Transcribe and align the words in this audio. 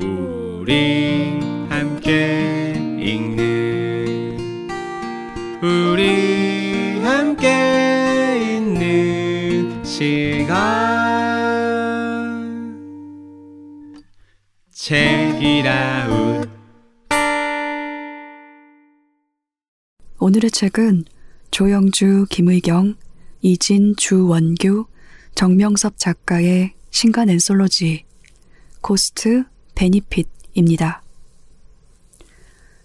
우리 0.00 1.38
함께 1.68 2.72
읽는 2.98 4.68
우리 5.62 7.00
함께 7.00 8.56
있는 8.56 9.84
시간. 9.84 10.50
책이라웃. 14.72 16.48
오늘의 20.18 20.50
책은 20.50 21.04
조영주, 21.50 22.26
김의경, 22.30 22.94
이진, 23.42 23.94
주원규, 23.96 24.86
정명섭 25.34 25.98
작가의 25.98 26.72
신간 26.90 27.28
앤솔로지 27.30 28.04
Cost 28.80 29.44
Benefit입니다. 29.80 31.02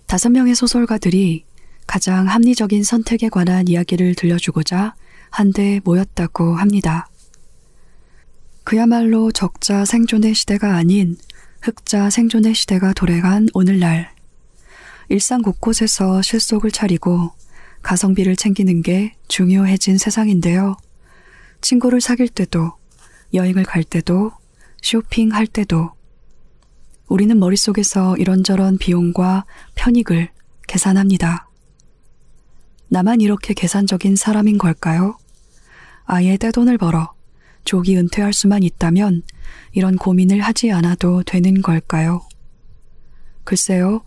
다섯 0.06 0.30
명의 0.30 0.56
소설가들이 0.56 1.44
가장 1.86 2.30
합리적인 2.30 2.86
선택에 2.86 3.28
관한 3.28 3.68
이야기를 3.68 4.16
들려주고자 4.16 4.96
한데 5.30 5.82
모였다고 5.84 6.56
합니다. 6.56 7.10
그야말로 8.64 9.34
적자 9.34 9.84
생존의 9.84 10.36
시대가 10.36 10.76
아닌 10.76 11.18
흑자 11.62 12.10
생존의 12.10 12.56
시대가 12.56 12.94
도래한 12.94 13.50
오늘날. 13.54 14.14
일상 15.10 15.42
곳곳에서 15.42 16.22
실속을 16.22 16.72
차리고 16.72 17.34
가성비를 17.82 18.38
챙기는 18.38 18.82
게 18.82 19.14
중요해진 19.28 19.98
세상인데요. 19.98 20.78
친구를 21.60 22.00
사귈 22.00 22.30
때도, 22.30 22.74
여행을 23.34 23.64
갈 23.64 23.84
때도, 23.84 24.32
쇼핑할 24.82 25.46
때도, 25.46 25.92
우리는 27.08 27.38
머릿속에서 27.38 28.18
이런저런 28.18 28.78
비용과 28.78 29.46
편익을 29.76 30.30
계산합니다. 30.68 31.48
나만 32.88 33.22
이렇게 33.22 33.54
계산적인 33.54 34.16
사람인 34.16 34.58
걸까요? 34.58 35.18
아예 36.06 36.38
떼돈을 36.38 36.78
벌어 36.78 37.14
조기 37.64 37.98
은퇴할 37.98 38.34
수만 38.34 38.64
있다면 38.64 39.24
이런 39.74 39.98
고민을 39.98 40.42
하지 40.42 40.72
않아도 40.72 41.24
되는 41.24 41.62
걸까요? 41.62 42.22
글쎄요, 43.44 44.04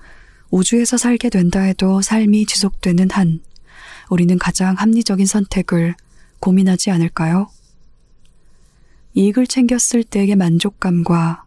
우주에서 0.51 0.97
살게 0.97 1.29
된다 1.29 1.61
해도 1.61 2.01
삶이 2.01 2.47
지속되는 2.47 3.11
한 3.11 3.41
우리는 4.11 4.39
가장 4.39 4.75
합리적인 4.77 5.27
선택을 5.27 5.95
고민하지 6.41 6.91
않을까요? 6.91 7.51
이익을 9.15 9.47
챙겼을 9.47 10.05
때의 10.05 10.37
만족감과 10.37 11.45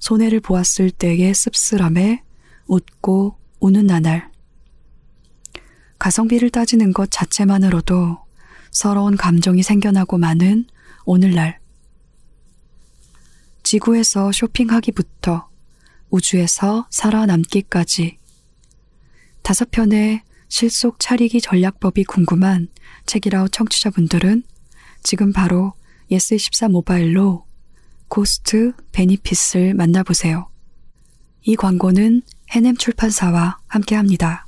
손해를 0.00 0.40
보았을 0.40 0.90
때의 0.90 1.32
씁쓸함에 1.34 2.22
웃고 2.66 3.36
우는 3.60 3.86
나날. 3.86 4.30
가성비를 5.98 6.50
따지는 6.50 6.92
것 6.92 7.10
자체만으로도 7.10 8.18
서러운 8.70 9.16
감정이 9.16 9.62
생겨나고 9.62 10.18
마는 10.18 10.64
오늘날. 11.04 11.60
지구에서 13.62 14.32
쇼핑하기부터 14.32 15.48
우주에서 16.08 16.86
살아남기까지 16.90 18.18
다섯 19.42 19.70
편의 19.70 20.22
실속 20.48 20.98
차리기 20.98 21.40
전략법이 21.40 22.04
궁금한 22.04 22.68
책이라우 23.06 23.50
청취자분들은 23.50 24.42
지금 25.02 25.32
바로 25.32 25.74
예스24 26.10 26.70
모바일로 26.70 27.44
Cost 28.10 28.72
Benefit을 28.90 29.74
만나보세요. 29.74 30.50
이 31.42 31.54
광고는 31.54 32.22
해냄 32.50 32.76
출판사와 32.76 33.58
함께합니다. 33.68 34.46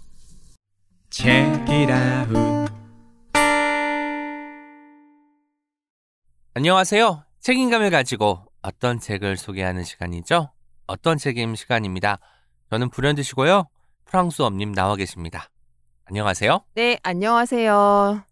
안녕하세요. 6.55 7.24
책임감을 7.39 7.90
가지고 7.90 8.45
어떤 8.62 8.98
책을 8.98 9.36
소개하는 9.36 9.84
시간이죠? 9.84 10.50
어떤 10.89 11.17
책임 11.17 11.55
시간입니다. 11.55 12.18
저는 12.68 12.90
불현듯이고요. 12.90 13.68
프랑스 14.05 14.42
엄님 14.42 14.73
나와 14.73 14.96
계십니다. 14.96 15.48
안녕하세요. 16.06 16.64
네, 16.74 16.98
안녕하세요. 17.05 18.24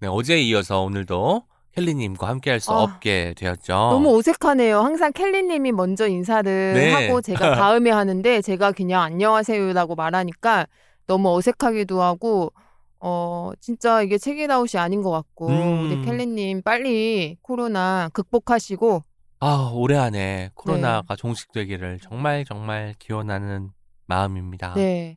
네, 0.00 0.08
어제에 0.08 0.40
이어서 0.40 0.80
오늘도 0.80 1.44
켈리님과 1.78 2.28
함께 2.28 2.50
할 2.50 2.60
수 2.60 2.72
아, 2.72 2.82
없게 2.82 3.34
되었죠. 3.36 3.72
너무 3.72 4.16
어색하네요. 4.18 4.80
항상 4.80 5.12
켈리님이 5.12 5.72
먼저 5.72 6.06
인사를 6.08 6.74
네. 6.74 6.92
하고 6.92 7.20
제가 7.20 7.54
다음에 7.54 7.90
하는데 7.90 8.42
제가 8.42 8.72
그냥 8.72 9.02
안녕하세요라고 9.02 9.94
말하니까 9.94 10.66
너무 11.06 11.34
어색하기도 11.36 12.02
하고 12.02 12.52
어 13.00 13.52
진짜 13.60 14.02
이게 14.02 14.18
책이라웃이 14.18 14.80
아닌 14.80 15.02
것 15.02 15.10
같고 15.10 15.48
음. 15.48 15.84
우리 15.84 16.04
켈리님 16.04 16.62
빨리 16.62 17.36
코로나 17.42 18.10
극복하시고 18.12 19.02
아, 19.40 19.70
올해 19.72 19.96
안에 19.96 20.50
코로나가 20.54 21.14
네. 21.14 21.16
종식되기를 21.16 22.00
정말 22.02 22.44
정말 22.44 22.94
기원하는 22.98 23.70
마음입니다. 24.06 24.74
네 24.74 25.16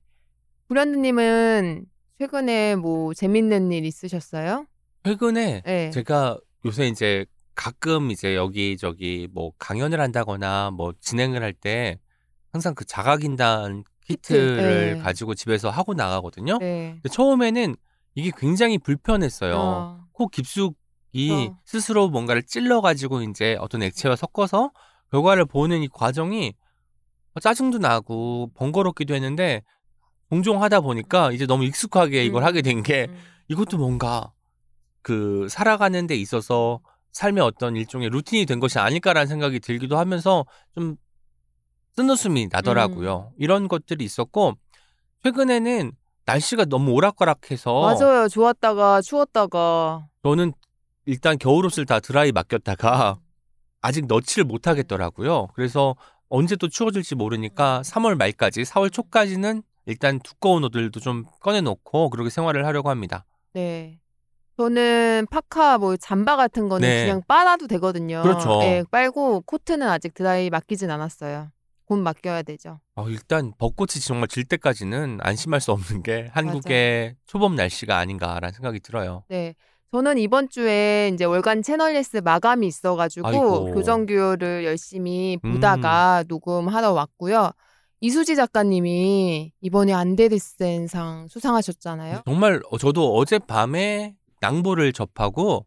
불현드님은 0.68 1.86
최근에 2.20 2.76
뭐 2.76 3.14
재밌는 3.16 3.72
일 3.72 3.84
있으셨어요? 3.86 4.66
최근에 5.04 5.64
네. 5.66 5.90
제가 5.90 6.38
요새 6.66 6.88
이제 6.88 7.26
가끔 7.56 8.12
이제 8.12 8.36
여기저기 8.36 9.28
뭐 9.32 9.52
강연을 9.58 10.00
한다거나 10.00 10.72
뭐 10.72 10.94
진행을 11.00 11.44
할 11.44 11.54
때 11.54 12.00
항상 12.52 12.76
그 12.76 12.86
자가진단 12.86 13.84
키트, 14.06 14.18
키트를 14.22 14.96
네. 14.96 15.00
가지고 15.02 15.36
집에서 15.36 15.70
하고 15.70 15.94
나가거든요. 15.94 16.58
네. 16.60 16.92
근데 16.96 17.10
처음에는 17.10 17.76
이게 18.16 18.32
굉장히 18.38 18.78
불편했어요. 18.78 19.56
어, 19.56 20.06
코 20.12 20.28
깊숙이 20.28 21.32
어. 21.32 21.58
스스로 21.66 22.10
뭔가를 22.10 22.44
찔러가지고 22.44 23.22
이제 23.24 23.56
어떤 23.60 23.84
액체와 23.84 24.18
섞어서 24.18 24.72
결과를 25.12 25.46
보는 25.46 25.82
이 25.82 25.88
과정이 25.88 26.54
짜증도 27.42 27.78
나고 27.78 28.52
번거롭기도 28.56 29.14
했는데 29.16 29.64
종종 30.30 30.62
하다 30.62 30.82
보니까 30.82 31.32
이제 31.32 31.46
너무 31.46 31.64
익숙하게 31.64 32.26
이걸 32.26 32.44
음, 32.44 32.48
하게 32.48 32.62
된게 32.62 33.08
음. 33.10 33.18
이것도 33.48 33.78
뭔가 33.78 34.34
그 35.02 35.48
살아가는 35.50 36.08
데 36.08 36.16
있어서 36.16 36.80
삶의 37.12 37.44
어떤 37.44 37.76
일종의 37.76 38.10
루틴이 38.10 38.46
된 38.46 38.60
것이 38.60 38.80
아닐까라는 38.80 39.28
생각이 39.28 39.60
들기도 39.60 39.98
하면서 39.98 40.46
좀 40.74 40.96
쓴웃음이 41.96 42.48
나더라고요. 42.52 43.34
이런 43.38 43.68
것들이 43.68 44.06
있었고 44.06 44.54
최근에는 45.24 45.92
날씨가 46.26 46.66
너무 46.66 46.92
오락가락해서 46.94 47.82
맞아요. 47.82 48.28
좋았다가 48.28 49.02
추웠다가 49.02 50.08
저는 50.24 50.54
일단 51.06 51.38
겨울옷을 51.38 51.86
다 51.86 52.00
드라이 52.00 52.32
맡겼다가 52.32 53.20
아직 53.82 54.06
넣지를 54.06 54.46
못하겠더라고요. 54.46 55.48
그래서 55.56 55.96
언제 56.30 56.56
또 56.56 56.70
추워질지 56.70 57.16
모르니까 57.16 57.82
3월 57.84 58.16
말까지 58.16 58.62
4월 58.62 58.92
초까지는 58.92 59.64
일단 59.86 60.20
두꺼운 60.20 60.64
옷들도 60.64 61.00
좀 61.00 61.26
꺼내놓고 61.42 62.10
그렇게 62.10 62.30
생활을 62.30 62.66
하려고 62.66 62.90
합니다. 62.90 63.26
네. 63.54 64.01
저는 64.62 65.26
파카 65.32 65.80
뭐 65.80 65.98
잠바 65.98 66.36
같은 66.36 66.70
거는 66.70 66.88
네. 66.88 67.06
그냥 67.06 67.24
빨아도 67.28 67.66
되거든요. 67.68 68.22
그렇죠. 68.22 68.60
네, 68.60 68.84
빨고 68.92 69.42
코트는 69.42 69.88
아직 69.88 70.14
드라이 70.14 70.52
맡기진 70.52 70.92
않았어요. 70.92 71.50
곧 71.86 71.98
맡겨야 71.98 72.44
되죠. 72.44 72.80
어, 72.96 73.10
일단 73.10 73.54
벚꽃이 73.58 74.00
정말 74.06 74.28
질 74.28 74.44
때까지는 74.44 75.18
안심할 75.22 75.62
수 75.62 75.72
없는 75.72 76.04
게 76.04 76.30
한국의 76.32 77.16
초봄 77.26 77.56
날씨가 77.56 77.98
아닌가라는 77.98 78.54
생각이 78.54 78.80
들어요. 78.82 79.24
네. 79.30 79.56
저는 79.92 80.20
이번 80.20 80.48
주에 80.48 81.10
이제 81.14 81.26
월간 81.26 81.64
채널레스 81.64 82.18
마감이 82.18 82.68
있어가지고 82.68 83.28
아이고. 83.28 83.74
교정규어를 83.74 84.64
열심히 84.64 85.38
음. 85.44 85.54
보다가 85.54 86.24
녹음하러 86.28 86.92
왔고요. 86.94 87.52
이수지 88.00 88.35
작가님이 88.35 89.53
이번에 89.62 89.94
안데르센상 89.94 91.28
수상하셨잖아요. 91.30 92.22
정말 92.26 92.62
어, 92.70 92.78
저도 92.78 93.16
어젯밤에 93.16 94.16
낭보를 94.41 94.91
접하고 94.93 95.66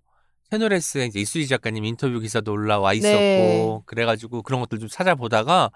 채널S에 0.50 1.06
이제 1.06 1.20
이수지 1.20 1.48
작가님 1.48 1.84
인터뷰 1.84 2.20
기사도 2.20 2.52
올라와 2.52 2.92
있었고 2.92 3.16
네. 3.18 3.80
그래가지고 3.86 4.42
그런 4.42 4.60
것들 4.60 4.78
좀 4.78 4.88
찾아보다가 4.88 5.70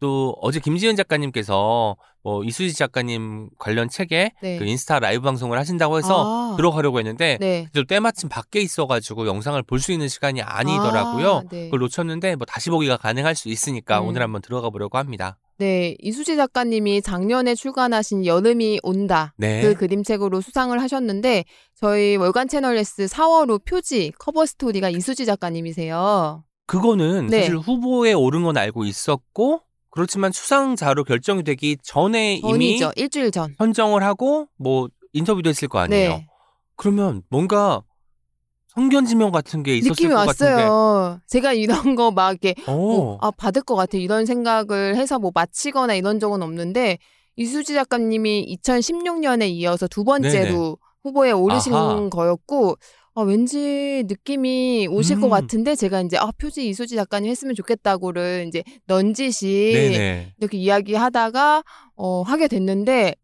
또 0.00 0.36
어제 0.42 0.60
김지은 0.60 0.94
작가님께서 0.96 1.96
뭐 2.22 2.44
이수지 2.44 2.74
작가님 2.74 3.48
관련 3.58 3.88
책에 3.88 4.32
네. 4.42 4.58
그 4.58 4.64
인스타 4.64 4.98
라이브 4.98 5.22
방송을 5.22 5.58
하신다고 5.58 5.96
해서 5.98 6.52
아. 6.52 6.56
들어가려고 6.56 6.98
했는데 6.98 7.38
네. 7.40 7.66
저 7.72 7.82
때마침 7.84 8.28
밖에 8.28 8.60
있어가지고 8.60 9.26
영상을 9.26 9.62
볼 9.62 9.78
수 9.78 9.92
있는 9.92 10.08
시간이 10.08 10.42
아니더라고요. 10.42 11.32
아, 11.36 11.42
네. 11.50 11.64
그걸 11.66 11.80
놓쳤는데 11.80 12.36
뭐 12.36 12.44
다시 12.46 12.70
보기가 12.70 12.96
가능할 12.96 13.34
수 13.36 13.48
있으니까 13.48 14.00
음. 14.00 14.08
오늘 14.08 14.22
한번 14.22 14.42
들어가 14.42 14.70
보려고 14.70 14.98
합니다. 14.98 15.38
네, 15.58 15.96
이수지 16.00 16.36
작가님이 16.36 17.00
작년에 17.00 17.54
출간하신 17.54 18.26
여름이 18.26 18.80
온다. 18.82 19.32
네. 19.38 19.62
그 19.62 19.74
그림책으로 19.74 20.40
수상을 20.42 20.78
하셨는데 20.80 21.44
저희 21.74 22.16
월간 22.16 22.48
채널 22.48 22.76
S 22.76 23.06
4월호 23.06 23.64
표지 23.64 24.12
커버 24.18 24.44
스토리가 24.44 24.90
이수지 24.90 25.24
작가님이세요. 25.24 26.44
그거는 26.66 27.28
네. 27.28 27.40
사실 27.40 27.56
후보에 27.56 28.12
오른 28.12 28.42
건 28.42 28.56
알고 28.58 28.84
있었고 28.84 29.62
그렇지만 29.90 30.30
수상자로 30.30 31.04
결정이 31.04 31.42
되기 31.42 31.78
전에 31.82 32.34
이미 32.34 32.78
전이죠. 32.78 32.92
일주일 32.96 33.30
전. 33.30 33.54
선정을 33.56 34.02
하고 34.02 34.48
뭐 34.58 34.88
인터뷰도 35.14 35.48
했을 35.48 35.68
거 35.68 35.78
아니에요. 35.78 36.10
네. 36.10 36.26
그러면 36.76 37.22
뭔가 37.30 37.82
성견지명 38.76 39.32
같은 39.32 39.62
게 39.62 39.76
있었을 39.78 39.90
느낌이 39.90 40.14
것 40.14 40.26
같은데. 40.26 40.52
왔어요. 40.52 41.20
제가 41.26 41.52
이런 41.54 41.94
거 41.96 42.10
막 42.12 42.30
이렇게 42.30 42.54
오. 42.70 43.00
어, 43.14 43.18
아 43.20 43.30
받을 43.32 43.62
것 43.62 43.74
같아 43.74 43.96
이런 43.98 44.26
생각을 44.26 44.96
해서 44.96 45.18
뭐 45.18 45.32
마치거나 45.34 45.94
이런 45.94 46.20
적은 46.20 46.42
없는데 46.42 46.98
이수지 47.36 47.74
작가님이 47.74 48.56
2016년에 48.62 49.48
이어서 49.50 49.88
두 49.88 50.04
번째로 50.04 50.44
네네. 50.52 50.74
후보에 51.02 51.30
오르신 51.32 51.72
아하. 51.74 52.08
거였고 52.10 52.76
아, 53.14 53.22
왠지 53.22 54.04
느낌이 54.06 54.88
오실 54.90 55.20
것 55.20 55.26
음. 55.28 55.30
같은데 55.30 55.74
제가 55.74 56.02
이제 56.02 56.18
아 56.18 56.30
표지 56.36 56.68
이수지 56.68 56.96
작가님 56.96 57.30
했으면 57.30 57.54
좋겠다고를 57.54 58.44
이제 58.48 58.62
넌지시 58.86 59.72
네네. 59.74 60.34
이렇게 60.38 60.58
이야기하다가 60.58 61.62
어 61.96 62.22
하게 62.22 62.46
됐는데 62.46 63.14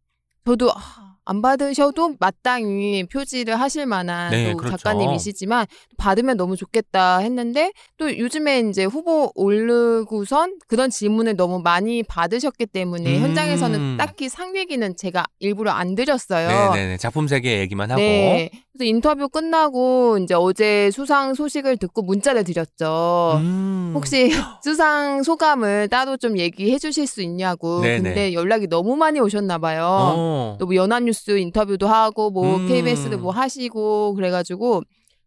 저도 0.46 0.70
아, 0.72 1.12
안 1.24 1.40
받으셔도 1.40 2.14
마땅히 2.19 3.04
표지를 3.04 3.60
하실 3.60 3.86
만한 3.86 4.30
네, 4.30 4.50
또 4.50 4.56
그렇죠. 4.56 4.76
작가님이시지만 4.76 5.66
받으면 5.96 6.36
너무 6.36 6.56
좋겠다 6.56 7.19
했는데 7.19 7.72
또 7.96 8.16
요즘에 8.16 8.60
이제 8.60 8.84
후보 8.84 9.30
오르고선 9.34 10.58
그런 10.66 10.90
질문을 10.90 11.36
너무 11.36 11.60
많이 11.60 12.02
받으셨기 12.02 12.66
때문에 12.66 13.19
음. 13.19 13.22
현장에서는 13.22 13.96
딱히 13.98 14.28
상 14.28 14.56
얘기는 14.56 14.96
제가 14.96 15.24
일부러 15.38 15.70
안 15.70 15.94
드렸어요. 15.94 16.72
네네네. 16.72 16.96
작품 16.96 17.28
세계 17.28 17.60
얘기만 17.60 17.90
하고. 17.90 18.00
네. 18.00 18.50
그래서 18.72 18.88
인터뷰 18.88 19.28
끝나고 19.28 20.18
이제 20.18 20.34
어제 20.34 20.90
수상 20.90 21.34
소식을 21.34 21.76
듣고 21.76 22.02
문자를 22.02 22.42
드렸죠. 22.42 23.34
음. 23.36 23.92
혹시 23.94 24.30
수상 24.64 25.22
소감을 25.22 25.88
따로 25.88 26.16
좀 26.16 26.38
얘기해 26.38 26.78
주실 26.78 27.06
수 27.06 27.22
있냐고. 27.22 27.82
네네. 27.82 28.02
근데 28.02 28.32
연락이 28.32 28.66
너무 28.66 28.96
많이 28.96 29.20
오셨나 29.20 29.58
봐요. 29.58 29.86
어. 29.86 30.56
또뭐 30.58 30.75
연합뉴스 30.75 31.12
인터뷰도 31.38 31.87
하고 31.87 32.31
뭐 32.31 32.56
음. 32.56 32.69
KBS도 32.69 33.19
뭐 33.19 33.32
하시고 33.32 34.14
그래가지고 34.14 34.82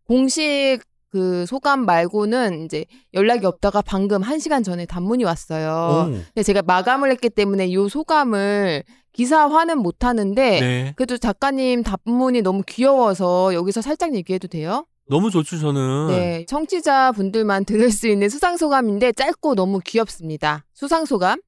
공식 0.07 0.79
그 1.09 1.45
소감 1.45 1.85
말고는 1.85 2.65
이제 2.65 2.85
연락이 3.13 3.45
없다가 3.45 3.81
방금 3.81 4.21
한 4.21 4.39
시간 4.39 4.63
전에 4.63 4.85
단문이 4.85 5.23
왔어요. 5.23 6.09
오. 6.09 6.11
근데 6.11 6.43
제가 6.43 6.61
마감을 6.61 7.09
했기 7.09 7.29
때문에 7.29 7.67
이 7.67 7.89
소감을 7.89 8.83
기사화는 9.13 9.77
못 9.77 10.03
하는데 10.03 10.59
네. 10.59 10.93
그래도 10.97 11.17
작가님 11.17 11.83
답문이 11.83 12.41
너무 12.41 12.63
귀여워서 12.67 13.53
여기서 13.53 13.81
살짝 13.81 14.13
얘기해도 14.13 14.49
돼요? 14.49 14.85
너무 15.07 15.29
좋죠, 15.29 15.57
저는. 15.57 16.07
네, 16.07 16.45
청취자 16.47 17.13
분들만 17.13 17.63
들을 17.65 17.91
수 17.91 18.07
있는 18.07 18.27
수상 18.27 18.57
소감인데 18.57 19.13
짧고 19.13 19.55
너무 19.55 19.79
귀엽습니다. 19.85 20.65
수상 20.73 21.05
소감. 21.05 21.39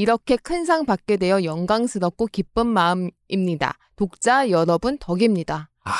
이렇게 0.00 0.36
큰 0.36 0.64
상 0.66 0.84
받게 0.84 1.16
되어 1.16 1.42
영광스럽고 1.42 2.26
기쁜 2.26 2.66
마음입니다. 2.68 3.78
독자 3.96 4.50
여러분 4.50 4.98
덕입니다. 4.98 5.70
아, 5.84 5.92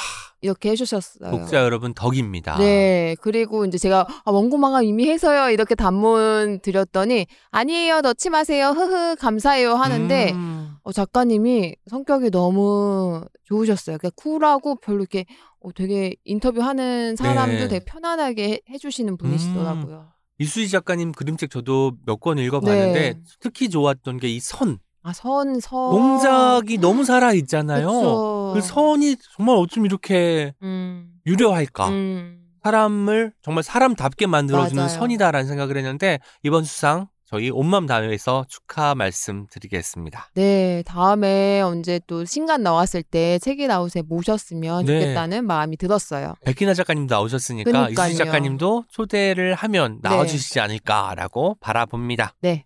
이렇게 0.42 0.70
해주셨어요. 0.70 1.30
독자 1.30 1.62
여러분 1.62 1.94
덕입니다. 1.94 2.58
네, 2.58 3.16
그리고 3.22 3.64
이제 3.64 3.78
제가 3.78 4.06
아, 4.24 4.30
원고마감 4.30 4.84
이미 4.84 5.08
해서요 5.08 5.50
이렇게 5.50 5.74
단문 5.74 6.60
드렸더니 6.62 7.26
아니에요 7.50 8.00
넣지 8.02 8.28
마세요 8.30 8.68
흐흐 8.70 9.16
감사해요 9.16 9.74
하는데 9.74 10.32
음. 10.32 10.74
어, 10.82 10.92
작가님이 10.92 11.76
성격이 11.88 12.30
너무 12.30 13.24
좋으셨어요. 13.44 13.96
그러니까 13.98 14.10
쿨하고 14.22 14.76
별로 14.76 14.98
이렇게 15.00 15.24
어, 15.60 15.72
되게 15.72 16.16
인터뷰하는 16.24 17.16
사람도 17.16 17.56
네. 17.56 17.68
되게 17.68 17.84
편안하게 17.84 18.48
해- 18.50 18.60
해주시는 18.68 19.16
분이시더라고요. 19.16 20.08
이수지 20.38 20.68
작가님 20.70 21.12
그림책 21.12 21.50
저도 21.50 21.92
몇 22.06 22.20
권 22.20 22.38
읽어봤는데 22.38 23.00
네. 23.14 23.20
특히 23.40 23.68
좋았던 23.70 24.18
게 24.18 24.28
이 24.28 24.40
선. 24.40 24.78
아, 25.02 25.12
선, 25.12 25.60
선. 25.60 25.90
동작이 25.90 26.78
너무 26.78 27.04
살아 27.04 27.32
있잖아요. 27.34 27.86
그쵸. 27.86 28.52
그 28.54 28.60
선이 28.60 29.16
정말 29.36 29.56
어쩜 29.56 29.86
이렇게 29.86 30.52
음. 30.62 31.12
유려할까? 31.26 31.88
음. 31.88 32.42
사람을 32.64 33.32
정말 33.42 33.62
사람답게 33.62 34.26
만들어주는 34.26 34.82
맞아요. 34.82 34.98
선이다라는 34.98 35.46
생각을 35.46 35.76
했는데 35.76 36.18
이번 36.42 36.64
수상 36.64 37.06
저희 37.28 37.50
온맘 37.50 37.86
단어에서 37.86 38.44
축하 38.48 38.94
말씀드리겠습니다. 38.94 40.30
네, 40.34 40.84
다음에 40.86 41.60
언제 41.60 42.00
또 42.06 42.24
신간 42.24 42.62
나왔을 42.62 43.02
때 43.02 43.40
책이라웃에 43.40 44.02
모셨으면 44.02 44.84
네. 44.86 45.00
좋겠다는 45.00 45.44
마음이 45.44 45.76
들었어요. 45.76 46.34
백희나 46.44 46.72
작가님도 46.74 47.12
나오셨으니까 47.12 47.68
그러니까요. 47.70 48.06
이수지 48.10 48.18
작가님도 48.24 48.84
초대를 48.88 49.54
하면 49.54 49.98
네. 50.02 50.08
나와주시지 50.08 50.60
않을까라고 50.60 51.56
바라봅니다. 51.60 52.34
네. 52.42 52.64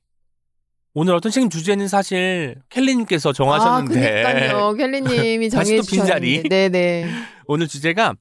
오늘 0.93 1.15
어떤 1.15 1.33
책 1.33 1.49
주제는 1.51 1.89
사실 1.89 2.57
켈리님께서 2.69 3.33
정하셨는데 3.33 4.25
아, 4.25 4.33
그니까요. 4.35 4.75
켈리님이 4.77 5.49
정해주셨는데. 5.49 5.91
빈자리. 5.91 6.43
네네. 6.49 7.11
오늘 7.47 7.67
주제가 7.67 8.15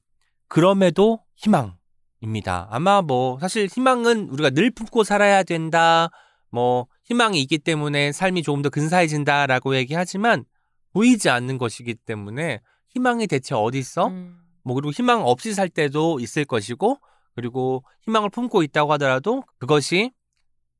그럼에도 0.48 1.20
희망 1.36 1.74
입니다. 2.22 2.66
아마 2.70 3.02
뭐 3.02 3.38
사실 3.40 3.66
희망은 3.66 4.30
우리가 4.30 4.50
늘 4.50 4.70
품고 4.70 5.04
살아야 5.04 5.42
된다. 5.42 6.10
뭐 6.50 6.86
희망이 7.04 7.40
있기 7.42 7.58
때문에 7.58 8.12
삶이 8.12 8.42
조금 8.42 8.62
더 8.62 8.70
근사해진다라고 8.70 9.76
얘기하지만 9.76 10.44
보이지 10.92 11.30
않는 11.30 11.58
것이기 11.58 11.94
때문에 11.94 12.60
희망이 12.88 13.26
대체 13.26 13.54
어디 13.54 13.78
있어? 13.78 14.08
음. 14.08 14.38
뭐 14.62 14.74
그리고 14.74 14.90
희망 14.90 15.24
없이 15.26 15.54
살 15.54 15.68
때도 15.68 16.20
있을 16.20 16.44
것이고 16.44 16.98
그리고 17.34 17.84
희망을 18.02 18.30
품고 18.30 18.62
있다고 18.62 18.92
하더라도 18.94 19.42
그것이 19.58 20.12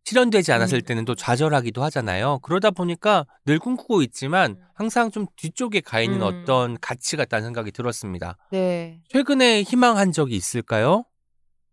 실현되지 0.05 0.53
않았을 0.53 0.79
음. 0.79 0.83
때는 0.83 1.05
또 1.05 1.15
좌절하기도 1.15 1.83
하잖아요. 1.85 2.41
그러다 2.43 2.71
보니까 2.71 3.27
늘 3.45 3.59
꿈꾸고 3.59 4.03
있지만 4.03 4.53
음. 4.53 4.65
항상 4.75 5.11
좀 5.11 5.27
뒤쪽에 5.37 5.81
가 5.81 6.01
있는 6.01 6.23
음. 6.23 6.23
어떤 6.23 6.79
가치 6.81 7.17
같다는 7.17 7.45
생각이 7.45 7.71
들었습니다. 7.71 8.37
네. 8.51 9.01
최근에 9.09 9.63
희망한 9.63 10.13
적이 10.13 10.37
있을까요? 10.37 11.05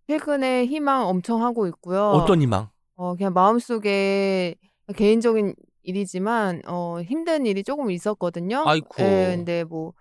최근에 0.08 0.66
희망 0.66 1.08
엄청 1.08 1.44
하고 1.44 1.68
있고요. 1.68 2.12
어떤 2.12 2.42
희망? 2.42 2.70
어, 2.98 3.16
그냥 3.16 3.32
마음속에 3.34 4.56
개인적인 4.96 5.54
일이지만, 5.84 6.62
어, 6.66 7.00
힘든 7.02 7.46
일이 7.46 7.64
조금 7.64 7.92
있었거든요. 7.92 8.66
예, 9.00 9.36
근데 9.36 9.64
뭐, 9.64 9.94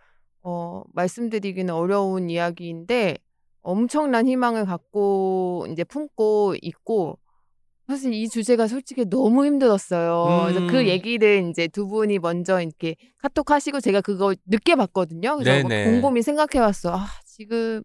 어, 0.43 0.83
말씀드리기는 0.95 1.73
어려운 1.73 2.31
이야기인데, 2.31 3.19
엄청난 3.61 4.27
희망을 4.27 4.65
갖고, 4.65 5.67
이제 5.71 5.85
품고 5.85 6.55
있고, 6.63 7.19
사실 7.87 8.15
이 8.15 8.29
주제가 8.29 8.67
솔직히 8.67 9.05
너무 9.05 9.45
힘들었어요. 9.45 10.45
그래서 10.45 10.61
음. 10.61 10.67
그 10.67 10.89
얘기를 10.89 11.47
이제 11.51 11.69
두 11.69 11.87
분이 11.87 12.19
먼저 12.19 12.61
이렇게 12.61 12.97
카톡 13.19 13.51
하시고 13.51 13.79
제가 13.79 14.01
그거 14.01 14.35
늦게 14.47 14.75
봤거든요. 14.75 15.37
그래서 15.37 15.69
네네. 15.69 15.85
곰곰이 15.85 16.23
생각해 16.23 16.59
봤어. 16.59 16.97
아, 16.97 17.07
지금 17.27 17.85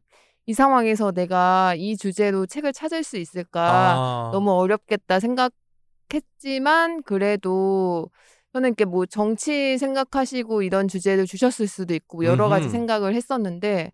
이 0.52 0.54
상황에서 0.54 1.14
내가 1.14 1.76
이 1.78 1.96
주제로 1.96 2.46
책을 2.46 2.74
찾을 2.74 3.04
수 3.04 3.16
있을까? 3.16 3.62
아, 3.72 4.30
너무 4.34 4.52
어렵겠다 4.52 5.22
생각했지만 5.22 7.04
그래도 7.04 8.10
저는 8.52 8.68
이렇게 8.72 8.84
뭐 8.84 9.06
정치 9.06 9.78
생각하시고 9.78 10.64
이런 10.64 10.90
주제를 10.90 11.26
주셨을 11.26 11.70
수도 11.70 11.94
있고 11.94 12.26
여러 12.26 12.50
가지 12.50 12.66
음흠. 12.66 12.72
생각을 12.72 13.16
했었는데 13.16 13.94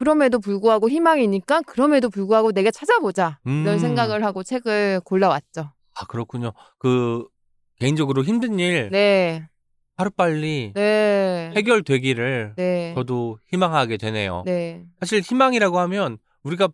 그럼에도 0.00 0.40
불구하고 0.40 0.90
희망이니까 0.90 1.62
그럼에도 1.62 2.10
불구하고 2.10 2.50
내가 2.50 2.72
찾아보자 2.72 3.38
이런 3.44 3.74
음. 3.74 3.78
생각을 3.78 4.24
하고 4.24 4.42
책을 4.42 5.02
골라왔죠. 5.04 5.70
아 5.94 6.06
그렇군요. 6.08 6.52
그 6.78 7.24
개인적으로 7.78 8.24
힘든 8.24 8.58
일 8.58 8.88
네, 8.90 9.46
하루빨리 9.96 10.72
네, 10.74 11.52
해결되기를 11.56 12.54
네, 12.56 12.92
저도 12.94 13.38
희망하게 13.48 13.96
되네요. 13.96 14.42
네, 14.44 14.84
사실 15.00 15.20
희망이라고 15.20 15.78
하면 15.80 16.18
우리가 16.42 16.68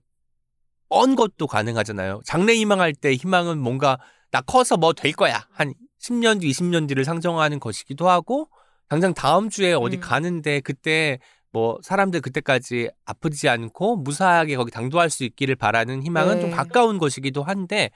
뻔 0.89 1.15
것도 1.15 1.47
가능하잖아요. 1.47 2.21
장래 2.25 2.55
희망할 2.55 2.93
때 2.93 3.15
희망은 3.15 3.59
뭔가 3.59 3.99
나 4.31 4.41
커서 4.41 4.77
뭐 4.77 4.93
될 4.93 5.13
거야. 5.13 5.47
한 5.53 5.73
10년 6.01 6.41
뒤, 6.41 6.51
20년 6.51 6.89
뒤를 6.89 7.05
상정하는 7.05 7.61
것이기도 7.61 8.09
하고 8.09 8.49
당장 8.89 9.15
다음 9.15 9.49
주에 9.49 9.73
어디 9.73 9.97
음. 9.97 10.01
가는데 10.01 10.61
그때 10.61 11.19
뭐 11.53 11.79
사람들 11.83 12.21
그때까지 12.21 12.91
아프지 13.05 13.49
않고 13.49 13.97
무사하게 13.99 14.57
거기 14.57 14.71
당도할 14.71 15.11
수 15.11 15.25
있기를 15.25 15.55
바라는 15.55 16.03
희망은 16.03 16.37
네. 16.37 16.41
좀 16.41 16.51
가까운 16.51 16.99
것이기도 16.99 17.43
한데 17.43 17.91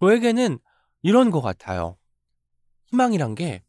저에게는 0.00 0.58
이런 1.02 1.30
것 1.30 1.40
같아요. 1.40 1.96
희망이란 2.86 3.34
게 3.34 3.62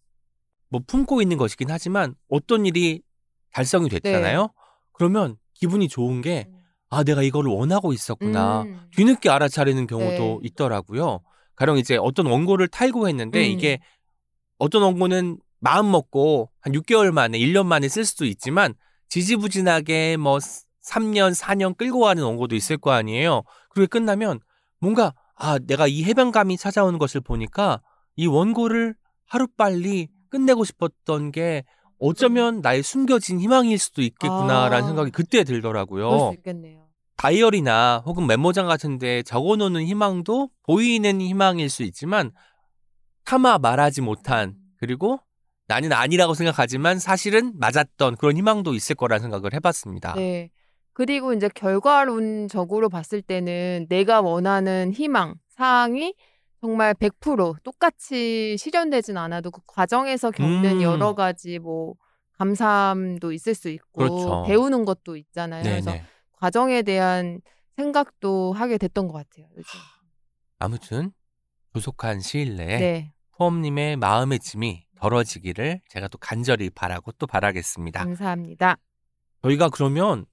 뭐 0.69 0.81
품고 0.85 1.21
있는 1.21 1.37
것이긴 1.37 1.71
하지만 1.71 2.15
어떤 2.29 2.65
일이 2.65 3.01
달성이 3.51 3.89
됐잖아요. 3.89 4.41
네. 4.41 4.47
그러면 4.93 5.37
기분이 5.53 5.87
좋은 5.87 6.21
게 6.21 6.47
아, 6.89 7.03
내가 7.03 7.21
이거를 7.21 7.51
원하고 7.51 7.93
있었구나. 7.93 8.63
음. 8.63 8.81
뒤늦게 8.95 9.29
알아차리는 9.29 9.85
경우도 9.87 10.39
네. 10.41 10.47
있더라고요. 10.47 11.21
가령 11.55 11.77
이제 11.77 11.97
어떤 11.97 12.25
원고를 12.25 12.67
탈고했는데 12.67 13.39
음. 13.39 13.51
이게 13.51 13.79
어떤 14.57 14.81
원고는 14.81 15.39
마음 15.59 15.91
먹고 15.91 16.49
한 16.61 16.73
6개월 16.73 17.11
만에, 17.11 17.37
1년 17.37 17.65
만에 17.65 17.89
쓸 17.89 18.05
수도 18.05 18.25
있지만 18.25 18.73
지지부진하게 19.09 20.17
뭐 20.17 20.37
3년, 20.37 21.35
4년 21.37 21.77
끌고 21.77 21.99
가는 21.99 22.23
원고도 22.23 22.55
있을 22.55 22.77
거 22.77 22.91
아니에요. 22.91 23.43
그리고 23.69 23.87
끝나면 23.89 24.39
뭔가 24.79 25.13
아, 25.35 25.59
내가 25.59 25.87
이 25.87 26.03
해방감이 26.03 26.57
찾아오는 26.57 26.97
것을 26.99 27.21
보니까 27.21 27.81
이 28.15 28.27
원고를 28.27 28.95
하루빨리 29.25 30.09
끝내고 30.29 30.63
싶었던 30.63 31.31
게 31.31 31.63
어쩌면 31.99 32.61
나의 32.61 32.81
숨겨진 32.81 33.39
희망일 33.39 33.77
수도 33.77 34.01
있겠구나라는 34.01 34.83
아. 34.83 34.87
생각이 34.87 35.11
그때 35.11 35.43
들더라고요. 35.43 36.31
수 36.31 36.33
있겠네요. 36.37 36.87
다이어리나 37.17 38.03
혹은 38.05 38.27
메모장 38.27 38.67
같은데 38.67 39.23
적어놓는 39.23 39.83
희망도 39.83 40.49
보이는 40.63 41.19
희망일 41.19 41.69
수 41.69 41.83
있지만 41.83 42.31
차마 43.25 43.57
말하지 43.57 44.01
못한 44.01 44.55
그리고 44.77 45.19
나는 45.67 45.91
아니라고 45.91 46.33
생각하지만 46.33 46.97
사실은 46.97 47.53
맞았던 47.59 48.15
그런 48.15 48.37
희망도 48.37 48.73
있을 48.73 48.95
거라는 48.95 49.21
생각을 49.21 49.53
해봤습니다. 49.53 50.13
네. 50.15 50.49
그리고 50.93 51.33
이제 51.33 51.47
결과론적으로 51.53 52.89
봤을 52.89 53.21
때는 53.21 53.85
내가 53.87 54.21
원하는 54.21 54.91
희망, 54.93 55.35
사항이 55.49 56.15
정말 56.61 56.93
100% 56.93 57.63
똑같이 57.63 58.57
실현되진 58.57 59.17
않아도 59.17 59.51
그 59.51 59.61
과정에서 59.65 60.31
겪는 60.31 60.77
음. 60.77 60.81
여러 60.81 61.15
가지 61.15 61.59
뭐 61.59 61.95
감사함도 62.37 63.31
있을 63.31 63.53
수 63.55 63.69
있고 63.69 63.87
그렇죠. 63.91 64.43
배우는 64.47 64.85
것도 64.85 65.15
있잖아요. 65.17 65.63
그래서 65.63 65.91
네네. 65.91 66.05
과정에 66.33 66.81
대한 66.81 67.41
생각도 67.75 68.53
하게 68.53 68.77
됐던 68.77 69.07
것 69.07 69.13
같아요. 69.13 69.47
요즘. 69.57 69.79
아무튼 70.57 71.11
조속한 71.73 72.19
시일 72.19 72.55
내에 72.55 72.79
네. 72.79 73.13
포엄님의 73.31 73.95
마음의 73.97 74.39
짐이 74.39 74.85
덜어지기를 74.95 75.81
제가 75.87 76.09
또 76.09 76.17
간절히 76.17 76.69
바라고 76.69 77.13
또 77.13 77.25
바라겠습니다. 77.25 78.03
감사합니다. 78.03 78.77
저희가 79.43 79.69
그러면 79.69 80.25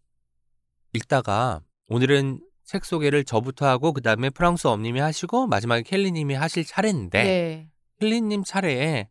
읽다가 0.93 1.61
오늘은 1.89 2.41
책 2.67 2.85
소개를 2.85 3.25
저부터 3.25 3.67
하고 3.67 3.93
그 3.93 4.03
다음에 4.03 4.29
프랑스 4.29 4.67
엄님이 4.67 5.01
하시고 5.01 5.47
마지막에 5.47 5.83
켈리님이 5.83 6.35
하실 6.35 6.65
차례인데 6.65 7.23
네. 7.23 7.69
캘리님 8.01 8.43
차례에 8.45 9.09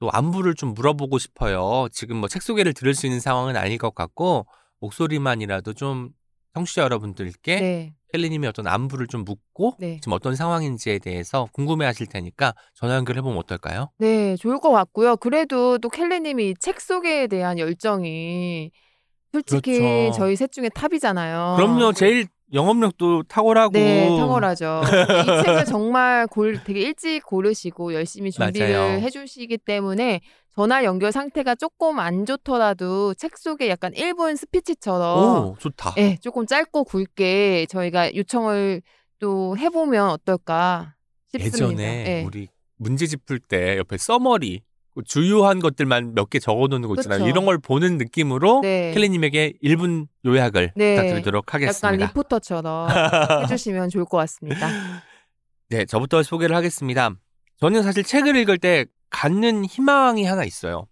또 0.00 0.10
안부를 0.10 0.54
좀 0.54 0.74
물어보고 0.74 1.18
싶어요. 1.18 1.88
지금 1.92 2.16
뭐 2.16 2.28
책 2.28 2.42
소개를 2.42 2.74
들을 2.74 2.94
수 2.94 3.06
있는 3.06 3.20
상황은 3.20 3.56
아닐 3.56 3.78
것 3.78 3.94
같고 3.94 4.46
목소리만이라도 4.80 5.74
좀 5.74 6.10
청취자 6.54 6.82
여러분들께 6.82 7.60
네. 7.60 7.94
캘리님의 8.12 8.48
어떤 8.48 8.66
안부를 8.66 9.06
좀 9.06 9.24
묻고 9.24 9.76
네. 9.78 9.96
지금 10.00 10.12
어떤 10.12 10.34
상황인지에 10.34 10.98
대해서 10.98 11.48
궁금해하실 11.52 12.06
테니까 12.08 12.54
전화 12.74 12.96
연결해 12.96 13.20
보면 13.20 13.38
어떨까요? 13.38 13.90
네, 13.98 14.34
좋을 14.36 14.58
것 14.58 14.70
같고요. 14.72 15.16
그래도 15.16 15.78
또 15.78 15.88
캘리님이 15.88 16.50
이책 16.50 16.80
소개에 16.80 17.26
대한 17.28 17.58
열정이 17.58 18.70
솔직히 19.32 19.78
그렇죠. 19.78 20.12
저희 20.18 20.36
셋 20.36 20.50
중에 20.50 20.68
top이잖아요. 20.70 21.54
그럼요, 21.56 21.92
제일 21.92 22.26
영업력도 22.52 23.24
탁월하고 23.24 23.72
네, 23.72 24.08
탁월하죠. 24.16 24.82
이 24.84 25.44
책을 25.44 25.64
정말 25.66 26.26
골, 26.26 26.62
되게 26.64 26.80
일찍 26.80 27.22
고르시고 27.24 27.94
열심히 27.94 28.30
준비를 28.30 28.72
맞아요. 28.72 29.00
해주시기 29.00 29.58
때문에 29.58 30.20
전화 30.54 30.82
연결 30.84 31.12
상태가 31.12 31.54
조금 31.54 31.98
안 31.98 32.26
좋더라도 32.26 33.14
책 33.14 33.36
속에 33.38 33.68
약간 33.68 33.92
1분 33.92 34.36
스피치처럼 34.36 35.18
오 35.18 35.56
좋다. 35.58 35.94
네, 35.94 36.16
조금 36.20 36.46
짧고 36.46 36.84
굵게 36.84 37.66
저희가 37.68 38.14
요청을 38.14 38.82
또 39.20 39.56
해보면 39.56 40.08
어떨까 40.10 40.94
싶습니다. 41.32 41.82
예전에 41.82 42.04
네. 42.04 42.24
우리 42.24 42.48
문제집 42.76 43.24
풀 43.26 43.40
때 43.40 43.76
옆에 43.78 43.98
써머리 43.98 44.60
그 44.60 44.64
주요한 45.04 45.60
것들만 45.60 46.14
몇 46.14 46.28
개 46.30 46.38
적어놓는 46.38 46.88
거 46.88 46.94
있잖아요. 46.96 47.20
그쵸. 47.20 47.28
이런 47.28 47.44
걸 47.46 47.58
보는 47.58 47.98
느낌으로 47.98 48.60
네. 48.62 48.92
켈리님에게 48.94 49.54
1분 49.62 50.06
요약을 50.26 50.72
네. 50.76 50.96
부탁드리도록 50.96 51.44
약간 51.48 51.62
하겠습니다. 51.62 52.06
리포터처럼 52.06 52.88
해주시면 53.44 53.90
좋을 53.90 54.04
것 54.06 54.16
같습니다. 54.18 54.68
네, 55.70 55.84
저부터 55.84 56.22
소개를 56.22 56.56
하겠습니다. 56.56 57.10
저는 57.60 57.82
사실 57.82 58.02
책을 58.02 58.34
읽을 58.36 58.58
때 58.58 58.86
갖는 59.10 59.64
희망이 59.64 60.24
하나 60.24 60.44
있어요. 60.44 60.86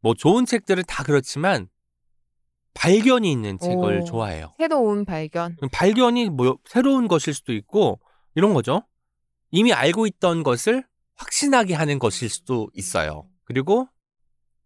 뭐 0.00 0.14
좋은 0.14 0.46
책들은 0.46 0.84
다 0.86 1.02
그렇지만 1.02 1.68
발견이 2.74 3.30
있는 3.32 3.58
책을 3.58 4.00
오. 4.02 4.04
좋아해요. 4.04 4.52
새로운 4.58 5.04
발견. 5.04 5.56
발견이 5.72 6.28
뭐 6.30 6.58
새로운 6.66 7.08
것일 7.08 7.34
수도 7.34 7.52
있고 7.54 7.98
이런 8.34 8.54
거죠. 8.54 8.82
이미 9.50 9.72
알고 9.72 10.06
있던 10.06 10.42
것을 10.42 10.84
확신하게 11.16 11.74
하는 11.74 11.98
것일 11.98 12.28
수도 12.28 12.68
있어요. 12.74 13.26
그리고 13.44 13.88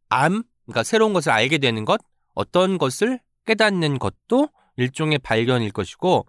암, 0.08 0.42
그러니까 0.66 0.82
새로운 0.82 1.12
것을 1.12 1.32
알게 1.32 1.58
되는 1.58 1.84
것, 1.84 2.00
어떤 2.34 2.78
것을 2.78 3.20
깨닫는 3.46 3.98
것도 3.98 4.48
일종의 4.76 5.18
발견일 5.18 5.72
것이고 5.72 6.26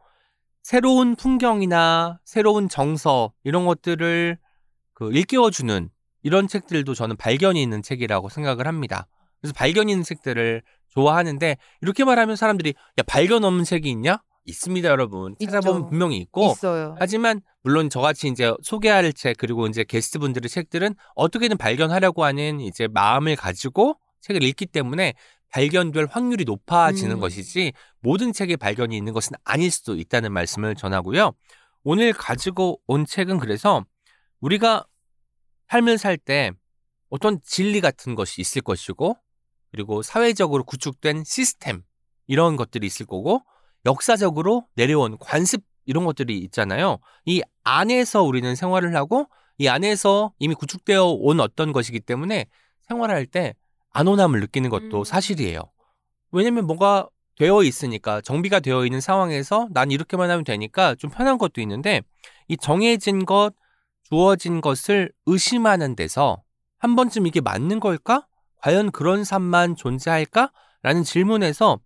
새로운 0.63 1.15
풍경이나 1.15 2.19
새로운 2.23 2.69
정서 2.69 3.33
이런 3.43 3.65
것들을 3.65 4.37
그 4.93 5.11
일깨워주는 5.11 5.89
이런 6.23 6.47
책들도 6.47 6.93
저는 6.93 7.17
발견이 7.17 7.61
있는 7.61 7.81
책이라고 7.81 8.29
생각을 8.29 8.67
합니다. 8.67 9.07
그래서 9.39 9.53
발견 9.55 9.89
있는 9.89 10.03
책들을 10.03 10.61
좋아하는데 10.89 11.57
이렇게 11.81 12.03
말하면 12.03 12.35
사람들이 12.35 12.73
야 12.99 13.03
발견 13.07 13.43
없는 13.43 13.63
책이 13.63 13.89
있냐? 13.89 14.21
있습니다, 14.45 14.87
여러분. 14.89 15.35
찾아보면 15.39 15.81
있죠. 15.81 15.89
분명히 15.89 16.17
있고 16.17 16.51
있어요. 16.51 16.95
하지만 16.99 17.41
물론 17.61 17.89
저같이 17.89 18.27
이제 18.27 18.53
소개할 18.63 19.11
책 19.13 19.37
그리고 19.37 19.67
이제 19.67 19.83
게스트분들의 19.83 20.49
책들은 20.49 20.95
어떻게든 21.15 21.57
발견하려고 21.57 22.23
하는 22.23 22.59
이제 22.59 22.87
마음을 22.87 23.35
가지고 23.35 23.99
책을 24.21 24.43
읽기 24.43 24.65
때문에 24.67 25.13
발견될 25.51 26.07
확률이 26.09 26.45
높아지는 26.45 27.17
음. 27.17 27.19
것이지 27.19 27.73
모든 27.99 28.31
책에 28.33 28.55
발견이 28.55 28.95
있는 28.95 29.13
것은 29.13 29.33
아닐 29.43 29.69
수도 29.69 29.95
있다는 29.95 30.31
말씀을 30.31 30.75
전하고요. 30.75 31.33
오늘 31.83 32.13
가지고 32.13 32.79
온 32.87 33.05
책은 33.05 33.39
그래서 33.39 33.83
우리가 34.39 34.85
삶을 35.69 35.97
살 35.97 36.17
때 36.17 36.51
어떤 37.09 37.41
진리 37.43 37.81
같은 37.81 38.15
것이 38.15 38.41
있을 38.41 38.61
것이고 38.61 39.17
그리고 39.71 40.01
사회적으로 40.01 40.63
구축된 40.63 41.23
시스템 41.25 41.83
이런 42.27 42.55
것들이 42.55 42.87
있을 42.87 43.05
거고 43.05 43.41
역사적으로 43.85 44.65
내려온 44.75 45.17
관습 45.17 45.63
이런 45.85 46.05
것들이 46.05 46.37
있잖아요. 46.39 46.99
이 47.25 47.41
안에서 47.63 48.23
우리는 48.23 48.55
생활을 48.55 48.95
하고 48.95 49.27
이 49.57 49.67
안에서 49.67 50.33
이미 50.39 50.55
구축되어 50.55 51.05
온 51.05 51.39
어떤 51.39 51.71
것이기 51.71 51.99
때문에 51.99 52.45
생활할 52.87 53.25
때 53.25 53.55
안온함을 53.91 54.39
느끼는 54.41 54.69
것도 54.69 54.99
음. 54.99 55.03
사실이에요. 55.03 55.61
왜냐면 56.31 56.65
뭐가 56.65 57.09
되어 57.37 57.63
있으니까 57.63 58.21
정비가 58.21 58.59
되어 58.59 58.85
있는 58.85 59.01
상황에서 59.01 59.67
난 59.71 59.91
이렇게만 59.91 60.29
하면 60.29 60.43
되니까 60.43 60.95
좀 60.95 61.09
편한 61.09 61.37
것도 61.37 61.61
있는데 61.61 62.01
이 62.47 62.57
정해진 62.57 63.25
것, 63.25 63.53
주어진 64.03 64.61
것을 64.61 65.11
의심하는 65.25 65.95
데서 65.95 66.43
한 66.77 66.95
번쯤 66.95 67.27
이게 67.27 67.41
맞는 67.41 67.79
걸까? 67.79 68.27
과연 68.57 68.91
그런 68.91 69.23
삶만 69.23 69.75
존재할까? 69.75 70.51
라는 70.83 71.03
질문에서 71.03 71.79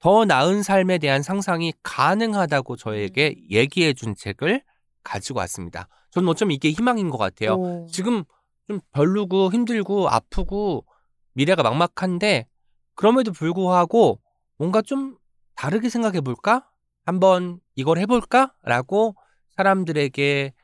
더 0.00 0.24
나은 0.24 0.62
삶에 0.62 0.98
대한 0.98 1.22
상상이 1.22 1.74
가능하다고 1.82 2.76
저에게 2.76 3.36
얘기해 3.50 3.92
준 3.92 4.14
책을 4.14 4.62
가지고 5.04 5.38
왔습니다. 5.40 5.88
저는 6.10 6.28
어쩌면 6.28 6.52
이게 6.52 6.70
희망인 6.70 7.10
것 7.10 7.18
같아요. 7.18 7.54
오. 7.54 7.86
지금 7.86 8.24
좀 8.66 8.80
별로고 8.92 9.52
힘들고 9.52 10.08
아프고 10.08 10.86
미래가 11.34 11.62
막막한데 11.62 12.46
그럼에도 12.94 13.32
불구하고 13.32 14.20
뭔가 14.56 14.82
좀 14.82 15.16
다르게 15.54 15.90
생각해 15.90 16.22
볼까? 16.22 16.66
한번 17.04 17.60
이걸 17.74 17.98
해볼까? 17.98 18.54
라고 18.62 19.16
사람들에게 19.56 20.54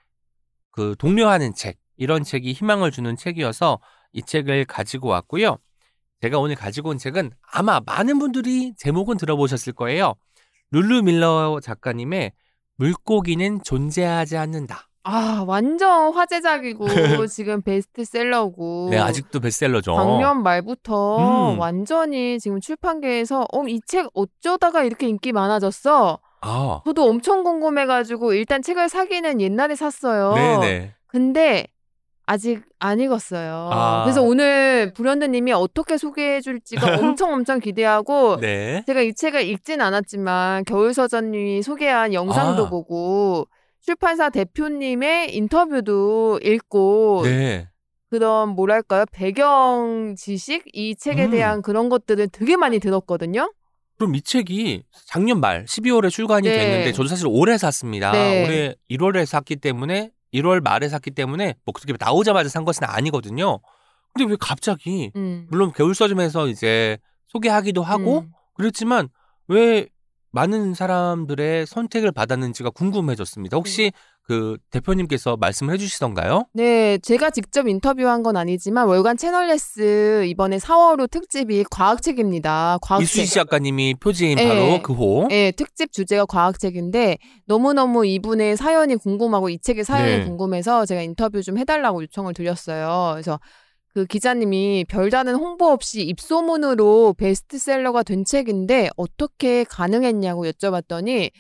그 0.71 0.95
독려하는 0.99 1.55
책, 1.55 1.79
이런 1.97 2.23
책이 2.23 2.53
희망을 2.53 2.91
주는 2.91 3.17
책이어서 3.17 3.81
이 4.13 4.23
책을 4.23 4.65
가지고 4.65 5.09
왔고요. 5.09 5.59
제가 6.23 6.39
오늘 6.39 6.57
가지고 6.57 6.91
온 6.91 6.99
책은 6.99 7.31
아마 7.53 7.81
많은 7.85 8.19
분들이 8.19 8.75
제목은 8.77 9.17
들어보셨을 9.19 9.73
거예요. 9.75 10.15
룰루 10.71 11.03
밀러 11.03 11.61
작가님의 11.63 12.33
물고기는 12.77 13.61
존재하지 13.63 14.37
않는다. 14.37 14.89
아, 15.05 15.45
완전 15.47 16.13
화제작이고 16.15 16.87
지금 17.29 17.63
베스트셀러고. 17.63 18.89
네, 18.91 18.99
아직도 18.99 19.41
베스트셀러죠. 19.41 19.95
작년 19.95 20.43
말부터 20.43 21.53
음. 21.55 21.59
완전히 21.61 22.41
지금 22.41 22.61
출판계에서 22.61 23.47
어, 23.53 23.63
이 23.69 23.81
책 23.87 24.09
어쩌다가 24.15 24.83
이렇게 24.83 25.07
인기 25.09 25.33
많아졌어? 25.33 26.19
아, 26.41 26.81
저도 26.85 27.09
엄청 27.09 27.45
궁금해가지고 27.45 28.33
일단 28.35 28.63
책을 28.63 28.89
사기는 28.89 29.41
옛날에 29.41 29.77
샀어요. 29.77 30.35
네네. 30.35 30.95
근데 31.07 31.67
아직 32.27 32.63
안 32.81 32.99
읽었어요. 32.99 33.71
아. 33.73 34.03
그래서 34.05 34.21
오늘 34.21 34.93
불현드님이 34.93 35.53
어떻게 35.53 35.97
소개해 35.97 36.41
줄지가 36.41 36.81
엄청 37.01 37.33
엄청 37.33 37.61
기대하고 37.61 38.39
네. 38.41 38.83
제가 38.87 39.01
이 39.01 39.15
책을 39.15 39.43
읽진 39.45 39.81
않았지만 39.81 40.65
겨울서점님이 40.65 41.63
소개한 41.63 42.13
영상도 42.13 42.67
아. 42.67 42.69
보고 42.69 43.47
출판사 43.81 44.29
대표님의 44.29 45.37
인터뷰도 45.37 46.41
읽고 46.43 47.23
네. 47.25 47.69
그런 48.11 48.51
뭐랄까요 48.51 49.05
배경 49.13 50.15
지식 50.17 50.65
이 50.73 50.97
책에 50.97 51.27
음. 51.27 51.31
대한 51.31 51.63
그런 51.63 51.89
것들을 51.89 52.29
되게 52.33 52.57
많이 52.57 52.81
들었거든요. 52.81 53.53
그럼 53.99 54.15
이 54.15 54.21
책이 54.21 54.83
작년 55.07 55.41
말 55.41 55.65
12월에 55.65 56.11
출간이 56.11 56.49
네. 56.49 56.59
됐는데 56.59 56.93
저도 56.93 57.09
사실 57.09 57.27
올해 57.29 57.57
샀습니다. 57.57 58.11
네. 58.13 58.45
올해 58.45 58.75
1월에 58.91 59.25
샀기 59.25 59.57
때문에 59.57 60.11
1월 60.37 60.63
말에 60.63 60.89
샀기 60.89 61.11
때문에 61.13 61.55
뭐 61.65 61.73
그렇게 61.73 61.95
나오자마자 61.99 62.49
산 62.49 62.65
것은 62.65 62.85
아니거든요. 62.85 63.61
근데 64.13 64.31
왜 64.31 64.37
갑자기 64.39 65.13
음. 65.17 65.47
물론 65.51 65.73
겨울 65.75 65.95
서점에서 65.95 66.49
이제 66.49 66.99
소개하기도 67.29 67.83
하고 67.83 68.21
음. 68.21 68.33
그랬지만 68.55 69.09
왜 69.49 69.89
많은 70.37 70.75
사람들의 70.75 71.65
선택을 71.67 72.13
받았는지가 72.13 72.69
궁금해졌습니다. 72.71 73.57
혹시 73.57 73.91
그 74.23 74.59
대표님께서 74.71 75.39
말씀을 75.39 75.73
해주시던가요? 75.75 76.45
네, 76.53 76.99
제가 76.99 77.31
직접 77.31 77.67
인터뷰한 77.67 78.23
건 78.23 78.37
아니지만 78.37 78.87
월간 78.87 79.17
채널레스 79.17 80.27
이번에 80.27 80.59
4월호 80.59 81.11
특집이 81.11 81.65
과학책입니다. 81.71 82.79
과학책. 82.83 83.05
이수지 83.05 83.35
작가님이 83.35 83.95
표지인 83.95 84.37
네. 84.37 84.49
바로 84.49 84.83
그 84.83 84.93
호. 84.93 85.27
네, 85.29 85.53
특집 85.53 85.91
주제가 85.91 86.27
과학책인데 86.27 87.17
너무너무 87.47 88.05
이분의 88.05 88.59
사연이 88.59 88.97
궁금하고 88.97 89.49
이 89.49 89.59
책의 89.59 89.85
사연이 89.85 90.19
네. 90.19 90.25
궁금해서 90.25 90.85
제가 90.85 91.01
인터뷰 91.01 91.43
좀 91.43 91.57
해달라고 91.57 92.03
요청을 92.03 92.35
드렸어요. 92.35 93.13
그래서 93.15 93.41
그 93.97 94.05
기자님이 94.05 94.85
별다른 94.91 95.37
홍보 95.37 95.69
없이 95.69 96.03
입소문으로 96.03 97.15
베스트셀러가 97.15 98.03
된 98.03 98.27
책인데 98.27 98.91
어떻게 98.95 99.65
가능했냐고 99.65 100.45
여쭤봤더니 100.45 101.31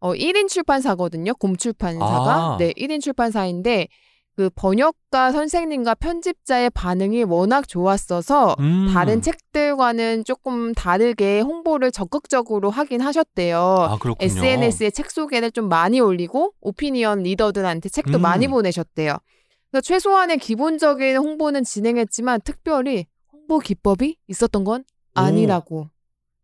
어 0.00 0.12
1인 0.12 0.48
출판사거든요. 0.48 1.32
곰 1.36 1.56
출판사가. 1.56 2.06
아. 2.06 2.56
네, 2.58 2.74
1인 2.74 3.00
출판사인데 3.00 3.88
그 4.36 4.50
번역가 4.54 5.32
선생님과 5.32 5.94
편집자의 5.94 6.68
반응이 6.74 7.22
워낙 7.22 7.66
좋았어서 7.66 8.56
음. 8.60 8.90
다른 8.92 9.22
책들과는 9.22 10.26
조금 10.26 10.74
다르게 10.74 11.40
홍보를 11.40 11.90
적극적으로 11.90 12.68
하긴 12.68 13.00
하셨대요. 13.00 13.58
아. 13.58 13.98
SNS에 14.20 14.90
책 14.90 15.10
소개를 15.10 15.50
좀 15.52 15.70
많이 15.70 16.00
올리고 16.00 16.52
오피니언 16.60 17.22
리더들한테 17.22 17.88
책도 17.88 18.18
음. 18.18 18.20
많이 18.20 18.46
보내셨대요. 18.46 19.16
그래서 19.74 19.80
최소한의 19.80 20.38
기본적인 20.38 21.16
홍보는 21.16 21.64
진행했지만 21.64 22.42
특별히 22.42 23.06
홍보 23.32 23.58
기법이 23.58 24.16
있었던 24.28 24.62
건 24.62 24.84
아니라고. 25.14 25.88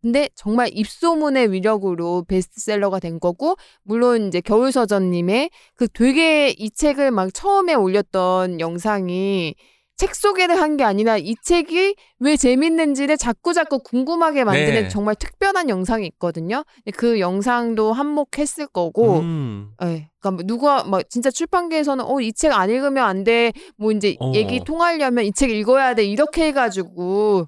근데 0.02 0.28
정말 0.34 0.68
입소문의 0.72 1.52
위력으로 1.52 2.24
베스트셀러가 2.24 2.98
된 2.98 3.20
거고 3.20 3.54
물론 3.84 4.26
이제 4.26 4.40
겨울서점님의 4.40 5.50
그 5.76 5.86
되게 5.86 6.48
이 6.48 6.72
책을 6.72 7.12
막 7.12 7.32
처음에 7.32 7.74
올렸던 7.74 8.58
영상이 8.58 9.54
책 10.00 10.14
소개를 10.14 10.58
한 10.58 10.76
게 10.78 10.84
아니라 10.84 11.18
이 11.18 11.34
책이 11.42 11.94
왜 12.20 12.36
재밌는지를 12.36 13.18
자꾸 13.18 13.52
자꾸 13.52 13.80
궁금하게 13.80 14.44
만드는 14.44 14.82
네. 14.84 14.88
정말 14.88 15.14
특별한 15.14 15.68
영상이 15.68 16.06
있거든요. 16.06 16.64
그 16.96 17.20
영상도 17.20 17.92
한몫했을 17.92 18.66
거고, 18.68 19.18
음. 19.18 19.72
예. 19.82 20.08
그러니까 20.18 20.30
뭐 20.30 20.42
누가 20.46 20.84
막 20.84 21.08
진짜 21.10 21.30
출판계에서는 21.30 22.02
어 22.04 22.20
이 22.20 22.32
책 22.32 22.52
안 22.52 22.70
읽으면 22.70 23.04
안 23.04 23.24
돼. 23.24 23.52
뭐 23.76 23.92
이제 23.92 24.16
어. 24.20 24.32
얘기 24.34 24.60
통하려면 24.64 25.24
이 25.26 25.32
책 25.32 25.50
읽어야 25.50 25.94
돼. 25.94 26.04
이렇게 26.04 26.46
해가지고 26.46 27.46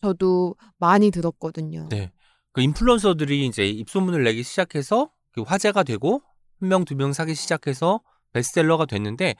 저도 0.00 0.54
많이 0.78 1.10
들었거든요. 1.10 1.86
네. 1.90 2.10
그 2.52 2.62
인플루언서들이 2.62 3.44
이제 3.46 3.66
입소문을 3.68 4.24
내기 4.24 4.42
시작해서 4.42 5.10
그 5.34 5.42
화제가 5.42 5.82
되고 5.82 6.22
한 6.60 6.68
명 6.70 6.84
두명 6.84 7.12
사기 7.12 7.34
시작해서 7.34 8.00
베스트셀러가 8.32 8.86
됐는데 8.86 9.34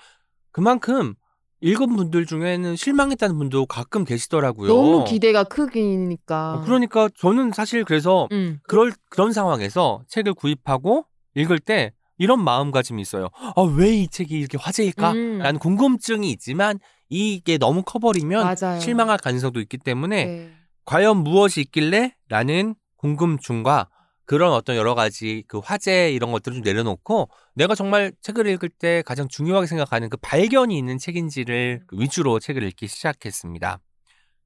그만큼 0.52 1.14
읽은 1.62 1.94
분들 1.94 2.26
중에는 2.26 2.76
실망했다는 2.76 3.36
분도 3.36 3.66
가끔 3.66 4.04
계시더라고요. 4.04 4.68
너무 4.68 5.04
기대가 5.04 5.44
크기니까. 5.44 6.54
어, 6.54 6.60
그러니까 6.64 7.08
저는 7.18 7.52
사실 7.52 7.84
그래서 7.84 8.28
음. 8.32 8.60
그럴 8.66 8.92
그런 9.10 9.32
상황에서 9.32 10.02
책을 10.08 10.34
구입하고 10.34 11.04
읽을 11.34 11.58
때 11.58 11.92
이런 12.18 12.42
마음가짐이 12.42 13.00
있어요. 13.02 13.28
아, 13.56 13.60
왜 13.76 13.90
이 13.94 14.08
책이 14.08 14.38
이렇게 14.38 14.58
화제일까? 14.58 15.12
음. 15.12 15.38
라는 15.38 15.58
궁금증이 15.58 16.30
있지만 16.32 16.78
이게 17.08 17.58
너무 17.58 17.82
커버리면 17.82 18.56
맞아요. 18.60 18.80
실망할 18.80 19.18
가능성도 19.18 19.60
있기 19.60 19.78
때문에 19.78 20.24
네. 20.24 20.50
과연 20.86 21.18
무엇이 21.18 21.60
있길래? 21.62 22.14
라는 22.28 22.74
궁금증과 22.96 23.88
그런 24.30 24.52
어떤 24.52 24.76
여러 24.76 24.94
가지 24.94 25.42
그 25.48 25.58
화제 25.58 26.12
이런 26.12 26.30
것들을 26.30 26.58
좀 26.58 26.62
내려놓고 26.62 27.30
내가 27.56 27.74
정말 27.74 28.12
책을 28.22 28.46
읽을 28.46 28.68
때 28.68 29.02
가장 29.04 29.26
중요하게 29.26 29.66
생각하는 29.66 30.08
그 30.08 30.16
발견이 30.18 30.78
있는 30.78 30.98
책인지를 30.98 31.80
그 31.88 31.96
위주로 31.98 32.38
책을 32.38 32.62
읽기 32.62 32.86
시작했습니다. 32.86 33.80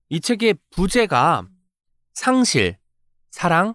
이 0.09 0.20
책의 0.23 0.55
부제가 0.70 1.47
상실, 2.14 2.79
사랑, 3.31 3.75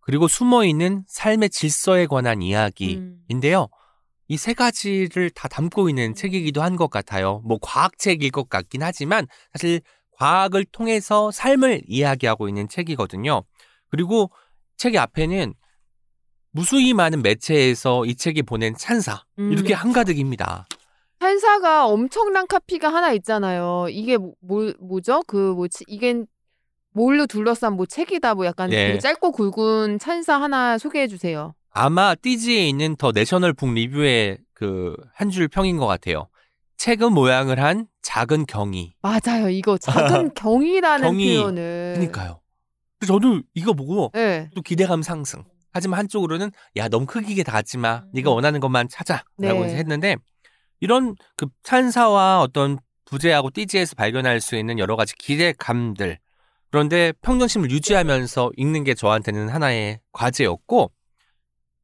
그리고 0.00 0.28
숨어 0.28 0.66
있는 0.66 1.04
삶의 1.08 1.48
질서에 1.48 2.04
관한 2.04 2.42
이야기인데요. 2.42 3.62
음. 3.62 3.78
이세 4.28 4.52
가지를 4.52 5.30
다 5.30 5.48
담고 5.48 5.88
있는 5.88 6.14
책이기도 6.14 6.60
한 6.60 6.76
것 6.76 6.90
같아요. 6.90 7.40
뭐 7.46 7.56
과학책일 7.62 8.32
것 8.32 8.50
같긴 8.50 8.82
하지만 8.82 9.26
사실 9.54 9.80
과학을 10.10 10.66
통해서 10.66 11.30
삶을 11.30 11.84
이야기하고 11.86 12.48
있는 12.48 12.68
책이거든요. 12.68 13.44
그리고 13.90 14.30
책의 14.78 14.98
앞에는 14.98 15.54
무수히 16.52 16.94
많은 16.94 17.22
매체에서 17.22 18.04
이 18.06 18.14
책이 18.14 18.42
보낸 18.42 18.74
찬사 18.76 19.22
음. 19.38 19.52
이렇게 19.52 19.74
한가득입니다. 19.74 20.66
한사가 21.20 21.86
엄청난 21.86 22.46
카피가 22.46 22.88
하나 22.92 23.12
있잖아요. 23.12 23.86
이게 23.90 24.16
뭐, 24.16 24.34
뭐 24.40 24.72
뭐 24.80 25.00
죠? 25.00 25.20
그 25.26 25.52
뭐 25.54 25.66
이게 25.88 26.22
뭘로 26.92 27.26
둘러싼 27.26 27.74
뭐 27.74 27.86
책이다 27.86 28.34
뭐 28.34 28.46
약간 28.46 28.70
네. 28.70 28.98
짧고 28.98 29.32
굵은 29.32 29.98
찬사 29.98 30.40
하나 30.40 30.78
소개해 30.78 31.06
주세요. 31.06 31.54
아마 31.70 32.14
띠지에 32.14 32.66
있는 32.68 32.96
더 32.96 33.12
내셔널 33.12 33.52
북 33.52 33.72
리뷰의 33.74 34.38
그 34.54 34.96
한 35.14 35.30
줄 35.30 35.48
평인 35.48 35.76
것 35.76 35.86
같아요. 35.86 36.28
책은 36.76 37.12
모양을 37.12 37.60
한 37.62 37.86
작은 38.02 38.46
경이. 38.46 38.94
맞아요. 39.02 39.48
이거 39.50 39.76
작은 39.78 40.34
경이라는 40.34 41.02
경이. 41.08 41.36
표현을. 41.36 41.92
그러니까요. 41.96 42.40
저도 43.06 43.42
이거 43.54 43.72
보고 43.72 44.10
네. 44.14 44.50
또 44.54 44.62
기대감 44.62 45.02
상승. 45.02 45.44
하지만 45.72 45.98
한쪽으로는 46.00 46.50
야 46.76 46.88
너무 46.88 47.06
크기게 47.06 47.42
다 47.42 47.54
하지 47.54 47.78
마. 47.78 48.02
네가 48.12 48.30
원하는 48.30 48.60
것만 48.60 48.88
찾아라고 48.88 49.24
네. 49.38 49.76
했는데 49.76 50.16
이런 50.80 51.14
그 51.36 51.46
찬사와 51.62 52.40
어떤 52.40 52.78
부제하고 53.04 53.50
띠지에서 53.50 53.94
발견할 53.94 54.40
수 54.40 54.56
있는 54.56 54.78
여러 54.78 54.96
가지 54.96 55.14
기대감들. 55.16 56.18
그런데 56.70 57.12
평정심을 57.22 57.70
유지하면서 57.70 58.52
읽는 58.56 58.84
게 58.84 58.94
저한테는 58.94 59.48
하나의 59.48 60.00
과제였고 60.12 60.90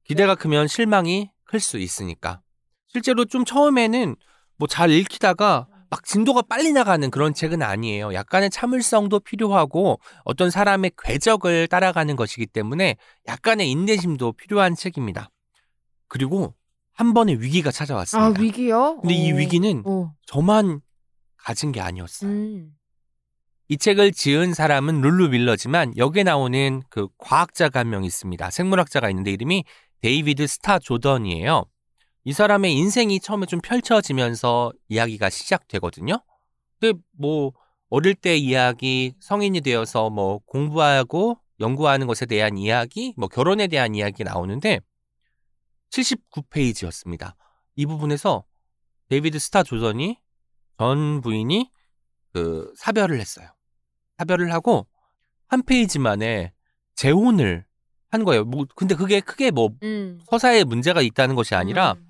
기대가 0.04 0.34
크면 0.34 0.68
실망이 0.68 1.30
클 1.44 1.60
수 1.60 1.78
있으니까. 1.78 2.40
실제로 2.88 3.24
좀 3.24 3.44
처음에는 3.44 4.16
뭐 4.56 4.66
잘 4.68 4.90
읽히다가 4.90 5.66
막 5.94 6.02
진도가 6.02 6.42
빨리 6.42 6.72
나가는 6.72 7.08
그런 7.08 7.34
책은 7.34 7.62
아니에요. 7.62 8.14
약간의 8.14 8.50
참을성도 8.50 9.20
필요하고 9.20 10.00
어떤 10.24 10.50
사람의 10.50 10.90
궤적을 11.00 11.68
따라가는 11.68 12.16
것이기 12.16 12.46
때문에 12.46 12.96
약간의 13.28 13.70
인내심도 13.70 14.32
필요한 14.32 14.74
책입니다. 14.74 15.30
그리고 16.08 16.52
한 16.94 17.14
번의 17.14 17.40
위기가 17.40 17.68
아 17.68 17.72
찾아왔습니다. 17.72 18.40
위기요? 18.40 18.98
근데 19.02 19.14
이 19.14 19.30
어. 19.30 19.36
위기는 19.36 19.82
어. 19.86 20.12
저만 20.26 20.80
가진 21.36 21.70
게 21.70 21.80
아니었어요. 21.80 22.28
음. 22.28 22.72
이 23.68 23.76
책을 23.76 24.10
지은 24.10 24.52
사람은 24.52 25.00
룰루 25.00 25.28
밀러지만 25.28 25.96
여기에 25.96 26.24
나오는 26.24 26.82
그 26.90 27.06
과학자가 27.18 27.78
한 27.78 27.88
명 27.88 28.02
있습니다. 28.02 28.50
생물학자가 28.50 29.10
있는데 29.10 29.30
이름이 29.30 29.62
데이비드 30.02 30.48
스타 30.48 30.80
조던이에요. 30.80 31.66
이 32.24 32.32
사람의 32.32 32.74
인생이 32.74 33.20
처음에 33.20 33.44
좀 33.46 33.60
펼쳐지면서 33.60 34.72
이야기가 34.88 35.28
시작되거든요. 35.28 36.22
근데 36.80 36.98
뭐 37.12 37.52
어릴 37.90 38.14
때 38.14 38.36
이야기, 38.36 39.14
성인이 39.20 39.60
되어서 39.60 40.08
뭐 40.08 40.38
공부하고 40.46 41.38
연구하는 41.60 42.06
것에 42.06 42.24
대한 42.24 42.56
이야기, 42.56 43.12
뭐 43.18 43.28
결혼에 43.28 43.66
대한 43.66 43.94
이야기 43.94 44.24
나오는데 44.24 44.80
79페이지였습니다. 45.90 47.34
이 47.76 47.84
부분에서 47.84 48.44
데이비드 49.10 49.38
스타 49.38 49.62
조던이 49.62 50.18
전 50.78 51.20
부인이 51.20 51.70
그 52.32 52.72
사별을 52.76 53.20
했어요. 53.20 53.48
사별을 54.18 54.52
하고 54.52 54.86
한 55.46 55.62
페이지 55.62 55.98
만에 55.98 56.52
재혼을 56.94 57.66
한 58.10 58.24
거예요. 58.24 58.44
뭐 58.44 58.64
근데 58.74 58.94
그게 58.94 59.20
크게 59.20 59.50
뭐 59.50 59.70
음. 59.82 60.20
서사에 60.24 60.64
문제가 60.64 61.02
있다는 61.02 61.34
것이 61.34 61.54
아니라 61.54 61.92
음. 61.92 62.03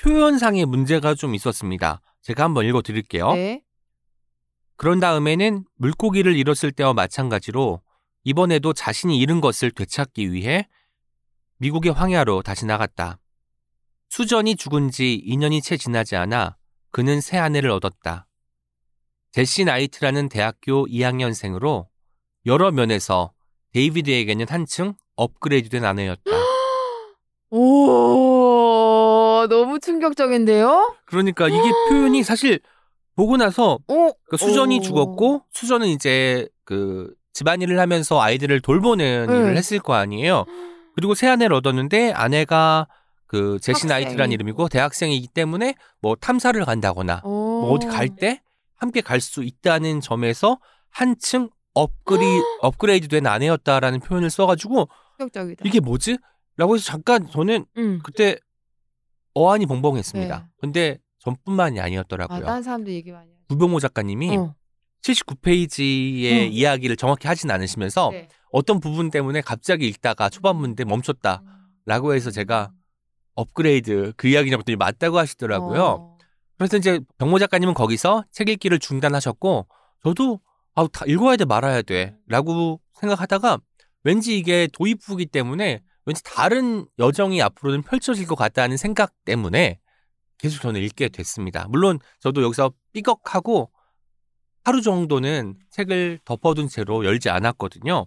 표현상의 0.00 0.64
문제가 0.64 1.14
좀 1.14 1.34
있었습니다. 1.34 2.00
제가 2.22 2.44
한번 2.44 2.64
읽어 2.64 2.80
드릴게요. 2.82 3.32
네. 3.34 3.62
그런 4.76 4.98
다음에는 4.98 5.64
물고기를 5.76 6.36
잃었을 6.36 6.72
때와 6.72 6.94
마찬가지로 6.94 7.82
이번에도 8.24 8.72
자신이 8.72 9.18
잃은 9.18 9.40
것을 9.40 9.70
되찾기 9.70 10.32
위해 10.32 10.66
미국의 11.58 11.92
황야로 11.92 12.42
다시 12.42 12.64
나갔다. 12.64 13.18
수전이 14.08 14.56
죽은 14.56 14.90
지 14.90 15.22
2년이 15.26 15.62
채 15.62 15.76
지나지 15.76 16.16
않아 16.16 16.56
그는 16.90 17.20
새 17.20 17.36
아내를 17.36 17.70
얻었다. 17.70 18.26
제시 19.32 19.64
나이트라는 19.64 20.30
대학교 20.30 20.86
2학년생으로 20.86 21.86
여러 22.46 22.70
면에서 22.70 23.32
데이비드에게는 23.72 24.46
한층 24.48 24.94
업그레이드된 25.16 25.84
아내였다. 25.84 26.30
오 27.50 28.59
와, 29.40 29.46
너무 29.46 29.78
충격적인데요? 29.80 30.96
그러니까 31.06 31.48
이게 31.48 31.70
표현이 31.88 32.22
사실 32.22 32.60
보고 33.16 33.36
나서 33.36 33.78
어? 33.88 34.10
그 34.28 34.36
수전이 34.36 34.78
오. 34.78 34.82
죽었고 34.82 35.42
수전은 35.52 35.88
이제 35.88 36.46
그 36.64 37.14
집안일을 37.32 37.78
하면서 37.78 38.20
아이들을 38.20 38.60
돌보는 38.60 39.26
네. 39.28 39.34
일을 39.36 39.56
했을 39.56 39.78
거 39.78 39.94
아니에요. 39.94 40.44
그리고 40.94 41.14
새 41.14 41.28
아내를 41.28 41.54
얻었는데 41.56 42.12
아내가 42.12 42.86
그 43.26 43.58
제시 43.62 43.86
학생. 43.86 43.88
나이트라는 43.88 44.32
이름이고 44.32 44.68
대학생이기 44.68 45.28
때문에 45.28 45.74
뭐 46.02 46.16
탐사를 46.16 46.62
간다거나 46.64 47.20
어. 47.24 47.28
뭐 47.28 47.72
어디 47.72 47.86
갈 47.86 48.08
때 48.08 48.42
함께 48.76 49.00
갈 49.00 49.20
수 49.20 49.42
있다는 49.42 50.00
점에서 50.00 50.58
한층 50.90 51.48
업그레이 51.74 52.40
업그레이드된 52.62 53.26
아내였다라는 53.26 54.00
표현을 54.00 54.28
써가지고 54.30 54.88
충격적이다. 55.18 55.62
이게 55.66 55.80
뭐지? 55.80 56.18
라고 56.56 56.74
해서 56.74 56.84
잠깐 56.84 57.26
저는 57.30 57.64
응. 57.78 58.00
그때 58.02 58.36
어안이 59.34 59.66
벙벙했습니다. 59.66 60.38
네. 60.38 60.44
근데 60.60 60.98
전뿐만이 61.20 61.80
아, 61.80 61.84
아니었더라고요. 61.84 62.44
다른 62.44 62.62
사람도 62.62 62.90
얘기 62.90 63.12
많이 63.12 63.30
하죠. 63.30 63.44
구병호 63.48 63.80
작가님이 63.80 64.36
어. 64.36 64.54
79페이지의 65.02 66.46
응. 66.46 66.52
이야기를 66.52 66.96
정확히 66.96 67.28
하진 67.28 67.50
않으시면서 67.50 68.10
네. 68.12 68.28
어떤 68.52 68.80
부분 68.80 69.10
때문에 69.10 69.40
갑자기 69.40 69.86
읽다가 69.88 70.28
초반문인데 70.28 70.84
멈췄다라고 70.84 72.14
해서 72.14 72.30
제가 72.30 72.72
업그레이드 73.34 74.12
그 74.16 74.28
이야기냐 74.28 74.56
봤더니 74.58 74.76
맞다고 74.76 75.18
하시더라고요. 75.18 75.82
어. 75.82 76.18
그래서 76.58 76.76
이제 76.76 77.00
병모 77.18 77.38
작가님은 77.38 77.74
거기서 77.74 78.24
책 78.32 78.48
읽기를 78.48 78.78
중단하셨고 78.78 79.66
저도 80.04 80.40
아, 80.74 80.86
다 80.86 81.04
읽어야 81.06 81.36
돼 81.36 81.44
말아야 81.44 81.82
돼라고 81.82 82.80
생각하다가 83.00 83.58
왠지 84.04 84.36
이게 84.36 84.68
도입부기 84.72 85.26
때문에 85.26 85.82
왠지 86.10 86.24
다른 86.24 86.86
여정이 86.98 87.40
앞으로는 87.40 87.82
펼쳐질 87.82 88.26
것 88.26 88.34
같다는 88.34 88.76
생각 88.76 89.12
때문에 89.24 89.78
계속 90.38 90.60
저는 90.60 90.80
읽게 90.80 91.08
됐습니다. 91.08 91.66
물론 91.68 92.00
저도 92.18 92.42
여기서 92.42 92.72
삐걱하고 92.92 93.70
하루 94.64 94.82
정도는 94.82 95.56
책을 95.70 96.18
덮어둔 96.24 96.66
채로 96.66 97.04
열지 97.04 97.30
않았거든요. 97.30 98.06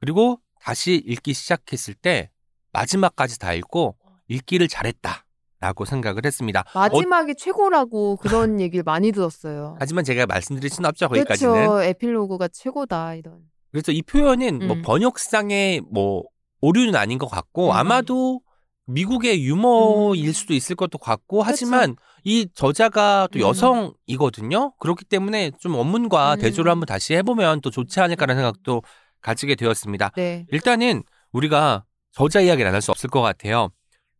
그리고 0.00 0.40
다시 0.60 0.96
읽기 1.06 1.34
시작했을 1.34 1.94
때 1.94 2.30
마지막까지 2.72 3.38
다 3.38 3.52
읽고 3.52 3.96
읽기를 4.26 4.66
잘했다 4.66 5.24
라고 5.60 5.84
생각을 5.84 6.26
했습니다. 6.26 6.64
어, 6.74 6.80
마지막이 6.80 7.36
최고라고 7.36 8.16
그런 8.20 8.60
얘기를 8.60 8.82
많이 8.82 9.12
들었어요. 9.12 9.76
하지만 9.78 10.02
제가 10.02 10.26
말씀드릴 10.26 10.68
수는 10.68 10.88
없죠 10.88 11.08
거기까지는. 11.08 11.52
그렇죠. 11.52 11.82
에필로그가 11.82 12.48
최고다 12.48 13.14
이런. 13.14 13.38
그래서 13.70 13.92
이 13.92 14.02
표현은 14.02 14.66
뭐 14.66 14.76
음. 14.76 14.82
번역상의 14.82 15.82
뭐 15.92 16.24
오류는 16.60 16.96
아닌 16.96 17.18
것 17.18 17.26
같고 17.28 17.70
음. 17.70 17.72
아마도 17.72 18.40
미국의 18.86 19.44
유머일 19.44 20.28
음. 20.28 20.32
수도 20.32 20.54
있을 20.54 20.76
것도 20.76 20.98
같고 20.98 21.42
하지만 21.42 21.96
이 22.24 22.48
저자가 22.54 23.28
또 23.32 23.38
음. 23.38 23.42
여성이거든요. 23.42 24.72
그렇기 24.78 25.04
때문에 25.04 25.52
좀 25.58 25.74
원문과 25.74 26.34
음. 26.34 26.40
대조를 26.40 26.70
한번 26.70 26.86
다시 26.86 27.14
해보면 27.14 27.60
또 27.62 27.70
좋지 27.70 28.00
않을까라는 28.00 28.40
생각도 28.42 28.82
가지게 29.22 29.56
되었습니다. 29.56 30.10
네. 30.16 30.46
일단은 30.50 31.02
우리가 31.32 31.84
저자 32.12 32.40
이야기를 32.40 32.68
안 32.68 32.74
할 32.74 32.80
수 32.80 32.90
없을 32.92 33.10
것 33.10 33.20
같아요. 33.22 33.70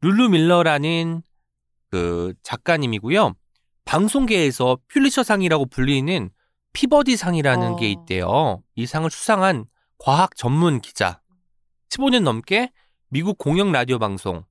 룰루 0.01 0.29
밀러라는 0.31 1.22
그 1.90 2.35
작가님이고요. 2.42 3.35
방송계에서 3.85 4.79
퓰리처상이라고 4.88 5.66
불리는 5.66 6.31
피버디상이라는 6.72 7.68
어. 7.72 7.77
게 7.77 7.90
있대요. 7.90 8.62
이 8.75 8.85
상을 8.85 9.09
수상한 9.11 9.64
과학 9.99 10.37
전문 10.37 10.81
기자. 10.81 11.20
15년 11.90 12.22
넘게 12.22 12.70
미국 13.09 13.38
공영 13.38 13.72
라디오 13.72 13.99
방송 13.99 14.44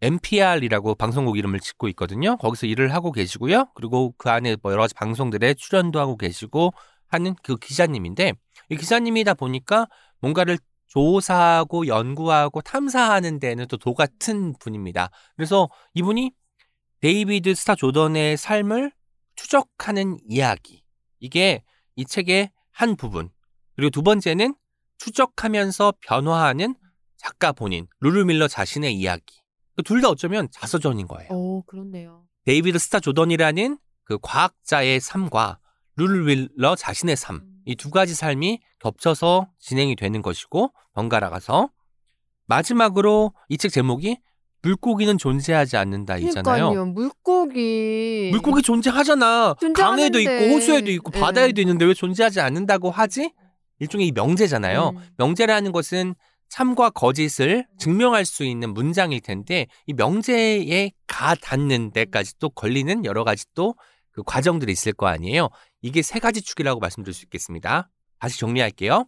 NPR이라고 0.00 0.94
방송국 0.96 1.38
이름을 1.38 1.60
짓고 1.60 1.88
있거든요. 1.90 2.36
거기서 2.36 2.66
일을 2.66 2.92
하고 2.92 3.12
계시고요. 3.12 3.66
그리고 3.74 4.14
그 4.18 4.30
안에 4.30 4.56
뭐 4.62 4.72
여러 4.72 4.82
가지 4.82 4.94
방송들에 4.94 5.54
출연도 5.54 6.00
하고 6.00 6.16
계시고 6.16 6.72
하는 7.08 7.34
그 7.42 7.56
기자님인데 7.56 8.32
이 8.70 8.76
기자님이다 8.76 9.34
보니까 9.34 9.86
뭔가를 10.20 10.58
조사하고 10.88 11.86
연구하고 11.86 12.60
탐사하는 12.62 13.38
데는 13.38 13.66
또 13.68 13.76
도가 13.76 13.94
튼 13.94 14.54
분입니다. 14.58 15.10
그래서 15.36 15.68
이분이 15.94 16.32
데이비드 17.00 17.54
스타 17.54 17.74
조던의 17.74 18.36
삶을 18.36 18.92
추적하는 19.36 20.18
이야기. 20.28 20.82
이게 21.20 21.62
이 21.96 22.04
책의 22.04 22.50
한 22.70 22.96
부분. 22.96 23.30
그리고 23.74 23.90
두 23.90 24.02
번째는 24.02 24.54
추적하면서 25.12 25.94
변화하는 26.00 26.76
작가 27.16 27.50
본인, 27.52 27.88
룰루 28.00 28.24
밀러 28.24 28.46
자신의 28.46 28.94
이야기. 28.94 29.24
둘다 29.84 30.08
어쩌면 30.10 30.48
자서전인 30.52 31.08
거예요. 31.08 31.28
오, 31.32 31.62
그렇네요. 31.64 32.22
데이비드 32.44 32.78
스타 32.78 33.00
조던이라는 33.00 33.78
그 34.04 34.18
과학자의 34.22 35.00
삶과 35.00 35.58
룰루 35.96 36.24
밀러 36.24 36.76
자신의 36.76 37.16
삶. 37.16 37.42
이두 37.64 37.90
가지 37.90 38.14
삶이 38.14 38.60
겹쳐서 38.80 39.48
진행이 39.60 39.96
되는 39.96 40.20
것이고 40.22 40.72
번갈아가서 40.94 41.70
마지막으로 42.46 43.32
이 43.48 43.56
책 43.56 43.72
제목이 43.72 44.18
물고기는 44.62 45.18
존재하지 45.18 45.76
않는다이잖아요. 45.76 46.42
그러니까요. 46.70 46.86
물고기. 46.86 48.28
물고기 48.30 48.62
존재하잖아. 48.62 49.54
강에도 49.74 50.18
존재하는데. 50.20 50.22
있고 50.22 50.54
호수에도 50.54 50.90
있고 50.92 51.10
네. 51.10 51.20
바다에도 51.20 51.60
있는데 51.60 51.84
왜 51.84 51.94
존재하지 51.94 52.40
않는다고 52.40 52.90
하지? 52.90 53.32
일종의 53.82 54.06
이 54.08 54.12
명제잖아요. 54.12 54.90
음. 54.96 55.02
명제라는 55.18 55.72
것은 55.72 56.14
참과 56.48 56.90
거짓을 56.90 57.66
증명할 57.78 58.24
수 58.24 58.44
있는 58.44 58.74
문장일 58.74 59.20
텐데 59.20 59.66
이 59.86 59.94
명제에 59.94 60.92
가 61.06 61.34
닿는 61.34 61.92
데까지 61.92 62.38
또 62.38 62.50
걸리는 62.50 63.04
여러 63.04 63.24
가지 63.24 63.44
또 63.54 63.74
그 64.12 64.22
과정들이 64.22 64.70
있을 64.72 64.92
거 64.92 65.06
아니에요. 65.06 65.48
이게 65.80 66.02
세 66.02 66.18
가지 66.18 66.42
축이라고 66.42 66.80
말씀드릴 66.80 67.14
수 67.14 67.24
있겠습니다. 67.24 67.88
다시 68.18 68.38
정리할게요. 68.38 69.06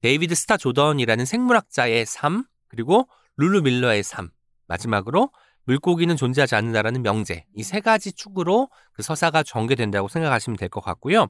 데이비드 0.00 0.34
스타 0.34 0.56
조던이라는 0.56 1.24
생물학자의 1.24 2.06
삶, 2.06 2.44
그리고 2.68 3.08
룰루 3.36 3.62
밀러의 3.62 4.02
삶, 4.02 4.30
마지막으로 4.68 5.30
물고기는 5.66 6.14
존재하지 6.16 6.54
않는다라는 6.54 7.02
명제. 7.02 7.46
이 7.56 7.62
세 7.62 7.80
가지 7.80 8.12
축으로 8.12 8.68
그 8.92 9.02
서사가 9.02 9.42
전개된다고 9.42 10.08
생각하시면 10.08 10.56
될 10.56 10.68
것 10.68 10.80
같고요. 10.82 11.26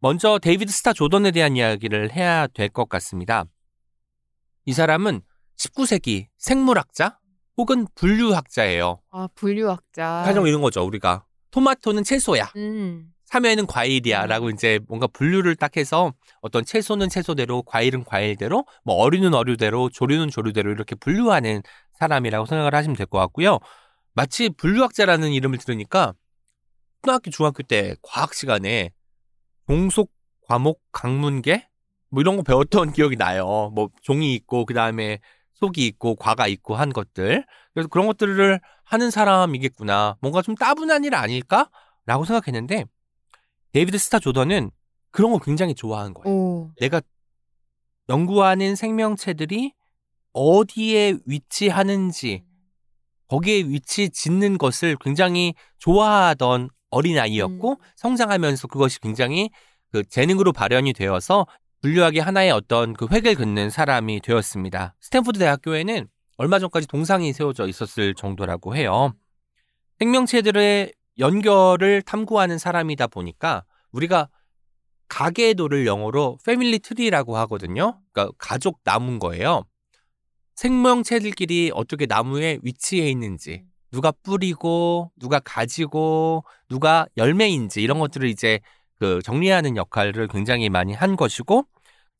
먼저 0.00 0.38
데이비드 0.38 0.70
스타 0.72 0.92
조던에 0.92 1.30
대한 1.32 1.56
이야기를 1.56 2.12
해야 2.12 2.46
될 2.46 2.68
것 2.68 2.88
같습니다. 2.88 3.44
이 4.64 4.72
사람은 4.72 5.22
19세기 5.56 6.26
생물학자 6.36 7.18
혹은 7.56 7.86
분류학자예요. 7.96 9.00
아, 9.10 9.28
분류학자. 9.34 10.22
가령 10.24 10.46
이런 10.46 10.60
거죠, 10.60 10.82
우리가. 10.84 11.24
토마토는 11.50 12.04
채소야. 12.04 12.52
음. 12.56 13.12
참외는 13.24 13.66
과일이야. 13.66 14.26
라고 14.26 14.50
이제 14.50 14.78
뭔가 14.88 15.06
분류를 15.08 15.56
딱 15.56 15.76
해서 15.76 16.14
어떤 16.40 16.64
채소는 16.64 17.08
채소대로, 17.08 17.62
과일은 17.62 18.04
과일대로, 18.04 18.64
뭐 18.84 18.94
어류는 18.96 19.34
어류대로, 19.34 19.90
조류는 19.90 20.30
조류대로 20.30 20.70
이렇게 20.70 20.94
분류하는 20.94 21.62
사람이라고 21.98 22.46
생각을 22.46 22.74
하시면 22.74 22.96
될 22.96 23.06
것 23.06 23.18
같고요. 23.18 23.58
마치 24.14 24.48
분류학자라는 24.50 25.32
이름을 25.32 25.58
들으니까 25.58 26.14
초등학교, 27.02 27.30
중학교 27.30 27.62
때 27.64 27.96
과학 28.02 28.32
시간에 28.34 28.90
종속 29.68 30.10
과목 30.48 30.80
강문계 30.92 31.68
뭐 32.08 32.22
이런 32.22 32.36
거 32.36 32.42
배웠던 32.42 32.92
기억이 32.94 33.16
나요. 33.16 33.70
뭐 33.74 33.90
종이 34.02 34.34
있고 34.34 34.64
그 34.64 34.72
다음에 34.72 35.18
속이 35.54 35.86
있고 35.86 36.16
과가 36.16 36.46
있고 36.48 36.74
한 36.74 36.90
것들. 36.92 37.44
그래서 37.74 37.88
그런 37.88 38.06
것들을 38.06 38.60
하는 38.84 39.10
사람이겠구나. 39.10 40.16
뭔가 40.20 40.40
좀 40.40 40.54
따분한 40.54 41.04
일 41.04 41.14
아닐까? 41.14 41.68
라고 42.06 42.24
생각했는데 42.24 42.86
데이비드 43.72 43.98
스타 43.98 44.18
조던은 44.18 44.70
그런 45.10 45.32
거 45.32 45.38
굉장히 45.38 45.74
좋아하는 45.74 46.14
거예요. 46.14 46.34
오. 46.34 46.70
내가 46.80 47.02
연구하는 48.08 48.74
생명체들이 48.74 49.74
어디에 50.32 51.18
위치하는지 51.26 52.44
거기에 53.26 53.64
위치 53.64 54.08
짓는 54.08 54.56
것을 54.56 54.96
굉장히 54.98 55.54
좋아하던 55.78 56.70
어린아이였고 56.90 57.70
음. 57.72 57.76
성장하면서 57.96 58.68
그것이 58.68 59.00
굉장히 59.00 59.50
그 59.90 60.02
재능으로 60.04 60.52
발현이 60.52 60.92
되어서 60.92 61.46
분류학의 61.82 62.20
하나의 62.20 62.50
어떤 62.50 62.92
그 62.94 63.06
획을 63.10 63.36
긋는 63.36 63.70
사람이 63.70 64.20
되었습니다. 64.20 64.94
스탠포드 65.00 65.38
대학교에는 65.38 66.08
얼마 66.36 66.58
전까지 66.58 66.86
동상이 66.86 67.32
세워져 67.32 67.66
있었을 67.66 68.14
정도라고 68.14 68.76
해요. 68.76 69.12
생명체들의 69.98 70.92
연결을 71.18 72.02
탐구하는 72.02 72.58
사람이다 72.58 73.08
보니까 73.08 73.64
우리가 73.90 74.28
가계도를 75.08 75.86
영어로 75.86 76.38
family 76.44 76.78
tree라고 76.78 77.36
하거든요. 77.38 78.00
그러니까 78.12 78.34
가족 78.38 78.80
나무인 78.84 79.18
거예요. 79.18 79.64
생명체들끼리 80.54 81.70
어떻게 81.74 82.06
나무에 82.06 82.58
위치해 82.62 83.08
있는지, 83.08 83.64
누가 83.92 84.12
뿌리고, 84.12 85.10
누가 85.18 85.40
가지고, 85.40 86.44
누가 86.68 87.06
열매인지 87.16 87.82
이런 87.82 87.98
것들을 87.98 88.28
이제 88.28 88.60
그 88.98 89.20
정리하는 89.22 89.76
역할을 89.76 90.28
굉장히 90.28 90.68
많이 90.68 90.92
한 90.92 91.16
것이고, 91.16 91.64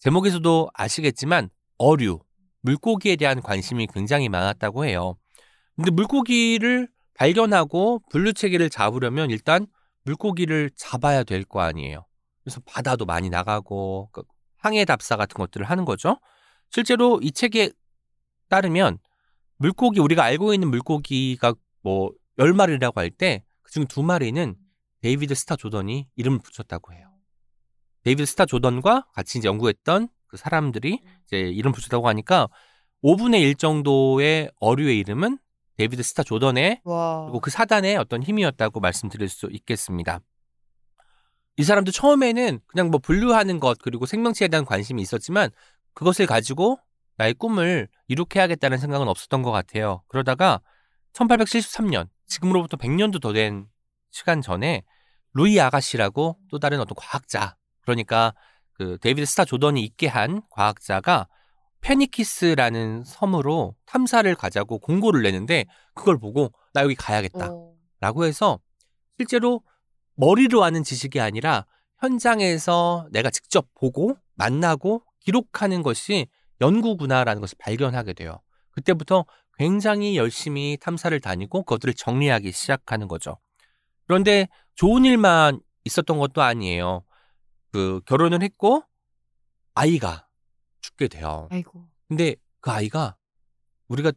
제목에서도 0.00 0.70
아시겠지만 0.74 1.50
어류, 1.78 2.20
물고기에 2.62 3.16
대한 3.16 3.40
관심이 3.42 3.87
굉장히 3.92 4.28
많았다고 4.28 4.85
해요. 4.85 5.16
근데 5.76 5.90
물고기를 5.90 6.88
발견하고 7.14 8.00
분류 8.11 8.33
체계를 8.33 8.70
잡으려면 8.70 9.31
일단 9.31 9.66
물고기를 10.04 10.70
잡아야 10.76 11.22
될 11.24 11.44
거 11.44 11.61
아니에요. 11.61 12.07
그래서 12.42 12.61
바다도 12.64 13.04
많이 13.04 13.28
나가고 13.31 14.11
그 14.12 14.22
항해 14.57 14.85
답사 14.85 15.16
같은 15.16 15.37
것들을 15.37 15.68
하는 15.68 15.85
거죠. 15.85 16.18
실제로 16.70 17.20
이 17.22 17.31
책에 17.33 17.70
따르면 18.48 18.98
물고기 19.59 20.01
우리가 20.01 20.23
알고 20.25 20.55
있는 20.55 20.68
물고기가 20.71 21.55
뭐 21.83 22.11
10마리라고 22.38 22.97
할 22.97 23.11
때 23.11 23.44
그중 23.62 23.87
두 23.87 24.03
마리는 24.03 24.57
데이비드 25.03 25.35
스타 25.35 25.57
조던이 25.57 26.09
이름을 26.16 26.38
붙였다고 26.38 26.92
해요. 26.92 27.11
데이비드 28.05 28.27
스타 28.27 28.47
조던과 28.47 29.07
같이 29.12 29.38
이제 29.38 29.49
연구했던 29.49 30.09
그 30.27 30.37
사람들이 30.37 31.01
이제 31.27 31.38
이름 31.38 31.73
붙였다고 31.73 32.09
하니까 32.09 32.49
5분의 33.03 33.40
1 33.42 33.55
정도의 33.57 34.51
어류의 34.61 34.99
이름은 34.99 35.38
데이비드 35.77 36.03
스타 36.03 36.23
조던의 36.23 36.81
와. 36.85 37.25
그리고 37.27 37.40
그 37.40 37.51
사단의 37.51 37.97
어떤 37.97 38.23
힘이었다고 38.23 38.81
말씀드릴 38.81 39.29
수 39.29 39.49
있겠습니다. 39.53 40.21
이 41.57 41.64
사람도 41.64 41.90
처음에는 41.90 42.61
그냥 42.66 42.90
뭐 42.90 42.99
분류하는 43.01 43.61
것 43.61 43.79
그리고 43.81 44.07
생명체에 44.07 44.49
대한 44.49 44.64
관심이 44.64 45.03
있었지만 45.03 45.51
그것을 45.94 46.27
가지고 46.27 46.79
나의 47.18 47.35
꿈을 47.35 47.88
이룩해야겠다는 48.07 48.78
생각은 48.78 49.09
없었던 49.09 49.42
것 49.42 49.50
같아요. 49.50 50.02
그러다가 50.09 50.61
1873년 51.12 52.09
지금으로부터 52.26 52.76
100년도 52.76 53.20
더 53.20 53.33
된 53.33 53.66
시간 54.11 54.40
전에 54.40 54.85
루이 55.35 55.61
아가시라고 55.61 56.38
또 56.50 56.59
다른 56.59 56.81
어떤 56.81 56.94
과학자 56.96 57.57
그러니까 57.83 58.33
그 58.72 58.96
데이비드 59.00 59.26
스타 59.26 59.44
조던이 59.44 59.83
있게 59.83 60.07
한 60.07 60.40
과학자가 60.50 61.28
페니키스라는 61.81 63.04
섬으로 63.04 63.74
탐사를 63.87 64.33
가자고 64.35 64.78
공고를 64.78 65.22
내는데 65.22 65.66
그걸 65.94 66.18
보고 66.18 66.52
나 66.72 66.83
여기 66.83 66.94
가야겠다. 66.94 67.50
어. 67.50 67.74
라고 68.00 68.24
해서 68.24 68.59
실제로 69.16 69.62
머리로 70.14 70.64
아는 70.64 70.83
지식이 70.85 71.20
아니라 71.20 71.66
현장에서 71.98 73.09
내가 73.11 73.31
직접 73.31 73.66
보고 73.74 74.16
만나고 74.35 75.02
기록하는 75.20 75.83
것이 75.83 76.28
연구구나라는 76.61 77.40
것을 77.40 77.57
발견하게 77.59 78.12
돼요. 78.14 78.40
그때부터 78.71 79.25
굉장히 79.59 80.16
열심히 80.16 80.77
탐사를 80.81 81.18
다니고 81.21 81.64
그것들을 81.64 81.94
정리하기 81.94 82.53
시작하는 82.53 83.09
거죠. 83.09 83.38
그런데 84.07 84.49
좋은 84.75 85.05
일만 85.05 85.61
있었던 85.85 86.18
것도 86.18 86.42
아니에요. 86.42 87.03
그 87.73 88.01
결혼을 88.07 88.42
했고 88.42 88.83
아이가 89.75 90.27
죽게 90.81 91.09
돼요. 91.09 91.49
아이고. 91.51 91.88
근데 92.09 92.37
그 92.61 92.71
아이가 92.71 93.16
우리가 93.88 94.12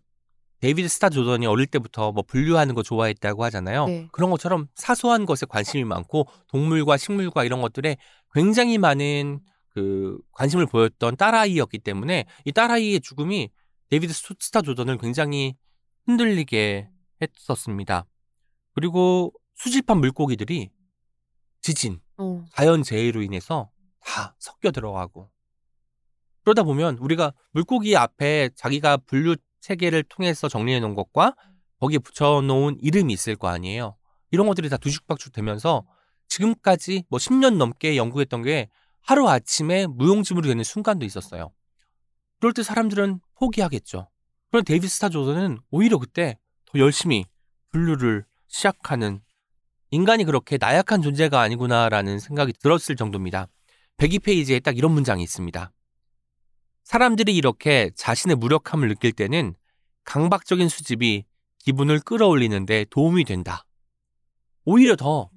데이비드 0.62 0.88
스타 0.88 1.10
조던이 1.10 1.48
어릴 1.48 1.66
때부터 1.66 2.12
뭐 2.12 2.24
분류하는 2.24 2.76
거 2.76 2.84
좋아했다고 2.84 3.44
하잖아요. 3.46 3.88
네. 3.88 4.08
그런 4.12 4.30
것처럼 4.30 4.68
사소한 4.76 5.26
것에 5.26 5.48
관심이 5.48 5.84
많고 5.84 6.28
동물과 6.48 6.98
식물과 6.98 7.44
이런 7.44 7.62
것들에 7.62 7.98
굉장히 8.34 8.78
많은 8.78 9.42
그 9.74 10.18
관심을 10.34 10.66
보였던 10.66 11.16
딸아이였기 11.18 11.80
때문에 11.80 12.26
이 12.46 12.52
딸아이의 12.52 13.02
죽음이 13.02 13.50
데이비드 13.90 14.14
스- 14.14 14.34
스타 14.40 14.62
조던을 14.62 14.98
굉장히 14.98 15.56
흔들리게 16.06 16.90
했었습니다. 17.22 18.06
그리고 18.74 19.34
수집한 19.56 20.00
물고기들이 20.00 20.72
지진, 21.62 22.02
어. 22.18 22.44
자연재해로 22.54 23.22
인해서 23.22 23.70
다 24.00 24.36
섞여 24.40 24.72
들어가고 24.72 25.30
그러다 26.44 26.64
보면 26.64 26.98
우리가 26.98 27.34
물고기 27.52 27.96
앞에 27.96 28.50
자기가 28.56 28.98
분류 28.98 29.36
체계를 29.60 30.04
통해서 30.04 30.50
정리해 30.50 30.80
놓은 30.80 30.96
것과 30.96 31.36
거기에 31.80 32.00
붙여놓은 32.00 32.78
이름이 32.82 33.14
있을 33.14 33.36
거 33.36 33.48
아니에요. 33.48 33.96
이런 34.32 34.48
것들이 34.48 34.70
다 34.70 34.78
뒤죽박죽 34.78 35.34
되면서 35.34 35.86
지금까지 36.30 37.04
뭐 37.10 37.20
10년 37.20 37.58
넘게 37.58 37.96
연구했던 37.98 38.42
게 38.42 38.70
하루 39.02 39.28
아침에 39.30 39.88
무용지물이 39.88 40.48
되는 40.48 40.64
순간도 40.64 41.06
있었어요. 41.06 41.52
그럴 42.40 42.54
때 42.54 42.64
사람들은 42.64 43.20
포기하겠죠. 43.36 44.10
그런데 44.50 44.66
데이비드 44.66 44.88
스타 44.88 45.10
조던은 45.10 45.60
오히려 45.70 45.98
그때 45.98 46.38
더 46.66 46.80
열심히 46.80 47.26
분류를 47.70 48.26
시작하는 48.48 49.22
인간이 49.92 50.24
그렇게 50.24 50.58
나약한 50.60 51.02
존재가 51.02 51.40
아니구나라는 51.40 52.20
생각이 52.20 52.54
들었을 52.54 52.96
정도입니다. 52.96 53.48
102페이지에 53.98 54.64
딱 54.64 54.78
이런 54.78 54.92
문장이 54.92 55.24
있습니다. 55.24 55.72
사람들이 56.84 57.36
이렇게 57.36 57.92
자신의 57.96 58.38
무력함을 58.38 58.88
느낄 58.90 59.12
때는 59.12 59.56
강박적인 60.04 60.68
수집이 60.68 61.26
기분을 61.60 62.00
끌어올리는데 62.00 62.86
도움이 62.90 63.24
된다. 63.26 63.64
오히려 64.66 64.96
더 64.96 65.30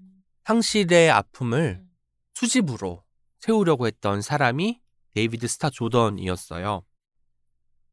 상실의 0.45 1.11
아픔을 1.11 1.85
수집으로 2.35 3.04
채우려고 3.45 3.87
했던 3.87 4.23
사람이 4.23 4.81
데이비드 5.15 5.47
스타 5.49 5.69
조던이었어요. 5.69 6.83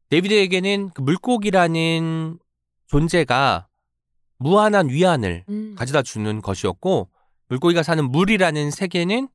데이비드에게는 0.08 0.90
그 0.94 1.02
물고기라는 1.02 2.38
존재가 2.86 3.68
무한한 4.38 4.88
위안을 4.88 5.44
음. 5.50 5.74
가져다 5.76 6.02
주는 6.02 6.40
것이었고 6.40 7.10
물고기가 7.48 7.82
사는 7.82 8.02
물이라는 8.10 8.70
세계는 8.70 9.28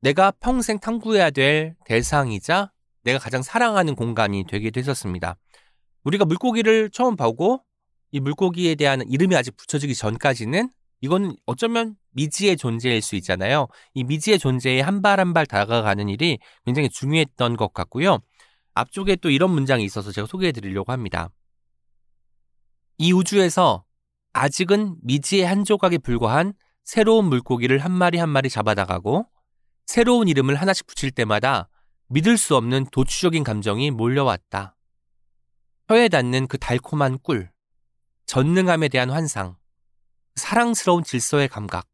내가 0.00 0.30
평생 0.30 0.78
탐구해야 0.78 1.30
될 1.30 1.76
대상이자 1.84 2.72
내가 3.04 3.18
가장 3.18 3.42
사랑하는 3.42 3.96
공간이 3.96 4.44
되기도 4.48 4.80
했었습니다. 4.80 5.36
우리가 6.04 6.24
물고기를 6.24 6.88
처음 6.90 7.16
보고 7.16 7.62
이 8.12 8.20
물고기에 8.20 8.76
대한 8.76 9.02
이름이 9.06 9.36
아직 9.36 9.54
붙여지기 9.56 9.94
전까지는 9.94 10.70
이거는 11.00 11.36
어쩌면 11.46 11.96
미지의 12.10 12.56
존재일 12.56 13.02
수 13.02 13.14
있잖아요. 13.16 13.68
이 13.94 14.04
미지의 14.04 14.38
존재에 14.38 14.80
한 14.80 15.00
발 15.02 15.20
한 15.20 15.32
발 15.32 15.46
다가가는 15.46 16.08
일이 16.08 16.38
굉장히 16.64 16.88
중요했던 16.88 17.56
것 17.56 17.72
같고요. 17.72 18.18
앞쪽에 18.74 19.16
또 19.16 19.30
이런 19.30 19.50
문장이 19.50 19.84
있어서 19.84 20.12
제가 20.12 20.26
소개해 20.26 20.52
드리려고 20.52 20.92
합니다. 20.92 21.30
이 22.98 23.12
우주에서 23.12 23.84
아직은 24.32 24.96
미지의 25.02 25.46
한 25.46 25.64
조각에 25.64 25.98
불과한 25.98 26.52
새로운 26.84 27.26
물고기를 27.26 27.78
한 27.78 27.92
마리 27.92 28.18
한 28.18 28.28
마리 28.28 28.48
잡아다가고 28.48 29.26
새로운 29.86 30.28
이름을 30.28 30.56
하나씩 30.56 30.86
붙일 30.86 31.10
때마다 31.10 31.68
믿을 32.08 32.36
수 32.38 32.56
없는 32.56 32.86
도취적인 32.90 33.44
감정이 33.44 33.90
몰려왔다. 33.90 34.74
혀에 35.88 36.08
닿는 36.08 36.46
그 36.48 36.58
달콤한 36.58 37.18
꿀, 37.22 37.50
전능함에 38.26 38.88
대한 38.88 39.10
환상, 39.10 39.56
사랑스러운 40.38 41.04
질서의 41.04 41.48
감각. 41.48 41.86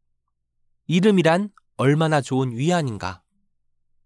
이름이란 0.86 1.50
얼마나 1.76 2.20
좋은 2.20 2.52
위안인가. 2.52 3.22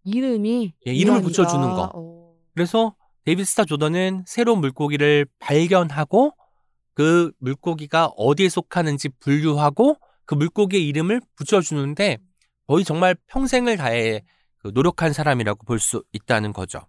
이름이 0.05 0.75
예, 0.87 0.93
이름을 0.93 1.21
이란이다. 1.21 1.27
붙여주는 1.29 1.69
거. 1.75 1.91
어. 1.95 2.35
그래서 2.55 2.97
데이비드 3.25 3.45
스타 3.45 3.65
조던은 3.65 4.25
새로운 4.27 4.61
물고기를 4.61 5.27
발견하고 5.39 6.33
그 6.95 7.31
물고기가 7.39 8.07
어디에 8.17 8.49
속하는지 8.49 9.11
분류하고 9.21 9.97
그 10.25 10.35
물고기의 10.35 10.87
이름을 10.89 11.21
붙여주는데 11.37 12.19
거의 12.67 12.85
정말 12.85 13.15
평생을 13.27 13.77
다해 13.77 14.23
그 14.59 14.71
노력한 14.75 15.13
사람이라고 15.13 15.65
볼 15.67 15.79
수 15.79 16.03
있다는 16.13 16.53
거죠. 16.53 16.81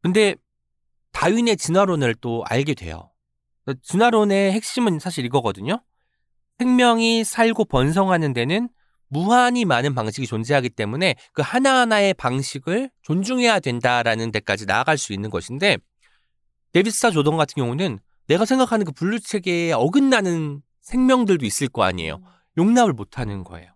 근데 0.00 0.36
다윈의 1.12 1.56
진화론을 1.56 2.14
또 2.16 2.44
알게 2.46 2.74
돼요. 2.74 3.10
그 3.64 3.74
진화론의 3.82 4.52
핵심은 4.52 4.98
사실 4.98 5.24
이거거든요. 5.24 5.82
생명이 6.58 7.24
살고 7.24 7.64
번성하는 7.66 8.32
데는 8.32 8.68
무한히 9.08 9.64
많은 9.64 9.94
방식이 9.94 10.26
존재하기 10.26 10.70
때문에 10.70 11.16
그 11.32 11.42
하나하나의 11.42 12.14
방식을 12.14 12.90
존중해야 13.02 13.60
된다라는 13.60 14.32
데까지 14.32 14.64
나아갈 14.66 14.96
수 14.96 15.12
있는 15.12 15.28
것인데 15.28 15.76
데비스타 16.72 17.10
조던 17.10 17.36
같은 17.36 17.54
경우는 17.56 17.98
내가 18.26 18.44
생각하는 18.44 18.86
그 18.86 18.92
분류 18.92 19.20
체계에 19.20 19.72
어긋나는 19.72 20.62
생명들도 20.80 21.44
있을 21.44 21.68
거 21.68 21.82
아니에요. 21.82 22.22
용납을 22.56 22.92
못 22.92 23.18
하는 23.18 23.44
거예요. 23.44 23.70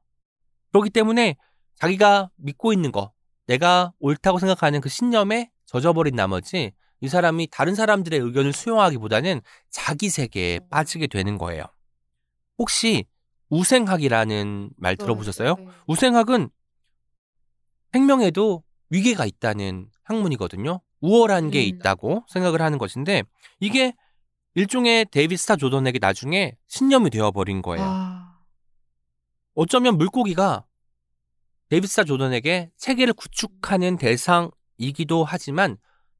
그렇기 0.73 0.91
때문에 0.91 1.37
자기가 1.75 2.31
믿고 2.37 2.73
있는 2.73 2.91
거, 2.91 3.12
내가 3.47 3.93
옳다고 3.99 4.39
생각하는 4.39 4.81
그 4.81 4.89
신념에 4.89 5.51
젖어버린 5.67 6.15
나머지 6.15 6.73
이 7.01 7.09
사람이 7.09 7.49
다른 7.51 7.75
사람들의 7.75 8.19
의견을 8.19 8.53
수용하기보다는 8.55 9.43
자기 9.71 10.09
세계에 10.09 10.61
빠지게 10.71 11.09
되는 11.09 11.37
거예요. 11.37 11.65
혹시 12.59 13.05
우생학이라는 13.49 14.71
말 14.77 14.97
들어보셨어요? 14.97 15.55
네. 15.57 15.69
우생학은 15.87 16.49
생명에도 17.92 18.62
위계가 18.90 19.27
있다는 19.27 19.88
학문이거든요. 20.05 20.81
우월한 21.01 21.51
게 21.51 21.61
음. 21.61 21.66
있다고 21.66 22.25
생각을 22.29 22.61
하는 22.61 22.79
것인데 22.79 23.23
이게 23.61 23.95
일종의 24.55 25.07
데이비드 25.11 25.40
스타 25.40 25.57
조던에게 25.57 25.99
나중에 25.99 26.57
신념이 26.66 27.11
되어버린 27.11 27.62
거예요. 27.62 27.85
아. 27.87 28.38
어쩌면 29.55 29.97
물고기가 29.99 30.64
데이비드 31.69 31.90
스타 31.90 32.05
조던에게 32.05 32.71
체계를 32.77 33.12
구축하는 33.14 33.97
대상이기도 33.97 35.25
하지만 35.25 35.77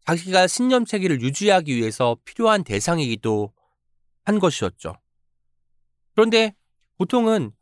자기가 0.07 0.46
신념 0.46 0.85
체계를 0.85 1.20
유지하기 1.20 1.75
위해서 1.75 2.16
필요한 2.25 2.62
대상이기도 2.62 3.53
한 4.25 4.38
것이었죠. 4.38 4.94
그런데 6.16 6.55
보통은 6.96 7.52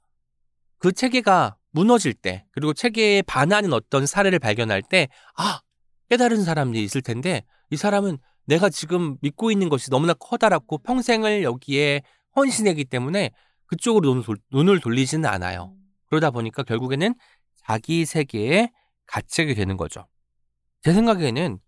그 0.79 0.93
체계가 0.93 1.57
무너질 1.73 2.15
때 2.15 2.47
그리고 2.53 2.73
체계에 2.73 3.23
반하는 3.23 3.73
어떤 3.73 4.07
사례를 4.07 4.39
발견할 4.39 4.81
때 4.81 5.09
아, 5.37 5.61
깨달은 6.09 6.45
사람들이 6.45 6.83
있을 6.85 7.03
텐데 7.03 7.43
이 7.71 7.77
사람은 7.77 8.17
내가 8.47 8.71
지금 8.71 9.17
믿고 9.23 9.51
있는 9.51 9.69
것이 9.69 9.91
너무나 9.91 10.15
커다랗고 10.15 10.79
평생을 10.79 11.43
여기에 11.43 12.03
헌신했기 12.37 12.85
때문에 12.85 13.31
그쪽으로 13.67 14.23
돌, 14.23 14.37
눈을 14.53 14.79
돌리지는 14.81 15.29
않아요. 15.29 15.75
그러다 16.07 16.31
보니까 16.31 16.63
결국에는 16.63 17.15
자기 17.67 18.05
세계에 18.05 18.71
갇히게 19.07 19.55
되는 19.55 19.77
거죠. 19.77 20.07
제 20.83 20.93
생각에는 20.93 21.59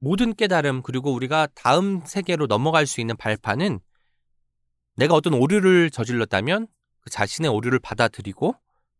모든 0.00 0.34
깨달음 0.34 0.82
그리고 0.82 1.12
우리가 1.12 1.46
다음 1.54 2.00
세계로 2.04 2.46
넘어갈 2.48 2.86
수 2.86 3.00
있는 3.00 3.16
발판은 3.16 3.78
내가 4.98 5.14
어떤 5.14 5.34
오류를 5.34 5.90
저질렀다면 5.90 6.66
그 7.00 7.10
자신의 7.10 7.50
오류를 7.50 7.78
받아들이고 7.78 8.54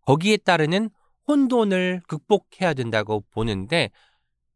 거기에 0.06 0.36
따르는 0.38 0.90
혼돈을 1.26 2.02
극복해야 2.06 2.72
된다고 2.74 3.24
보는데 3.32 3.90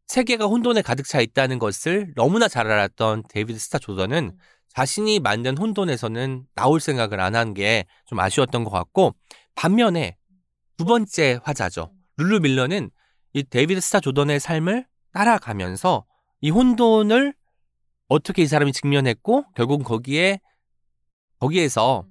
세계가 0.07 0.47
혼돈에 0.47 0.83
가득 0.83 1.07
차 1.07 1.21
있다는 1.21 1.59
것을 1.59 2.13
너무나 2.15 2.49
잘 2.49 2.71
알았던 2.71 3.25
데이비드 3.29 3.59
스타 3.59 3.79
조던은 3.79 4.37
자신이 4.69 5.21
만든 5.21 5.59
혼돈에서는 5.59 6.47
나올 6.55 6.81
생각을 6.81 7.21
안 7.21 7.35
한 7.35 7.55
게 7.55 7.85
좀 8.07 8.21
아쉬웠던 8.21 8.65
것 8.65 8.71
같고 8.71 9.15
반면에 9.55 10.17
두 10.77 10.85
번째 10.85 11.41
화자죠. 11.43 11.93
룰루 12.17 12.41
밀러는 12.41 12.91
이 13.35 13.43
데이비드 13.43 13.81
스타 13.81 14.01
조던의 14.01 14.39
삶을 14.41 14.87
따라가면서 15.13 16.07
이 16.41 16.51
혼돈을 16.51 17.35
어떻게 18.09 18.43
이 18.43 18.47
사람이 18.47 18.73
직면했고 18.73 19.45
결국 19.55 19.83
거기에 19.85 20.41
거기에서 21.43 22.07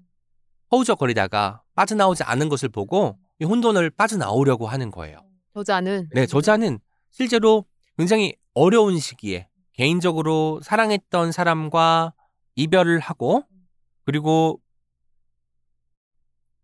허우적거리다가 0.74 1.64
빠져나오지 1.74 2.24
않은 2.24 2.50
것을 2.50 2.68
보고 2.68 3.18
이 3.40 3.46
혼돈을 3.46 3.92
빠져나오려고 3.92 4.68
하는 4.68 4.92
거예요. 4.92 5.26
저자는 5.54 6.10
네, 6.14 6.26
저자는 6.26 6.80
실제로 7.12 7.66
굉장히 7.98 8.36
어려운 8.54 9.00
시기에 9.00 9.48
개인적으로 9.74 10.60
사랑했던 10.64 11.32
사람과 11.32 12.14
이별을 12.56 13.00
하고 13.00 13.44
그리고 14.04 14.60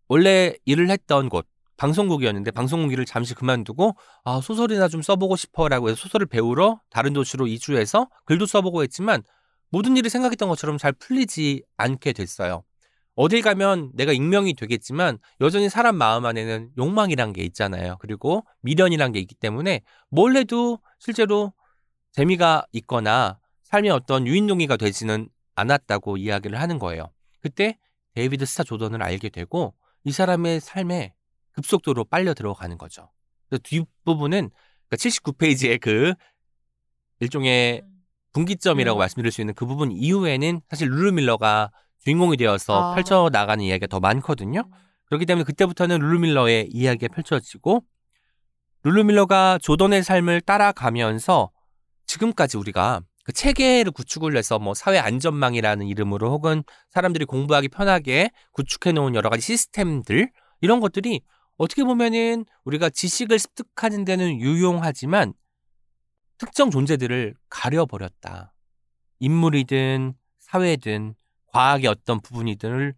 원래 0.09 0.53
일을 0.65 0.89
했던 0.89 1.29
곳 1.29 1.47
방송국이었는데 1.77 2.51
방송국 2.51 2.91
일을 2.91 3.05
잠시 3.05 3.33
그만두고 3.33 3.95
아 4.25 4.41
소설이나 4.41 4.89
좀 4.89 5.01
써보고 5.01 5.37
싶어라고 5.37 5.89
해서 5.89 5.95
소설을 5.95 6.25
배우러 6.25 6.81
다른 6.89 7.13
도시로 7.13 7.47
이주해서 7.47 8.09
글도 8.25 8.45
써보고 8.45 8.83
했지만 8.83 9.23
모든 9.69 9.97
일이 9.97 10.09
생각했던 10.09 10.49
것처럼 10.49 10.77
잘 10.77 10.91
풀리지 10.93 11.63
않게 11.77 12.13
됐어요. 12.13 12.63
어딜 13.15 13.41
가면 13.41 13.91
내가 13.95 14.13
익명이 14.13 14.53
되겠지만 14.53 15.17
여전히 15.41 15.69
사람 15.69 15.95
마음 15.95 16.25
안에는 16.25 16.71
욕망이란 16.77 17.33
게 17.33 17.43
있잖아요. 17.43 17.97
그리고 17.99 18.45
미련이란 18.61 19.11
게 19.11 19.19
있기 19.19 19.33
때문에 19.35 19.81
뭘 20.09 20.35
해도 20.35 20.79
실제로 20.99 21.51
재미가 22.11 22.65
있거나 22.73 23.39
삶의 23.63 23.91
어떤 23.91 24.27
유인동기가 24.27 24.77
되지는 24.77 25.29
않았다고 25.55 26.17
이야기를 26.17 26.59
하는 26.61 26.77
거예요. 26.77 27.11
그때 27.41 27.77
데이비드 28.13 28.45
스타 28.45 28.63
조던을 28.63 29.01
알게 29.01 29.29
되고 29.29 29.73
이 30.03 30.11
사람의 30.11 30.59
삶에 30.59 31.13
급속도로 31.53 32.05
빨려 32.05 32.35
들어가는 32.35 32.77
거죠. 32.77 33.11
뒷부분은 33.63 34.51
그러니까 34.87 34.95
79페이지의 34.95 35.81
그 35.81 36.13
일종의 37.19 37.83
분기점이라고 38.37 38.97
음. 38.97 38.99
말씀드릴 38.99 39.31
수 39.31 39.41
있는 39.41 39.53
그 39.55 39.65
부분 39.65 39.91
이후에는 39.91 40.61
사실 40.69 40.89
룰루 40.89 41.11
밀러가 41.13 41.71
주인공이 42.03 42.37
되어서 42.37 42.91
아. 42.91 42.95
펼쳐 42.95 43.29
나가는 43.31 43.63
이야기가 43.63 43.87
더 43.87 43.99
많거든요. 43.99 44.63
그렇기 45.05 45.25
때문에 45.25 45.43
그때부터는 45.43 45.99
룰루 45.99 46.19
밀러의 46.19 46.69
이야기가 46.71 47.13
펼쳐지고 47.13 47.83
룰루 48.83 49.05
밀러가 49.05 49.57
조던의 49.61 50.03
삶을 50.03 50.41
따라가면서 50.41 51.49
지금까지 52.05 52.57
우리가 52.57 53.01
그 53.23 53.33
체계를 53.33 53.91
구축을 53.91 54.37
해서 54.37 54.59
뭐 54.59 54.73
사회 54.73 54.99
안전망이라는 54.99 55.85
이름으로 55.87 56.31
혹은 56.31 56.63
사람들이 56.91 57.25
공부하기 57.25 57.69
편하게 57.69 58.29
구축해 58.53 58.93
놓은 58.93 59.15
여러 59.15 59.29
가지 59.29 59.41
시스템들 59.41 60.31
이런 60.61 60.79
것들이 60.79 61.21
어떻게 61.57 61.83
보면은 61.83 62.45
우리가 62.63 62.89
지식을 62.89 63.39
습득하는 63.39 64.05
데는 64.05 64.39
유용하지만 64.39 65.33
특정 66.37 66.69
존재들을 66.69 67.35
가려버렸다. 67.49 68.53
인물이든 69.19 70.13
사회든 70.39 71.15
과학의 71.47 71.87
어떤 71.87 72.21
부분이든 72.21 72.93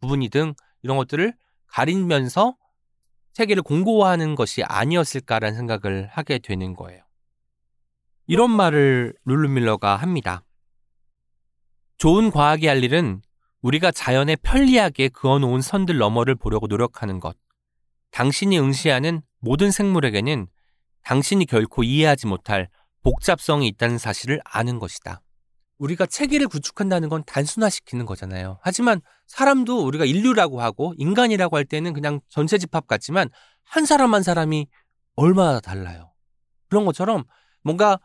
부분이든 0.00 0.54
이런 0.82 0.96
것들을 0.96 1.34
가리면서 1.66 2.56
세계를 3.34 3.62
공고화하는 3.62 4.34
것이 4.34 4.62
아니었을까라는 4.64 5.56
생각을 5.56 6.08
하게 6.08 6.38
되는 6.38 6.74
거예요. 6.74 7.02
이런 8.26 8.50
말을 8.50 9.14
룰루밀러가 9.24 9.96
합니다. 9.96 10.42
좋은 11.98 12.30
과학이 12.30 12.66
할 12.66 12.82
일은 12.82 13.22
우리가 13.62 13.90
자연에 13.90 14.36
편리하게 14.36 15.08
그어놓은 15.10 15.60
선들 15.60 15.98
너머를 15.98 16.34
보려고 16.34 16.66
노력하는 16.66 17.20
것. 17.20 17.36
당신이 18.10 18.58
응시하는 18.58 19.22
모든 19.38 19.70
생물에게는 19.70 20.48
당신이 21.02 21.46
결코 21.46 21.82
이해하지 21.82 22.26
못할 22.26 22.68
복잡성이 23.02 23.66
있다는 23.68 23.98
사실을 23.98 24.40
아는 24.44 24.78
것이다. 24.78 25.22
우리가 25.78 26.04
체계를 26.06 26.46
구축한다는 26.48 27.08
건 27.08 27.24
단순화시키는 27.26 28.04
거잖아요. 28.04 28.58
하지만 28.62 29.00
사람도 29.26 29.84
우리가 29.86 30.04
인류라고 30.04 30.60
하고 30.60 30.94
인간이라고 30.98 31.56
할 31.56 31.64
때는 31.64 31.94
그냥 31.94 32.20
전체 32.28 32.58
집합 32.58 32.86
같지만 32.86 33.30
한 33.64 33.86
사람 33.86 34.12
한 34.12 34.22
사람이 34.22 34.66
얼마나 35.16 35.60
달라요. 35.60 36.12
그런 36.68 36.84
것처럼 36.84 37.24
뭔가 37.62 37.98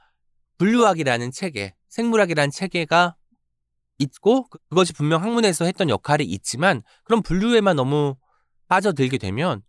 분류학이라는 0.57 1.31
체계, 1.31 1.75
생물학이라는 1.89 2.51
체계가 2.51 3.15
있고 3.97 4.47
그- 4.47 4.57
그것이 4.69 4.93
분명 4.93 5.21
학문에서 5.21 5.65
했던 5.65 5.89
역할이 5.89 6.23
있지만 6.23 6.81
그런 7.03 7.21
분류에만 7.21 7.75
너무 7.75 8.15
빠져들게 8.67 9.17
되면 9.17 9.61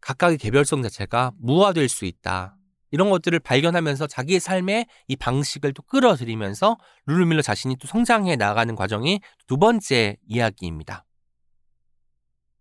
각각의 0.00 0.38
개별성 0.38 0.82
자체가 0.82 1.32
무화될 1.38 1.88
수 1.88 2.04
있다. 2.04 2.56
이런 2.90 3.10
것들을 3.10 3.38
발견하면서 3.40 4.06
자기의 4.06 4.40
삶의 4.40 4.86
이 5.08 5.16
방식을 5.16 5.72
또 5.74 5.82
끌어들이면서 5.82 6.76
룰루밀러 7.06 7.42
자신이 7.42 7.76
또 7.76 7.86
성장해 7.86 8.36
나가는 8.36 8.74
과정이 8.74 9.20
두 9.46 9.58
번째 9.58 10.16
이야기입니다. 10.26 11.04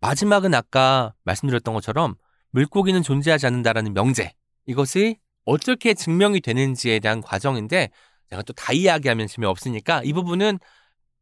마지막은 0.02 0.54
아까 0.54 1.13
말씀드렸던 1.24 1.74
것처럼 1.74 2.15
물고기는 2.52 3.02
존재하지 3.04 3.46
않는다라는 3.48 3.94
명제. 3.94 4.34
이것이 4.65 5.18
어떻게 5.46 5.94
증명이 5.94 6.42
되는지에 6.42 7.00
대한 7.00 7.22
과정인데 7.22 7.89
제가 8.30 8.44
또 8.44 8.54
다 8.54 8.74
이야기하면 8.74 9.28
재미없으니까 9.28 10.04
이 10.04 10.13
부분은 10.13 10.60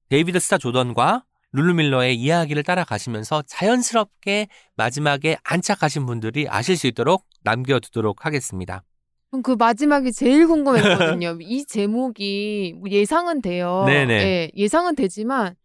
데이비드 0.10 0.40
스타 0.40 0.58
조던과 0.58 1.24
룰루밀러의 1.54 2.16
이야기를 2.16 2.64
따라가시면서 2.64 3.44
자연스럽게 3.48 4.48
마지막에 4.76 5.38
안착하신 5.44 6.06
분들이 6.06 6.48
아실 6.50 6.76
수 6.78 6.88
있도록 6.88 7.26
남겨두도록 7.44 8.26
하겠습니다. 8.26 8.84
그럼 9.30 9.44
그 9.44 9.52
마지막이 9.52 10.12
제일 10.14 10.48
궁금했거든요. 10.48 11.38
이 11.42 11.66
제목이 11.66 12.76
뭐 12.78 12.90
예상은 12.90 13.42
돼요. 13.42 13.84
네네. 13.86 14.14
예, 14.14 14.52
예상은 14.56 14.96
되지만 14.96 15.56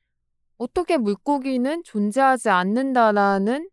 어떻게 0.58 0.96
물고기는 0.96 1.82
존재하지 1.84 2.48
않는다라는 2.50 3.68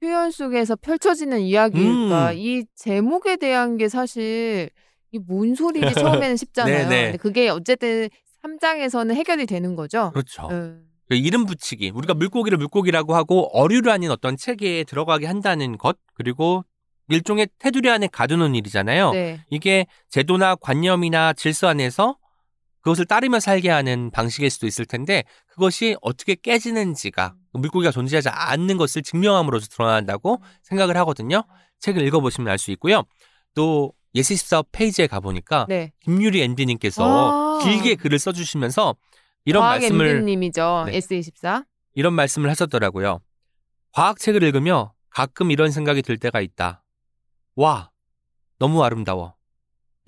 표현 0.00 0.30
속에서 0.30 0.76
펼쳐지는 0.76 1.40
이야기일까? 1.40 2.30
음. 2.32 2.36
이 2.38 2.64
제목에 2.74 3.36
대한 3.36 3.76
게 3.76 3.88
사실 3.88 4.70
이 5.12 5.18
뭔 5.18 5.54
소리지 5.54 5.80
처음에는 6.22 6.36
싶잖아요. 6.36 6.88
네네. 6.88 7.02
근데 7.06 7.16
그게 7.18 7.48
어쨌든 7.48 8.08
3장에서는 8.42 9.12
해결이 9.14 9.44
되는 9.46 9.74
거죠. 9.76 10.10
그렇죠. 10.12 10.48
예. 10.52 10.72
그 11.08 11.16
이름 11.16 11.44
붙이기. 11.46 11.90
우리가 11.90 12.14
물고기를 12.14 12.56
물고기라고 12.58 13.14
하고 13.16 13.50
어류를 13.52 13.90
아닌 13.90 14.10
어떤 14.12 14.36
체계에 14.36 14.84
들어가게 14.84 15.26
한다는 15.26 15.76
것. 15.76 15.98
그리고 16.14 16.64
일종의 17.10 17.48
테두리 17.58 17.90
안에 17.90 18.06
가두는 18.06 18.54
일이잖아요. 18.54 19.12
네. 19.12 19.44
이게 19.50 19.86
제도나 20.08 20.54
관념이나 20.54 21.32
질서 21.32 21.68
안에서 21.68 22.16
그것을 22.82 23.04
따르며 23.04 23.40
살게 23.40 23.68
하는 23.68 24.10
방식일 24.10 24.48
수도 24.48 24.66
있을 24.66 24.86
텐데 24.86 25.24
그것이 25.48 25.96
어떻게 26.00 26.34
깨지는지가 26.34 27.34
물고기가 27.52 27.90
존재하지 27.90 28.30
않는 28.30 28.76
것을 28.78 29.02
증명함으로써 29.02 29.68
드러난다고 29.68 30.40
생각을 30.62 30.96
하거든요. 30.98 31.42
책을 31.80 32.02
읽어보시면 32.06 32.50
알 32.50 32.58
수 32.58 32.70
있고요. 32.72 33.02
또 33.54 33.92
예시14 34.14 34.66
페이지에 34.72 35.06
가보니까 35.06 35.66
네. 35.68 35.92
김유리 36.00 36.42
앤디님께서 36.42 37.60
아. 37.60 37.64
길게 37.64 37.96
글을 37.96 38.18
써주시면서 38.18 38.96
이런 39.44 39.62
말씀을 39.62 40.06
MD님이죠. 40.06 40.84
네. 40.86 40.98
S24. 40.98 41.64
이런 41.94 42.14
말씀을 42.14 42.48
하셨더라고요. 42.50 43.20
과학책을 43.92 44.42
읽으며 44.44 44.92
가끔 45.10 45.50
이런 45.50 45.70
생각이 45.70 46.02
들 46.02 46.16
때가 46.18 46.40
있다. 46.40 46.82
와, 47.56 47.90
너무 48.58 48.82
아름다워. 48.84 49.34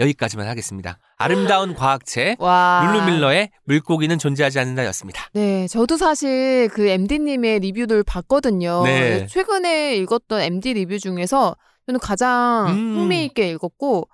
여기까지만 0.00 0.48
하겠습니다. 0.48 0.98
아름다운 1.16 1.74
과학책 1.76 2.40
와. 2.40 2.82
룰루밀러의 2.86 3.50
물고기는 3.64 4.18
존재하지 4.18 4.58
않는다였습니다. 4.58 5.28
네, 5.34 5.68
저도 5.68 5.96
사실 5.96 6.68
그 6.72 6.88
MD님의 6.88 7.60
리뷰를 7.60 8.02
봤거든요. 8.02 8.82
네. 8.84 9.26
최근에 9.26 9.96
읽었던 9.96 10.40
MD 10.40 10.74
리뷰 10.74 10.98
중에서 10.98 11.56
저는 11.86 12.00
가장 12.00 12.66
음. 12.68 12.96
흥미있게 12.96 13.50
읽었고, 13.50 14.08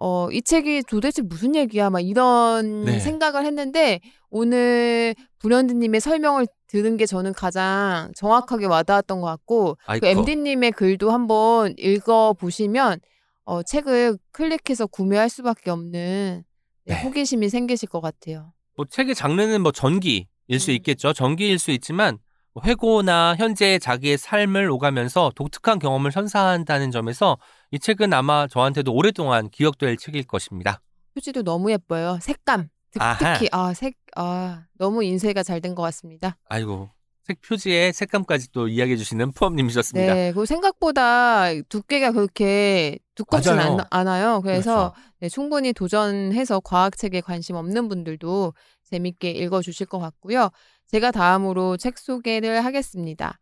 어, 0.00 0.30
이 0.30 0.40
책이 0.40 0.84
도대체 0.88 1.22
무슨 1.22 1.56
얘기야? 1.56 1.90
막 1.90 2.00
이런 2.00 2.84
네. 2.84 3.00
생각을 3.00 3.44
했는데, 3.44 4.00
오늘 4.30 5.14
불현드님의 5.40 6.00
설명을 6.00 6.46
들은 6.68 6.96
게 6.96 7.04
저는 7.04 7.32
가장 7.32 8.12
정확하게 8.14 8.66
와닿았던 8.66 9.20
것 9.20 9.26
같고, 9.26 9.76
아이고. 9.86 10.02
그 10.02 10.06
MD님의 10.06 10.72
글도 10.72 11.10
한번 11.10 11.74
읽어보시면, 11.76 13.00
어, 13.44 13.62
책을 13.62 14.18
클릭해서 14.30 14.86
구매할 14.86 15.28
수밖에 15.28 15.70
없는 15.70 16.44
네, 16.84 16.94
네. 16.94 17.02
호기심이 17.02 17.48
생기실 17.48 17.88
것 17.88 18.00
같아요. 18.00 18.52
뭐 18.76 18.86
책의 18.88 19.14
장르는 19.16 19.62
뭐 19.62 19.72
전기일 19.72 20.26
수 20.58 20.70
음. 20.70 20.76
있겠죠. 20.76 21.12
전기일 21.12 21.58
수 21.58 21.70
있지만 21.72 22.14
뭐 22.14 22.20
회고나 22.64 23.36
현재 23.36 23.78
자기의 23.78 24.18
삶을 24.18 24.70
오가면서 24.70 25.32
독특한 25.36 25.78
경험을 25.78 26.10
선사한다는 26.12 26.90
점에서 26.90 27.38
이 27.70 27.78
책은 27.78 28.12
아마 28.12 28.46
저한테도 28.48 28.92
오랫동안 28.92 29.48
기억될 29.50 29.96
책일 29.96 30.24
것입니다. 30.26 30.80
표지도 31.14 31.42
너무 31.42 31.70
예뻐요. 31.70 32.18
색감. 32.20 32.68
특. 32.90 33.00
특히 33.18 33.48
아, 33.52 33.74
색 33.74 33.94
아, 34.16 34.64
너무 34.78 35.04
인쇄가 35.04 35.42
잘 35.42 35.60
된 35.60 35.74
것 35.74 35.82
같습니다. 35.82 36.36
아이고 36.48 36.88
책 37.26 37.42
표지에 37.42 37.92
색감까지 37.92 38.52
또 38.52 38.68
이야기해 38.68 38.96
주시는 38.96 39.32
푸엄님이셨습니다. 39.32 40.14
네, 40.14 40.32
그리고 40.32 40.46
생각보다 40.46 41.52
두께가 41.68 42.12
그렇게 42.12 42.98
두껍진. 43.14 43.58
않, 43.58 43.78
않아요. 43.90 44.40
그래서 44.40 44.92
그렇죠. 44.94 45.08
네, 45.20 45.28
충분히 45.28 45.74
도전해서 45.74 46.60
과학책에 46.60 47.20
관심 47.20 47.56
없는 47.56 47.88
분들도 47.90 48.54
재밌게 48.90 49.30
읽어주실 49.32 49.86
것 49.86 49.98
같고요. 49.98 50.48
제가 50.88 51.10
다음으로 51.10 51.76
책 51.76 51.98
소개를 51.98 52.64
하겠습니다. 52.64 53.38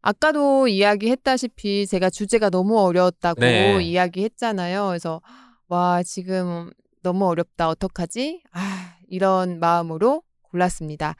아까도 0.00 0.68
이야기했다시피 0.68 1.86
제가 1.86 2.08
주제가 2.08 2.50
너무 2.50 2.78
어려웠다고 2.80 3.40
네. 3.40 3.82
이야기했잖아요. 3.82 4.86
그래서 4.86 5.20
와 5.68 6.02
지금 6.04 6.70
너무 7.02 7.26
어렵다 7.26 7.68
어떡하지? 7.68 8.42
아 8.52 8.96
이런 9.08 9.58
마음으로 9.58 10.22
골랐습니다. 10.42 11.14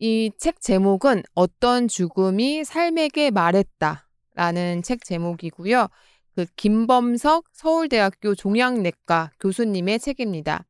이 0.00 0.30
책 0.38 0.60
제목은 0.60 1.24
어떤 1.34 1.88
죽음이 1.88 2.64
삶에게 2.64 3.30
말했다라는 3.32 4.82
책 4.82 5.04
제목이고요. 5.04 5.88
그 6.36 6.46
김범석 6.56 7.44
서울대학교 7.52 8.34
종양내과 8.34 9.32
교수님의 9.40 9.98
책입니다. 9.98 10.64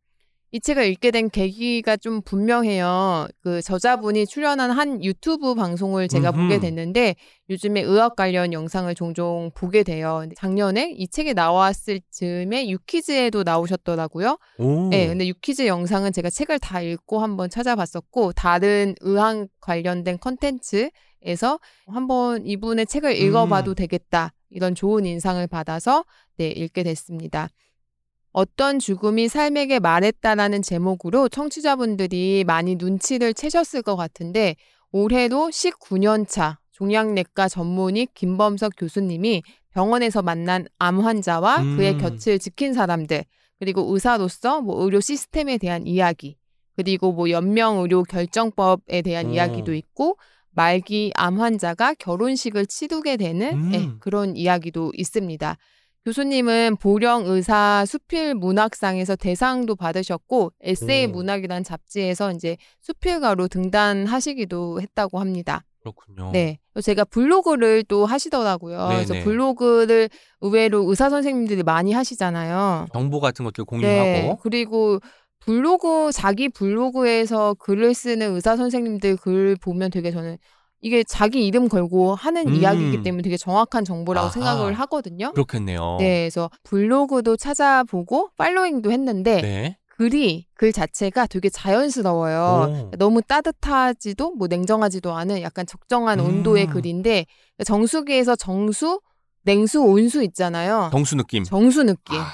이 0.53 0.59
책을 0.61 0.85
읽게 0.87 1.13
된 1.13 1.31
계기가 1.31 1.97
좀 1.97 2.23
분명해요. 2.23 3.29
그 3.41 3.63
저자분이 3.63 4.27
출연한 4.27 4.73
한 4.73 5.03
유튜브 5.05 5.55
방송을 5.55 6.09
제가 6.09 6.31
음흠. 6.31 6.43
보게 6.43 6.59
됐는데 6.59 7.15
요즘에 7.49 7.83
의학 7.83 8.17
관련 8.17 8.53
영상을 8.53 8.93
종종 8.97 9.53
보게 9.55 9.85
돼요. 9.85 10.25
작년에 10.37 10.93
이 10.97 11.07
책이 11.07 11.35
나왔을 11.35 12.01
즈음에 12.11 12.69
유키즈에도 12.69 13.45
나오셨더라고요. 13.45 14.39
오. 14.59 14.89
네, 14.89 15.07
근데 15.07 15.29
유키즈 15.29 15.69
영상은 15.69 16.13
제가 16.13 16.31
책을 16.31 16.59
다 16.59 16.81
읽고 16.81 17.21
한번 17.21 17.49
찾아봤었고 17.49 18.33
다른 18.33 18.97
의학 19.01 19.47
관련된 19.61 20.19
컨텐츠에서 20.19 21.61
한번 21.87 22.45
이분의 22.45 22.87
책을 22.87 23.17
읽어봐도 23.17 23.73
음. 23.73 23.75
되겠다 23.77 24.33
이런 24.49 24.75
좋은 24.75 25.07
인상을 25.07 25.47
받아서 25.47 26.05
네 26.39 26.49
읽게 26.49 26.83
됐습니다. 26.83 27.51
어떤 28.33 28.79
죽음이 28.79 29.29
삶에게 29.29 29.81
말했다라는 29.81 30.63
제목으로 30.63 31.29
청취자분들이 31.29 32.45
많이 32.47 32.77
눈치를 32.77 33.35
채셨을 33.35 33.83
것 33.83 33.97
같은데 33.97 34.57
올해도 34.93 35.49
19년 35.49 36.29
차 36.29 36.59
종양내과 36.73 37.49
전문의 37.49 38.09
김범석 38.15 38.73
교수님이 38.77 39.43
병원에서 39.73 40.23
만난 40.23 40.67
암 40.79 41.01
환자와 41.01 41.59
음. 41.59 41.77
그의 41.77 41.99
곁을 41.99 42.39
지킨 42.39 42.73
사람들 42.73 43.25
그리고 43.59 43.93
의사로서 43.93 44.61
뭐 44.63 44.83
의료 44.83 45.01
시스템에 45.01 45.59
대한 45.59 45.87
이야기 45.87 46.37
그리고 46.77 47.13
뭐 47.13 47.31
연명 47.31 47.79
의료 47.79 48.03
결정법에 48.03 49.03
대한 49.03 49.27
오. 49.27 49.33
이야기도 49.35 49.75
있고 49.75 50.17
말기 50.53 51.13
암 51.15 51.41
환자가 51.41 51.95
결혼식을 51.95 52.67
치르게 52.67 53.17
되는 53.17 53.53
음. 53.53 53.75
예, 53.75 53.89
그런 54.01 54.37
이야기도 54.37 54.93
있습니다. 54.97 55.57
교수님은 56.07 56.77
보령 56.77 57.27
의사 57.27 57.85
수필 57.87 58.35
문학상에서 58.35 59.17
대상도 59.17 59.77
받으셨고 59.77 60.53
에세이 60.63 61.07
오. 61.07 61.11
문학이라는 61.11 61.63
잡지에서 61.63 62.33
이제 62.33 62.57
수필가로 62.81 63.49
등단하시기도 63.49 64.81
했다고 64.81 65.19
합니다. 65.21 65.63
그렇군요. 65.81 66.31
네. 66.33 66.59
그래서 66.73 66.87
제가 66.87 67.05
블로그를 67.05 67.85
또 67.85 68.07
하시더라고요. 68.07 68.87
그래서 68.89 69.13
네네. 69.13 69.25
블로그를 69.25 70.09
의외로 70.41 70.89
의사 70.89 71.11
선생님들이 71.11 71.63
많이 71.63 71.93
하시잖아요. 71.93 72.87
정보 72.93 73.21
같은 73.21 73.45
것들 73.45 73.65
네. 73.65 73.67
공유하고 73.67 74.39
그리고 74.39 75.01
블로그 75.41 76.13
자기 76.13 76.49
블로그에서 76.49 77.55
글을 77.55 77.95
쓰는 77.95 78.35
의사 78.35 78.57
선생님들 78.57 79.17
글 79.17 79.57
보면 79.57 79.91
되게 79.91 80.11
저는 80.11 80.39
이게 80.81 81.05
자기 81.05 81.47
이름 81.47 81.69
걸고 81.69 82.15
하는 82.15 82.49
음. 82.49 82.55
이야기이기 82.55 83.03
때문에 83.03 83.23
되게 83.23 83.37
정확한 83.37 83.85
정보라고 83.85 84.27
아하. 84.27 84.33
생각을 84.33 84.73
하거든요. 84.75 85.33
그렇겠네요. 85.33 85.97
네, 85.99 86.23
그래서 86.23 86.51
블로그도 86.65 87.37
찾아보고 87.37 88.31
팔로잉도 88.37 88.91
했는데 88.91 89.43
네. 89.43 89.77
글이 89.89 90.47
글 90.55 90.73
자체가 90.73 91.27
되게 91.27 91.51
자연스러워요. 91.51 92.89
오. 92.89 92.97
너무 92.97 93.21
따뜻하지도 93.21 94.33
뭐 94.37 94.47
냉정하지도 94.49 95.13
않은 95.13 95.43
약간 95.43 95.67
적정한 95.67 96.21
음. 96.21 96.25
온도의 96.27 96.69
글인데 96.69 97.27
정수기에서 97.67 98.37
정수, 98.37 99.01
냉수, 99.43 99.83
온수 99.83 100.23
있잖아요. 100.23 100.89
정수 100.91 101.17
느낌. 101.17 101.45
정수 101.45 101.83
느낌. 101.83 102.19
아, 102.19 102.29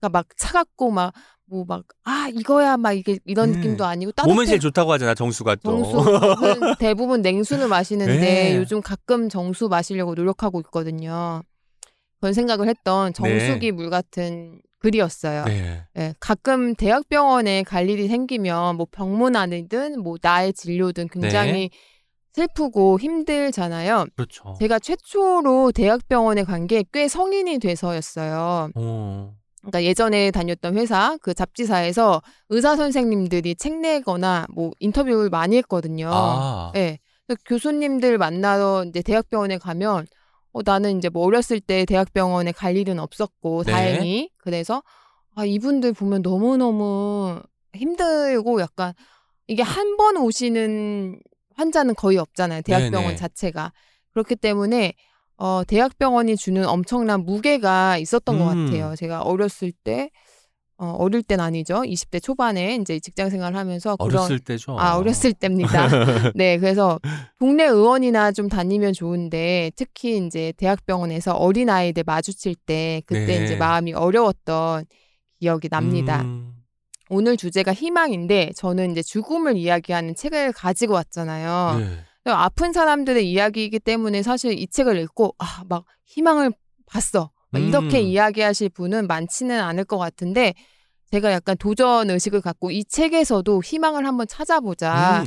그러니까 0.00 0.18
막 0.18 0.26
차갑고 0.38 0.90
막 0.90 1.12
뭐 1.54 1.64
막 1.66 1.84
아 2.04 2.28
이거야 2.34 2.76
막 2.76 2.92
이게 2.92 3.18
이런 3.24 3.50
음. 3.50 3.54
느낌도 3.56 3.84
아니고 3.84 4.12
따뜻해. 4.12 4.46
제일 4.46 4.60
좋다고 4.60 4.92
하잖아 4.92 5.14
정수가 5.14 5.56
또. 5.62 5.82
정수는 5.82 6.74
대부분 6.78 7.22
냉수를 7.22 7.68
마시는데 7.68 8.18
네. 8.20 8.56
요즘 8.56 8.80
가끔 8.80 9.28
정수 9.28 9.68
마시려고 9.68 10.14
노력하고 10.14 10.60
있거든요. 10.60 11.42
그런 12.20 12.32
생각을 12.32 12.68
했던 12.68 13.12
정수기 13.12 13.72
물 13.72 13.90
같은 13.90 14.60
글이었어요. 14.80 15.44
네. 15.44 15.82
예, 15.98 16.14
가끔 16.20 16.74
대학병원에 16.74 17.62
갈 17.62 17.88
일이 17.88 18.06
생기면 18.08 18.76
뭐 18.76 18.86
병문안이든 18.90 20.00
뭐 20.02 20.16
나의 20.20 20.52
진료든 20.52 21.08
굉장히 21.08 21.52
네. 21.52 21.70
슬프고 22.34 22.98
힘들잖아요. 22.98 24.06
그렇죠. 24.16 24.56
제가 24.58 24.78
최초로 24.80 25.72
대학병원에 25.72 26.42
간 26.44 26.66
게 26.66 26.82
꽤 26.92 27.08
성인이 27.08 27.58
돼서였어요. 27.60 28.70
어. 28.74 29.34
그러니까 29.64 29.84
예전에 29.84 30.30
다녔던 30.30 30.76
회사 30.76 31.16
그 31.22 31.32
잡지사에서 31.34 32.22
의사 32.50 32.76
선생님들이 32.76 33.54
책 33.56 33.78
내거나 33.78 34.46
뭐 34.54 34.72
인터뷰를 34.78 35.30
많이 35.30 35.56
했거든요. 35.58 36.10
아. 36.12 36.72
예. 36.76 36.98
그래서 37.26 37.40
교수님들 37.46 38.18
만나러 38.18 38.84
이제 38.86 39.00
대학병원에 39.00 39.56
가면 39.58 40.06
어, 40.52 40.60
나는 40.64 40.98
이제 40.98 41.08
뭐 41.08 41.24
어렸을 41.24 41.60
때 41.60 41.84
대학병원에 41.86 42.52
갈 42.52 42.76
일은 42.76 42.98
없었고 42.98 43.64
네. 43.64 43.72
다행히 43.72 44.30
그래서 44.36 44.82
아 45.34 45.44
이분들 45.44 45.94
보면 45.94 46.22
너무 46.22 46.56
너무 46.58 47.40
힘들고 47.74 48.60
약간 48.60 48.92
이게 49.46 49.62
한 49.62 49.96
번 49.96 50.16
오시는 50.16 51.20
환자는 51.56 51.94
거의 51.94 52.18
없잖아요 52.18 52.62
대학병원 52.62 53.04
네네. 53.08 53.16
자체가 53.16 53.72
그렇기 54.12 54.36
때문에 54.36 54.92
어 55.36 55.62
대학병원이 55.66 56.36
주는 56.36 56.66
엄청난 56.66 57.24
무게가 57.24 57.98
있었던 57.98 58.38
것 58.38 58.52
음. 58.52 58.66
같아요 58.66 58.94
제가 58.96 59.22
어렸을 59.22 59.72
때 59.72 60.10
어, 60.76 60.96
어릴 60.98 61.22
땐 61.22 61.40
아니죠 61.40 61.82
20대 61.82 62.22
초반에 62.22 62.76
이제 62.76 62.98
직장 62.98 63.30
생활을 63.30 63.56
하면서 63.56 63.96
그런 63.96 64.16
어렸을 64.16 64.40
때죠. 64.40 64.76
아, 64.78 64.96
어렸을 64.96 65.32
때입니다. 65.32 65.88
네, 66.34 66.58
그래서 66.58 66.98
동네 67.38 67.64
의원이나 67.64 68.32
좀 68.32 68.48
다니면 68.48 68.92
좋은데 68.92 69.70
특히 69.76 70.24
이제 70.26 70.52
대학병원에서 70.56 71.34
어린 71.34 71.70
아이들 71.70 72.02
마주칠 72.04 72.56
때 72.56 73.02
그때 73.06 73.38
네. 73.38 73.44
이제 73.44 73.56
마음이 73.56 73.92
어려웠던 73.92 74.86
기억이 75.38 75.68
납니다. 75.68 76.22
음. 76.22 76.54
오늘 77.10 77.36
주제가 77.36 77.72
희망인데 77.72 78.52
저는 78.56 78.90
이제 78.90 79.02
죽음을 79.02 79.56
이야기하는 79.56 80.16
책을 80.16 80.52
가지고 80.52 80.94
왔잖아요. 80.94 81.78
네. 81.78 82.04
아픈 82.32 82.72
사람들의 82.72 83.30
이야기이기 83.30 83.80
때문에 83.80 84.22
사실 84.22 84.58
이 84.58 84.66
책을 84.66 84.98
읽고 84.98 85.34
아, 85.38 85.64
막 85.68 85.84
희망을 86.06 86.52
봤어. 86.86 87.30
막 87.50 87.62
이렇게 87.62 88.00
음. 88.00 88.06
이야기하실 88.06 88.70
분은 88.70 89.06
많지는 89.06 89.60
않을 89.60 89.84
것 89.84 89.98
같은데 89.98 90.54
제가 91.12 91.30
약간 91.32 91.56
도전 91.56 92.10
의식을 92.10 92.40
갖고 92.40 92.70
이 92.70 92.84
책에서도 92.84 93.62
희망을 93.62 94.06
한번 94.06 94.26
찾아보자. 94.26 95.22
음. 95.22 95.26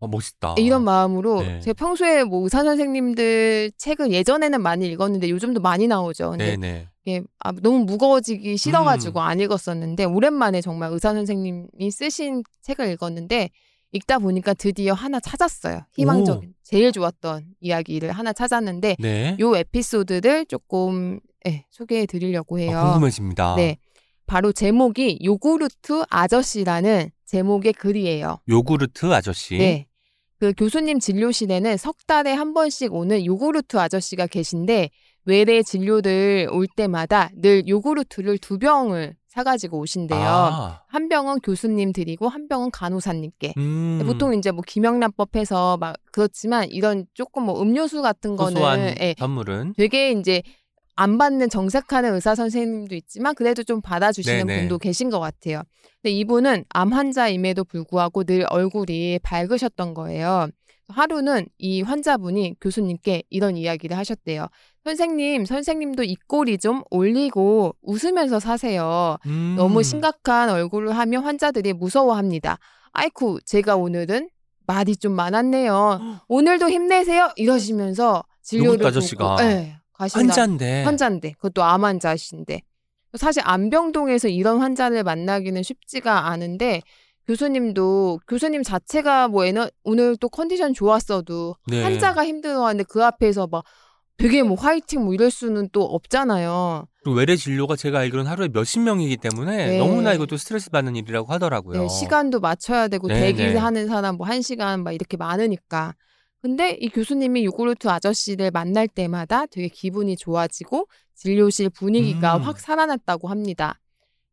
어, 0.00 0.08
멋있다. 0.08 0.56
이런 0.58 0.84
마음으로 0.84 1.40
네. 1.40 1.60
제가 1.60 1.74
평소에 1.74 2.24
뭐 2.24 2.42
의사 2.44 2.62
선생님들 2.62 3.72
책을 3.78 4.12
예전에는 4.12 4.60
많이 4.60 4.86
읽었는데 4.88 5.30
요즘도 5.30 5.60
많이 5.60 5.88
나오죠. 5.88 6.30
근데 6.30 6.56
네네. 6.56 6.88
이게 7.04 7.22
아, 7.38 7.52
너무 7.52 7.80
무거워지기 7.84 8.56
싫어가지고 8.56 9.20
음. 9.20 9.24
안 9.24 9.40
읽었었는데 9.40 10.04
오랜만에 10.04 10.60
정말 10.60 10.92
의사 10.92 11.14
선생님이 11.14 11.90
쓰신 11.90 12.42
책을 12.62 12.90
읽었는데 12.92 13.50
읽다 13.94 14.18
보니까 14.18 14.54
드디어 14.54 14.92
하나 14.92 15.20
찾았어요. 15.20 15.82
희망적인 15.96 16.52
제일 16.62 16.90
좋았던 16.92 17.46
이야기를 17.60 18.10
하나 18.10 18.32
찾았는데 18.32 18.96
네. 18.98 19.36
요 19.38 19.56
에피소드를 19.56 20.46
조금 20.46 21.20
예, 21.46 21.64
소개해 21.70 22.06
드리려고 22.06 22.58
해요. 22.58 22.76
아, 22.76 22.92
궁금해집니다. 22.92 23.54
네. 23.56 23.78
바로 24.26 24.52
제목이 24.52 25.20
요구르트 25.22 26.04
아저씨라는 26.10 27.10
제목의 27.24 27.72
글이에요. 27.74 28.38
요구르트 28.48 29.12
아저씨. 29.12 29.58
네. 29.58 29.86
그 30.40 30.52
교수님 30.56 30.98
진료실에는 30.98 31.76
석 31.76 32.06
달에 32.06 32.32
한 32.32 32.52
번씩 32.52 32.92
오는 32.92 33.24
요구르트 33.24 33.76
아저씨가 33.76 34.26
계신데 34.26 34.90
외래 35.24 35.62
진료들 35.62 36.48
올 36.50 36.66
때마다 36.66 37.30
늘 37.36 37.66
요구르트를 37.68 38.38
두 38.38 38.58
병을 38.58 39.14
사가지고 39.34 39.78
오신대요. 39.80 40.20
아, 40.20 40.80
한 40.86 41.08
병은 41.08 41.40
교수님 41.40 41.92
드리고 41.92 42.28
한 42.28 42.46
병은 42.46 42.70
간호사님께. 42.70 43.54
음. 43.56 44.00
보통 44.06 44.32
이제 44.34 44.52
뭐 44.52 44.62
김영란법 44.64 45.34
해서 45.34 45.76
막 45.76 45.96
그렇지만 46.12 46.70
이런 46.70 47.06
조금 47.14 47.44
뭐 47.44 47.60
음료수 47.60 48.00
같은 48.00 48.36
거는 48.36 48.94
예, 49.00 49.14
선물은 49.18 49.74
되게 49.76 50.12
이제 50.12 50.42
안 50.94 51.18
받는 51.18 51.50
정색하는 51.50 52.14
의사 52.14 52.36
선생님도 52.36 52.94
있지만 52.94 53.34
그래도 53.34 53.64
좀 53.64 53.80
받아주시는 53.80 54.46
네네. 54.46 54.60
분도 54.60 54.78
계신 54.78 55.10
것 55.10 55.18
같아요. 55.18 55.62
근데 56.00 56.12
이분은 56.12 56.66
암 56.68 56.92
환자임에도 56.92 57.64
불구하고 57.64 58.22
늘 58.22 58.46
얼굴이 58.48 59.18
밝으셨던 59.24 59.94
거예요. 59.94 60.46
하루는 60.88 61.46
이 61.58 61.82
환자분이 61.82 62.56
교수님께 62.60 63.22
이런 63.30 63.56
이야기를 63.56 63.96
하셨대요. 63.96 64.48
선생님, 64.84 65.46
선생님도 65.46 66.04
입꼬리 66.04 66.58
좀 66.58 66.82
올리고 66.90 67.74
웃으면서 67.82 68.38
사세요. 68.38 69.16
음. 69.26 69.54
너무 69.56 69.82
심각한 69.82 70.50
얼굴을 70.50 70.96
하면 70.96 71.24
환자들이 71.24 71.72
무서워합니다. 71.72 72.58
아이쿠, 72.92 73.40
제가 73.44 73.76
오늘은 73.76 74.28
말이 74.66 74.96
좀 74.96 75.12
많았네요. 75.12 76.20
오늘도 76.28 76.68
힘내세요. 76.70 77.30
이러시면서 77.36 78.24
진료를 78.42 78.86
아저씨가 78.86 79.36
네, 79.36 79.76
가신다. 79.94 80.20
환자인데. 80.28 80.84
환자인데 80.84 81.32
그것도 81.32 81.62
암 81.62 81.84
환자신데 81.84 82.60
사실 83.14 83.42
안병동에서 83.44 84.28
이런 84.28 84.60
환자를 84.60 85.02
만나기는 85.02 85.62
쉽지가 85.62 86.26
않은데 86.28 86.82
교수님도 87.26 88.20
교수님 88.28 88.62
자체가 88.62 89.28
뭐 89.28 89.44
에너, 89.44 89.68
오늘 89.82 90.16
또 90.16 90.28
컨디션 90.28 90.74
좋았어도 90.74 91.56
네. 91.68 91.82
환자가 91.82 92.24
힘들어하는데 92.24 92.84
그 92.88 93.04
앞에서 93.04 93.46
막 93.46 93.64
되게 94.16 94.42
뭐 94.42 94.56
화이팅 94.56 95.04
뭐 95.04 95.14
이럴 95.14 95.30
수는 95.30 95.68
또 95.72 95.82
없잖아요. 95.82 96.86
그리고 97.02 97.16
외래 97.16 97.34
진료가 97.34 97.76
제가 97.76 97.98
알기로는 98.00 98.30
하루에 98.30 98.48
몇십 98.52 98.82
명이기 98.82 99.16
때문에 99.16 99.70
네. 99.70 99.78
너무나 99.78 100.12
이것도 100.12 100.36
스트레스 100.36 100.70
받는 100.70 100.96
일이라고 100.96 101.32
하더라고요. 101.32 101.82
네, 101.82 101.88
시간도 101.88 102.40
맞춰야 102.40 102.88
되고 102.88 103.08
네, 103.08 103.32
대기하는 103.32 103.88
사람 103.88 104.16
뭐 104.16 104.26
한 104.26 104.40
시간 104.42 104.82
막 104.84 104.92
이렇게 104.92 105.16
많으니까. 105.16 105.94
근데 106.42 106.72
이 106.80 106.90
교수님이 106.90 107.44
요구르트 107.46 107.88
아저씨를 107.88 108.50
만날 108.50 108.86
때마다 108.86 109.46
되게 109.46 109.68
기분이 109.68 110.16
좋아지고 110.16 110.86
진료실 111.14 111.70
분위기가 111.70 112.36
음. 112.36 112.42
확 112.42 112.60
살아났다고 112.60 113.28
합니다. 113.28 113.80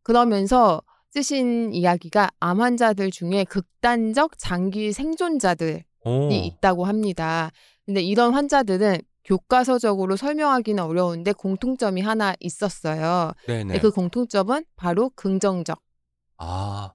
그러면서 0.03 0.81
쓰신 1.13 1.73
이야기가 1.73 2.29
암 2.39 2.61
환자들 2.61 3.11
중에 3.11 3.43
극단적 3.43 4.37
장기 4.37 4.93
생존자들이 4.93 5.83
오. 6.05 6.29
있다고 6.31 6.85
합니다. 6.85 7.51
근데 7.85 8.01
이런 8.01 8.33
환자들은 8.33 9.01
교과서적으로 9.25 10.15
설명하기는 10.15 10.83
어려운데 10.83 11.33
공통점이 11.33 12.01
하나 12.01 12.33
있었어요. 12.39 13.33
네네. 13.45 13.79
그 13.79 13.91
공통점은 13.91 14.65
바로 14.75 15.11
긍정적. 15.15 15.79
아, 16.37 16.91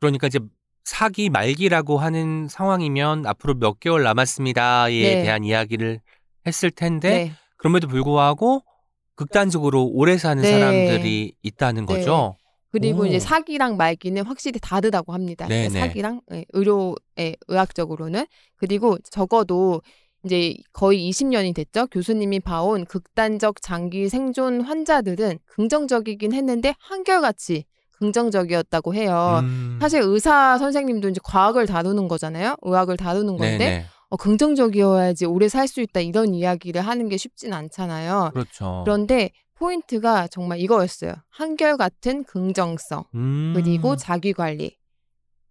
그러니까 0.00 0.26
이제 0.26 0.40
사기 0.84 1.28
말기라고 1.28 1.98
하는 1.98 2.48
상황이면 2.48 3.26
앞으로 3.26 3.54
몇 3.54 3.78
개월 3.78 4.02
남았습니다에 4.02 4.90
네. 4.90 5.22
대한 5.22 5.44
이야기를 5.44 6.00
했을 6.46 6.70
텐데 6.70 7.10
네. 7.10 7.32
그럼에도 7.58 7.86
불구하고 7.86 8.64
극단적으로 9.14 9.84
오래 9.84 10.16
사는 10.16 10.42
네. 10.42 10.50
사람들이 10.50 11.34
있다는 11.42 11.84
네. 11.86 11.94
거죠. 11.94 12.36
그리고 12.70 13.02
오. 13.02 13.06
이제 13.06 13.18
사기랑 13.18 13.76
말기는 13.76 14.22
확실히 14.24 14.60
다르다고 14.60 15.12
합니다. 15.12 15.46
그러니까 15.46 15.72
네네. 15.72 15.86
사기랑 15.86 16.20
예, 16.32 16.44
의료의 16.52 17.36
의학적으로는 17.48 18.26
그리고 18.56 18.98
적어도 19.10 19.80
이제 20.24 20.54
거의 20.72 21.08
20년이 21.10 21.54
됐죠. 21.54 21.86
교수님이 21.86 22.40
봐온 22.40 22.84
극단적 22.84 23.62
장기 23.62 24.08
생존 24.08 24.60
환자들은 24.60 25.38
긍정적이긴 25.46 26.32
했는데 26.32 26.74
한결같이 26.80 27.64
긍정적이었다고 28.12 28.94
해요. 28.94 29.40
음. 29.42 29.78
사실 29.80 30.00
의사 30.02 30.58
선생님도 30.58 31.08
이제 31.08 31.20
과학을 31.24 31.66
다루는 31.66 32.08
거잖아요. 32.08 32.56
의학을 32.62 32.96
다루는 32.96 33.36
건데 33.36 33.58
네네. 33.58 33.84
어, 34.10 34.16
긍정적이어야지 34.16 35.26
오래 35.26 35.48
살 35.48 35.68
수 35.68 35.80
있다 35.82 36.00
이런 36.00 36.34
이야기를 36.34 36.80
하는 36.80 37.08
게 37.08 37.16
쉽진 37.16 37.52
않잖아요. 37.52 38.30
그렇죠. 38.32 38.82
그런데 38.84 39.30
포인트가 39.58 40.28
정말 40.28 40.60
이거였어요. 40.60 41.14
한결같은 41.30 42.24
긍정성. 42.24 43.04
음. 43.14 43.52
그리고 43.56 43.96
자기 43.96 44.32
관리. 44.32 44.76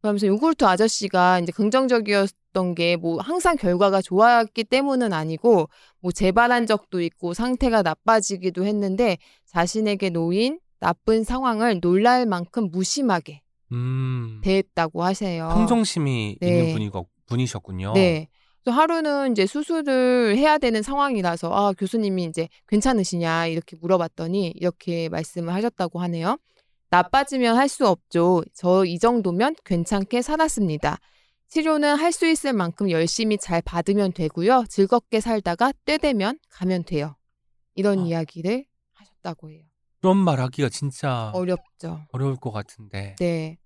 그러면서 0.01 0.27
요구르트 0.27 0.63
아저씨가 0.63 1.39
이제 1.39 1.51
긍정적이었던 1.51 2.75
게 2.75 2.95
뭐 2.97 3.19
항상 3.21 3.55
결과가 3.57 4.01
좋았기 4.01 4.63
때문은 4.63 5.11
아니고 5.11 5.69
뭐 5.99 6.11
재발한 6.11 6.65
적도 6.65 7.01
있고 7.01 7.33
상태가 7.33 7.81
나빠지기도 7.81 8.65
했는데 8.65 9.17
자신에게 9.45 10.09
놓인 10.09 10.59
나쁜 10.79 11.23
상황을 11.23 11.81
놀랄 11.81 12.25
만큼 12.25 12.69
무심하게 12.71 13.41
음. 13.73 14.39
대했다고 14.43 15.03
하세요. 15.03 15.49
평정심이 15.49 16.37
네. 16.39 16.47
있는 16.47 16.73
분이, 16.73 16.91
분이셨군요. 17.25 17.93
네. 17.93 18.29
하루는 18.71 19.31
이제 19.31 19.45
수술을 19.45 20.37
해야 20.37 20.57
되는 20.57 20.81
상황이라서 20.81 21.51
아 21.53 21.73
교수님이 21.73 22.25
이제 22.25 22.47
괜찮으시냐 22.67 23.47
이렇게 23.47 23.75
물어봤더니 23.77 24.51
이렇게 24.55 25.09
말씀을 25.09 25.53
하셨다고 25.53 25.99
하네요. 26.01 26.37
나빠지면 26.89 27.55
할 27.57 27.67
수 27.69 27.87
없죠. 27.87 28.43
저 28.53 28.85
이 28.85 28.97
정도면 28.99 29.55
괜찮게 29.65 30.21
살았습니다. 30.21 30.97
치료는 31.49 31.95
할 31.97 32.11
수 32.11 32.25
있을 32.27 32.53
만큼 32.53 32.89
열심히 32.91 33.37
잘 33.37 33.61
받으면 33.61 34.13
되고요. 34.13 34.65
즐겁게 34.69 35.19
살다가 35.19 35.71
때 35.85 35.97
되면 35.97 36.37
가면 36.49 36.83
돼요. 36.83 37.15
이런 37.75 37.99
아. 37.99 38.03
이야기를 38.03 38.65
하셨다고 38.93 39.49
해요. 39.51 39.61
그런 40.01 40.17
말 40.17 40.39
하기가 40.39 40.69
진짜 40.69 41.31
어렵죠. 41.33 42.01
어려울 42.11 42.35
것 42.37 42.51
같은데. 42.51 43.15
네. 43.19 43.57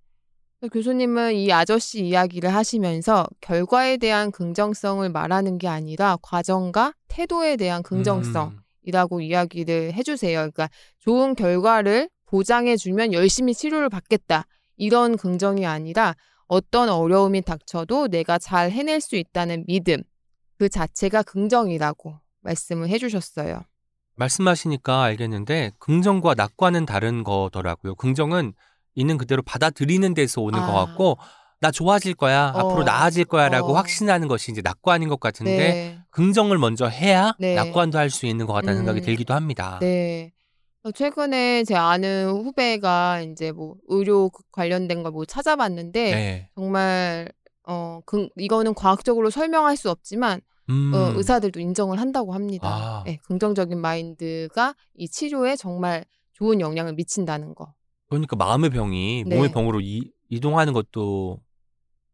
교수님은 0.69 1.33
이 1.33 1.51
아저씨 1.51 2.05
이야기를 2.05 2.53
하시면서 2.53 3.25
결과에 3.41 3.97
대한 3.97 4.31
긍정성을 4.31 5.09
말하는 5.09 5.57
게 5.57 5.67
아니라 5.67 6.17
과정과 6.21 6.93
태도에 7.07 7.55
대한 7.57 7.81
긍정성이라고 7.81 9.15
음. 9.17 9.21
이야기를 9.21 9.93
해주세요. 9.93 10.37
그러니까 10.37 10.69
좋은 10.99 11.33
결과를 11.33 12.09
보장해주면 12.27 13.13
열심히 13.13 13.55
치료를 13.55 13.89
받겠다. 13.89 14.45
이런 14.77 15.17
긍정이 15.17 15.65
아니라 15.65 16.15
어떤 16.47 16.89
어려움이 16.89 17.41
닥쳐도 17.41 18.09
내가 18.09 18.37
잘 18.37 18.71
해낼 18.71 19.01
수 19.01 19.15
있다는 19.15 19.65
믿음. 19.67 20.03
그 20.57 20.69
자체가 20.69 21.23
긍정이라고 21.23 22.19
말씀을 22.41 22.87
해주셨어요. 22.89 23.63
말씀하시니까 24.15 25.01
알겠는데 25.01 25.71
긍정과 25.79 26.35
낙관은 26.35 26.85
다른 26.85 27.23
거더라고요. 27.23 27.95
긍정은 27.95 28.53
있는 28.95 29.17
그대로 29.17 29.41
받아들이는 29.41 30.13
데서 30.13 30.41
오는 30.41 30.59
아. 30.59 30.65
것 30.65 30.73
같고 30.73 31.17
나 31.59 31.69
좋아질 31.71 32.15
거야 32.15 32.51
어. 32.55 32.59
앞으로 32.59 32.83
나아질 32.83 33.25
거야라고 33.25 33.69
어. 33.69 33.73
확신하는 33.75 34.27
것이 34.27 34.51
이제 34.51 34.61
낙관인 34.61 35.09
것 35.09 35.19
같은데 35.19 35.57
네. 35.57 35.99
긍정을 36.09 36.57
먼저 36.57 36.87
해야 36.87 37.33
네. 37.39 37.55
낙관도 37.55 37.97
할 37.97 38.09
수 38.09 38.25
있는 38.25 38.45
것 38.47 38.53
같다는 38.53 38.75
음. 38.75 38.77
생각이 38.79 39.01
들기도 39.01 39.33
합니다. 39.33 39.77
네. 39.79 40.31
어, 40.83 40.91
최근에 40.91 41.63
제 41.63 41.75
아는 41.75 42.31
후배가 42.43 43.21
이제 43.21 43.51
뭐 43.51 43.75
의료 43.87 44.29
그 44.29 44.41
관련된 44.51 45.03
걸 45.03 45.11
뭐 45.11 45.25
찾아봤는데 45.25 46.11
네. 46.11 46.49
정말 46.55 47.31
어 47.67 47.99
그, 48.07 48.27
이거는 48.37 48.73
과학적으로 48.73 49.29
설명할 49.29 49.77
수 49.77 49.91
없지만 49.91 50.41
음. 50.69 50.91
어, 50.95 51.13
의사들도 51.15 51.59
인정을 51.59 51.99
한다고 51.99 52.33
합니다. 52.33 52.67
아. 52.67 53.03
네, 53.05 53.19
긍정적인 53.27 53.79
마인드가 53.79 54.73
이 54.95 55.07
치료에 55.07 55.55
정말 55.55 56.05
좋은 56.33 56.59
영향을 56.59 56.93
미친다는 56.93 57.53
거. 57.53 57.73
그러니까 58.11 58.35
마음의 58.35 58.69
병이 58.71 59.23
네. 59.25 59.35
몸의 59.35 59.51
병으로 59.51 59.79
이, 59.81 60.11
이동하는 60.29 60.73
것도 60.73 61.39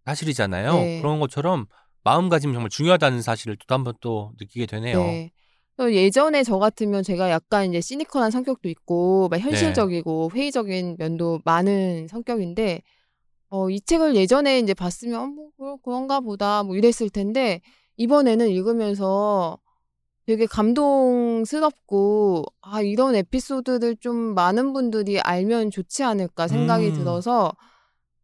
사실이잖아요. 0.06 0.74
네. 0.74 1.02
그런 1.02 1.20
것처럼 1.20 1.66
마음가짐이 2.04 2.54
정말 2.54 2.70
중요하다는 2.70 3.22
사실을 3.22 3.58
또 3.58 3.74
한 3.76 3.84
번 3.84 3.94
또 4.00 4.32
느끼게 4.40 4.66
되네요. 4.68 5.00
네. 5.04 5.32
또 5.76 5.94
예전에 5.94 6.44
저 6.44 6.58
같으면 6.58 7.04
제가 7.04 7.30
약간 7.30 7.68
이제 7.70 7.82
시니컬한 7.82 8.32
성격도 8.32 8.70
있고 8.70 9.28
막 9.30 9.38
현실적이고 9.40 10.32
회의적인 10.34 10.96
면도 10.98 11.40
많은 11.46 12.08
성격인데 12.08 12.82
어, 13.50 13.70
이 13.70 13.80
책을 13.82 14.16
예전에 14.16 14.60
이제 14.60 14.74
봤으면 14.74 15.22
어, 15.22 15.26
뭐 15.28 15.50
그런- 15.58 15.78
그런가 15.84 16.20
보다 16.20 16.64
뭐 16.64 16.76
이랬을 16.76 17.10
텐데 17.12 17.62
이번에는 17.98 18.50
읽으면서 18.50 19.60
되게 20.28 20.46
감동스럽고 20.46 22.44
아 22.62 22.82
이런 22.82 23.16
에피소드를 23.16 23.96
좀 23.96 24.36
많은 24.36 24.74
분들이 24.74 25.22
알면 25.22 25.72
좋지 25.72 26.04
않을까 26.04 26.50
생각이 26.50 26.88
음. 26.88 26.94
들어서 26.94 27.54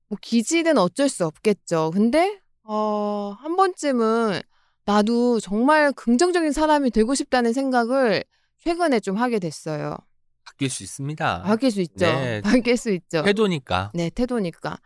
뭐 0.10 0.18
기질은 0.22 0.78
어쩔 0.78 1.08
수 1.08 1.26
없겠죠. 1.26 1.92
근데 1.94 2.42
어, 2.64 3.34
한 3.40 3.56
번쯤은 3.56 4.42
나도 4.84 5.40
정말 5.40 5.94
긍정적인 5.94 6.52
사람이 6.52 6.92
되고 6.92 7.16
싶다는 7.16 7.54
생각을 7.54 8.26
최근에 8.58 9.00
좀 9.00 9.16
하게 9.16 9.40
됐어요. 9.40 9.96
바뀔 10.44 10.70
수 10.70 10.84
있습니다. 10.84 11.44
바뀔 11.44 11.72
수 11.72 11.80
있죠. 11.80 12.06
네. 12.06 12.42
바뀔 12.44 12.76
수 12.76 12.92
있죠. 12.92 13.24
태도니까. 13.24 13.92
네, 13.94 14.10
태도니까. 14.10 14.78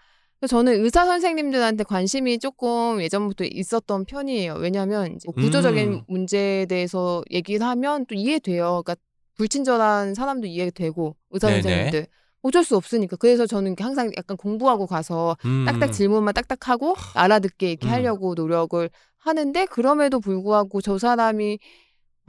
저는 0.46 0.84
의사 0.84 1.06
선생님들한테 1.06 1.84
관심이 1.84 2.38
조금 2.38 3.02
예전부터 3.02 3.46
있었던 3.46 4.06
편이에요. 4.06 4.54
왜냐하면 4.56 5.18
뭐 5.26 5.34
구조적인 5.34 5.94
음. 5.94 6.02
문제에 6.08 6.68
대해서 6.68 7.24
얘기를 7.32 7.66
하면 7.66 8.06
또 8.06 8.14
이해돼요. 8.14 8.84
그러니까 8.84 8.96
불친절한 9.36 10.14
사람도 10.14 10.46
이해되고 10.46 11.16
의사 11.32 11.48
네네. 11.48 11.62
선생님들 11.62 12.08
어쩔 12.44 12.64
수 12.64 12.76
없으니까. 12.76 13.16
그래서 13.16 13.48
저는 13.48 13.76
항상 13.80 14.12
약간 14.16 14.38
공부하고 14.38 14.86
가서 14.86 15.38
음. 15.46 15.66
딱딱 15.66 15.92
질문만 15.92 16.36
딱딱 16.36 16.68
하고 16.70 16.96
알아듣게 17.16 17.72
이렇게 17.72 17.88
음. 17.88 17.92
하려고 17.92 18.36
노력을 18.36 18.90
하는데 19.18 19.66
그럼에도 19.66 20.20
불구하고 20.20 20.82
저 20.82 21.00
사람이 21.00 21.58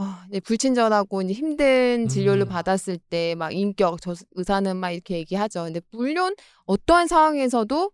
아, 0.01 0.25
이제 0.31 0.39
불친절하고 0.41 1.23
이제 1.23 1.33
힘든 1.35 2.07
진료를 2.09 2.43
음. 2.43 2.49
받았을 2.49 2.99
때 3.11 3.35
막 3.35 3.53
인격 3.53 4.01
저 4.01 4.15
의사는 4.37 4.77
막 4.77 4.91
이렇게 4.91 5.17
얘기하죠. 5.19 5.65
근데 5.65 5.81
물론 5.91 6.35
어떠한 6.67 7.09
상황에서도 7.09 7.91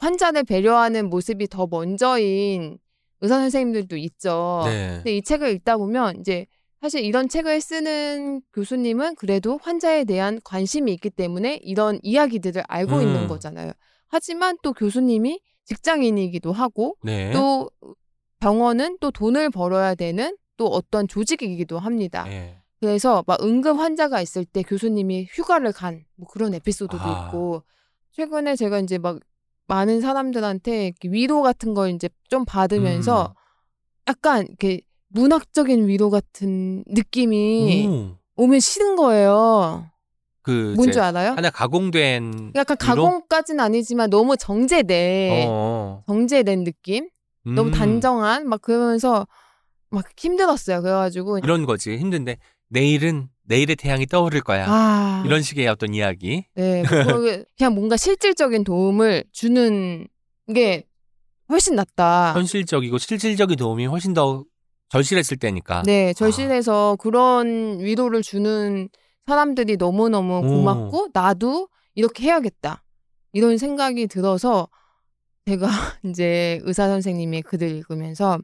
환자를 0.00 0.44
배려하는 0.44 1.10
모습이 1.10 1.48
더 1.48 1.66
먼저인 1.70 2.78
의사 3.20 3.38
선생님들도 3.38 3.96
있죠. 3.98 4.62
네. 4.64 4.94
근데 4.96 5.16
이 5.18 5.22
책을 5.22 5.50
읽다 5.50 5.76
보면 5.76 6.20
이제 6.20 6.46
사실 6.80 7.04
이런 7.04 7.28
책을 7.28 7.60
쓰는 7.60 8.40
교수님은 8.54 9.14
그래도 9.16 9.58
환자에 9.62 10.04
대한 10.04 10.40
관심이 10.42 10.92
있기 10.94 11.10
때문에 11.10 11.60
이런 11.62 12.00
이야기들을 12.02 12.62
알고 12.66 12.96
음. 12.96 13.02
있는 13.02 13.28
거잖아요. 13.28 13.72
하지만 14.08 14.56
또 14.62 14.72
교수님이 14.72 15.38
직장인이기도 15.66 16.52
하고 16.52 16.96
네. 17.02 17.30
또 17.32 17.70
병원은 18.40 18.96
또 19.00 19.10
돈을 19.10 19.50
벌어야 19.50 19.94
되는 19.94 20.36
또 20.62 20.68
어떤 20.68 21.08
조직이기도 21.08 21.80
합니다. 21.80 22.22
네. 22.22 22.56
그래서 22.80 23.24
막 23.26 23.42
응급 23.42 23.78
환자가 23.78 24.20
있을 24.20 24.44
때 24.44 24.62
교수님이 24.62 25.26
휴가를 25.32 25.72
간 25.72 26.04
뭐 26.14 26.28
그런 26.28 26.54
에피소드도 26.54 27.02
아. 27.02 27.26
있고 27.26 27.62
최근에 28.12 28.54
제가 28.54 28.78
이제 28.78 28.98
막 28.98 29.18
많은 29.66 30.00
사람들한테 30.00 30.92
위로 31.04 31.42
같은 31.42 31.74
걸 31.74 31.90
이제 31.90 32.08
좀 32.28 32.44
받으면서 32.44 33.34
음. 33.36 34.08
약간 34.08 34.46
이렇게 34.46 34.82
문학적인 35.08 35.88
위로 35.88 36.10
같은 36.10 36.84
느낌이 36.86 37.88
오. 37.88 38.16
오면 38.36 38.60
싫은 38.60 38.94
거예요. 38.96 39.88
그뭔 40.42 40.84
이제 40.84 40.92
줄 40.92 41.02
알아요? 41.02 41.32
하나 41.32 41.50
가공된 41.50 42.52
약간? 42.54 42.76
가공까지는 42.76 43.62
아니지만 43.64 44.10
너무 44.10 44.36
정제돼. 44.36 45.46
어. 45.48 46.04
정제된 46.06 46.62
느낌? 46.64 47.08
너무 47.44 47.70
음. 47.70 47.72
단정한 47.72 48.48
막 48.48 48.62
그러면서 48.62 49.26
막 49.92 50.06
힘들었어요. 50.16 50.82
그래가지고 50.82 51.38
이런 51.38 51.66
거지 51.66 51.96
힘든데 51.96 52.38
내일은 52.68 53.28
내일의 53.44 53.76
태양이 53.76 54.06
떠오를 54.06 54.40
거야. 54.40 54.66
아 54.68 55.22
이런 55.26 55.42
식의 55.42 55.68
어떤 55.68 55.94
이야기. 55.94 56.46
네 56.54 56.82
그냥 57.56 57.74
뭔가 57.74 57.96
실질적인 57.96 58.64
도움을 58.64 59.24
주는 59.32 60.06
게 60.54 60.84
훨씬 61.48 61.76
낫다. 61.76 62.32
현실적이고 62.34 62.98
실질적인 62.98 63.56
도움이 63.56 63.86
훨씬 63.86 64.14
더 64.14 64.44
절실했을 64.88 65.36
때니까. 65.36 65.82
네 65.84 66.12
절실해서 66.14 66.96
그런 66.98 67.78
위로를 67.80 68.22
주는 68.22 68.88
사람들이 69.26 69.76
너무 69.76 70.08
너무 70.08 70.38
오. 70.38 70.42
고맙고 70.42 71.08
나도 71.12 71.68
이렇게 71.94 72.24
해야겠다 72.24 72.82
이런 73.32 73.58
생각이 73.58 74.06
들어서 74.06 74.68
제가 75.46 75.66
이제 76.04 76.60
의사 76.62 76.88
선생님의 76.88 77.42
글을 77.42 77.68
읽으면서 77.68 78.38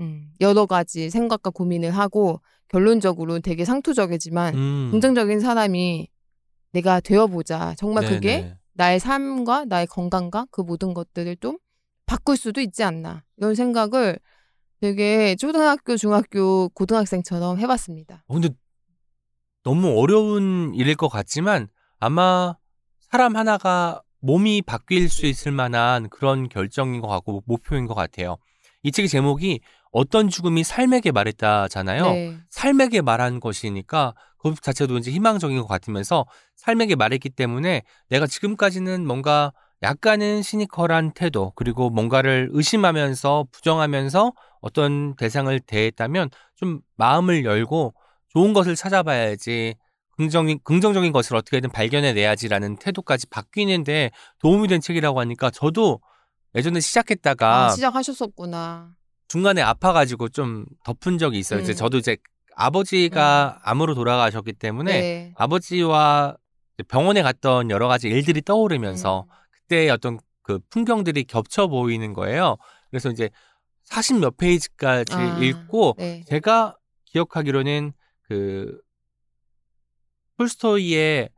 음, 0.00 0.32
여러 0.40 0.66
가지 0.66 1.10
생각과 1.10 1.50
고민을 1.50 1.90
하고 1.90 2.40
결론적으로 2.68 3.40
되게 3.40 3.64
상투적이지만 3.64 4.54
음. 4.54 4.88
긍정적인 4.90 5.40
사람이 5.40 6.08
내가 6.72 7.00
되어보자. 7.00 7.74
정말 7.76 8.04
그게 8.06 8.40
네네. 8.40 8.56
나의 8.72 8.98
삶과 8.98 9.66
나의 9.66 9.86
건강과 9.86 10.46
그 10.50 10.60
모든 10.60 10.92
것들을 10.94 11.36
좀 11.36 11.58
바꿀 12.06 12.36
수도 12.36 12.60
있지 12.60 12.82
않나. 12.82 13.24
이런 13.36 13.54
생각을 13.54 14.18
되게 14.80 15.36
초등학교, 15.36 15.96
중학교, 15.96 16.68
고등학생처럼 16.70 17.58
해봤습니다. 17.60 18.24
어, 18.26 18.34
근데 18.34 18.48
너무 19.62 19.98
어려운 19.98 20.74
일일 20.74 20.96
것 20.96 21.08
같지만 21.08 21.68
아마 21.98 22.56
사람 23.00 23.36
하나가 23.36 24.02
몸이 24.20 24.62
바뀔 24.62 25.08
수 25.08 25.26
있을 25.26 25.52
만한 25.52 26.08
그런 26.08 26.48
결정인 26.48 27.00
것 27.00 27.08
같고 27.08 27.42
목표인 27.46 27.86
것 27.86 27.94
같아요. 27.94 28.36
이 28.82 28.90
책의 28.90 29.08
제목이 29.08 29.60
어떤 29.94 30.28
죽음이 30.28 30.64
삶에게 30.64 31.12
말했다잖아요. 31.12 32.04
네. 32.04 32.36
삶에게 32.50 33.00
말한 33.00 33.38
것이니까 33.38 34.14
그 34.38 34.52
자체도 34.60 34.98
이제 34.98 35.12
희망적인 35.12 35.56
것 35.60 35.68
같으면서 35.68 36.26
삶에게 36.56 36.96
말했기 36.96 37.30
때문에 37.30 37.82
내가 38.08 38.26
지금까지는 38.26 39.06
뭔가 39.06 39.52
약간은 39.82 40.42
시니컬한 40.42 41.12
태도 41.12 41.52
그리고 41.54 41.90
뭔가를 41.90 42.48
의심하면서 42.50 43.46
부정하면서 43.52 44.32
어떤 44.60 45.14
대상을 45.14 45.60
대했다면 45.60 46.30
좀 46.56 46.80
마음을 46.96 47.44
열고 47.44 47.94
좋은 48.30 48.52
것을 48.52 48.74
찾아봐야지 48.74 49.76
긍정적인, 50.16 50.58
긍정적인 50.64 51.12
것을 51.12 51.36
어떻게든 51.36 51.70
발견해내야지라는 51.70 52.76
태도까지 52.78 53.28
바뀌는데 53.28 54.10
도움이 54.40 54.66
된 54.66 54.80
책이라고 54.80 55.20
하니까 55.20 55.50
저도 55.50 56.00
예전에 56.56 56.80
시작했다가 56.80 57.66
아, 57.66 57.70
시작하셨었구나. 57.70 58.94
중간에 59.34 59.62
아파가지고 59.62 60.28
좀 60.28 60.64
덮은 60.84 61.18
적이 61.18 61.40
있어요. 61.40 61.58
이제 61.58 61.72
음. 61.72 61.74
저도 61.74 61.98
이제 61.98 62.16
아버지가 62.54 63.58
암으로 63.64 63.96
돌아가셨기 63.96 64.52
때문에 64.52 64.92
네. 64.92 65.32
아버지와 65.34 66.36
병원에 66.86 67.20
갔던 67.20 67.68
여러 67.70 67.88
가지 67.88 68.06
일들이 68.06 68.42
떠오르면서 68.42 69.26
음. 69.26 69.34
그때 69.50 69.90
어떤 69.90 70.20
그 70.42 70.60
풍경들이 70.70 71.24
겹쳐 71.24 71.66
보이는 71.66 72.12
거예요. 72.12 72.58
그래서 72.90 73.10
이제 73.10 73.28
40 73.82 74.20
몇 74.20 74.36
페이지까지 74.36 75.14
아, 75.14 75.38
읽고 75.40 75.96
네. 75.98 76.22
제가 76.28 76.76
기억하기로는 77.06 77.92
그 78.28 78.78
톨스토이의 80.38 81.30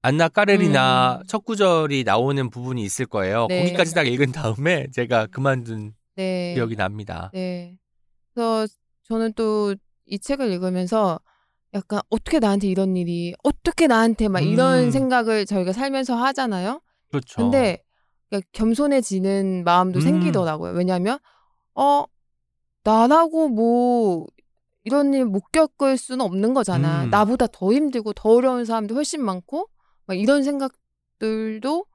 안나 0.00 0.30
까레리나 0.30 1.18
음. 1.20 1.26
첫 1.26 1.44
구절이 1.44 2.04
나오는 2.04 2.48
부분이 2.48 2.82
있을 2.82 3.04
거예요. 3.04 3.46
네. 3.50 3.64
거기까지 3.64 3.94
딱 3.94 4.06
읽은 4.06 4.32
다음에 4.32 4.86
제가 4.90 5.26
그만둔 5.26 5.92
네. 6.16 6.54
기억이 6.54 6.76
납니다. 6.76 7.30
네. 7.32 7.78
그래서 8.34 8.66
저는 9.02 9.32
또 9.34 9.74
이 10.06 10.18
책을 10.18 10.50
읽으면서 10.50 11.20
약간 11.74 12.00
어떻게 12.10 12.38
나한테 12.38 12.66
이런 12.66 12.96
일이 12.96 13.34
어떻게 13.42 13.86
나한테 13.86 14.28
막 14.28 14.40
이런 14.40 14.84
음. 14.84 14.90
생각을 14.90 15.46
저희가 15.46 15.72
살면서 15.72 16.14
하잖아요. 16.16 16.82
그렇죠. 17.08 17.36
근데 17.36 17.82
그러니까 18.28 18.48
겸손해지는 18.52 19.64
마음도 19.64 20.00
음. 20.00 20.02
생기더라고요. 20.02 20.72
왜냐하면 20.72 21.18
어 21.74 22.04
나라고 22.84 23.48
뭐 23.48 24.26
이런 24.84 25.14
일 25.14 25.24
못 25.24 25.50
겪을 25.52 25.96
수는 25.96 26.24
없는 26.24 26.52
거잖아. 26.52 27.04
음. 27.04 27.10
나보다 27.10 27.46
더 27.46 27.72
힘들고 27.72 28.12
더 28.12 28.30
어려운 28.30 28.64
사람도 28.64 28.94
훨씬 28.94 29.24
많고 29.24 29.68
막 30.06 30.18
이런 30.18 30.42
생각들도 30.42 31.86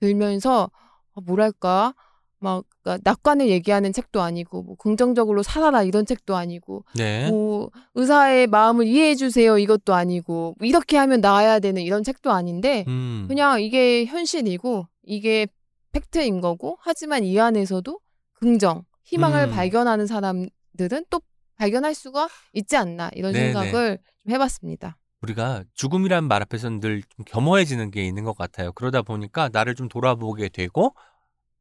들면서 0.00 0.70
아, 1.14 1.20
뭐랄까 1.26 1.94
막 2.40 2.64
그러니까 2.82 3.10
낙관을 3.10 3.48
얘기하는 3.48 3.92
책도 3.92 4.20
아니고 4.22 4.62
뭐 4.62 4.76
긍정적으로 4.76 5.42
살아라 5.42 5.82
이런 5.82 6.06
책도 6.06 6.36
아니고 6.36 6.84
네. 6.96 7.28
뭐 7.28 7.70
의사의 7.94 8.46
마음을 8.46 8.86
이해해 8.86 9.14
주세요 9.14 9.58
이것도 9.58 9.94
아니고 9.94 10.54
뭐 10.58 10.66
이렇게 10.66 10.96
하면 10.96 11.20
나아야 11.20 11.58
되는 11.58 11.82
이런 11.82 12.04
책도 12.04 12.30
아닌데 12.30 12.84
음. 12.88 13.24
그냥 13.28 13.60
이게 13.60 14.04
현실이고 14.04 14.86
이게 15.04 15.46
팩트인 15.92 16.40
거고 16.40 16.78
하지만 16.80 17.24
이 17.24 17.38
안에서도 17.40 17.98
긍정, 18.34 18.84
희망을 19.04 19.48
음. 19.48 19.50
발견하는 19.50 20.06
사람들은 20.06 21.06
또 21.10 21.20
발견할 21.56 21.94
수가 21.94 22.28
있지 22.52 22.76
않나 22.76 23.10
이런 23.14 23.32
네네. 23.32 23.52
생각을 23.52 23.98
좀 24.22 24.32
해봤습니다. 24.32 24.96
우리가 25.22 25.64
죽음이란 25.74 26.28
말 26.28 26.42
앞에서는 26.42 26.78
늘 26.78 27.02
좀 27.16 27.24
겸허해지는 27.26 27.90
게 27.90 28.06
있는 28.06 28.22
것 28.22 28.36
같아요. 28.36 28.70
그러다 28.72 29.02
보니까 29.02 29.48
나를 29.52 29.74
좀 29.74 29.88
돌아보게 29.88 30.50
되고 30.50 30.94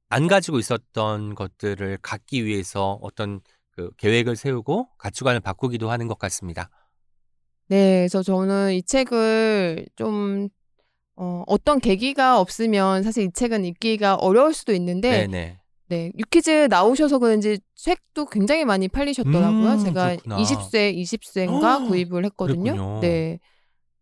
안 0.10 0.28
가지고 0.28 0.60
있었던 0.60 1.36
것들을 1.36 2.00
갖기 2.02 2.46
위해서 2.46 2.98
어떤 3.02 3.42
그 3.72 3.92
계획을 3.98 4.36
세우고 4.36 4.88
가치관을 4.98 5.40
바꾸기도 5.40 5.92
하는 5.92 6.08
것 6.08 6.18
같습니다. 6.18 6.70
네, 7.68 8.00
그래서 8.00 8.24
저는 8.24 8.74
이 8.74 8.82
책을 8.82 9.88
좀 9.96 10.50
어, 11.16 11.44
어떤 11.48 11.80
계기가 11.80 12.40
없으면 12.40 13.04
사실 13.04 13.26
이 13.26 13.32
책은 13.32 13.66
읽기가 13.66 14.16
어려울 14.16 14.54
수도 14.54 14.74
있는데 14.74 15.28
네네. 15.28 15.60
네, 15.90 16.12
유키즈 16.18 16.68
나오셔서 16.70 17.20
그런지 17.20 17.60
책도 17.76 18.26
굉장히 18.28 18.66
많이 18.66 18.88
팔리셨더라고요. 18.88 19.72
음, 19.72 19.80
제가 19.80 20.08
그렇구나. 20.10 20.38
20세, 20.38 20.96
20세인가 20.96 21.62
헉, 21.62 21.88
구입을 21.88 22.26
했거든요. 22.26 22.72
그랬군요. 22.74 23.00
네. 23.02 23.40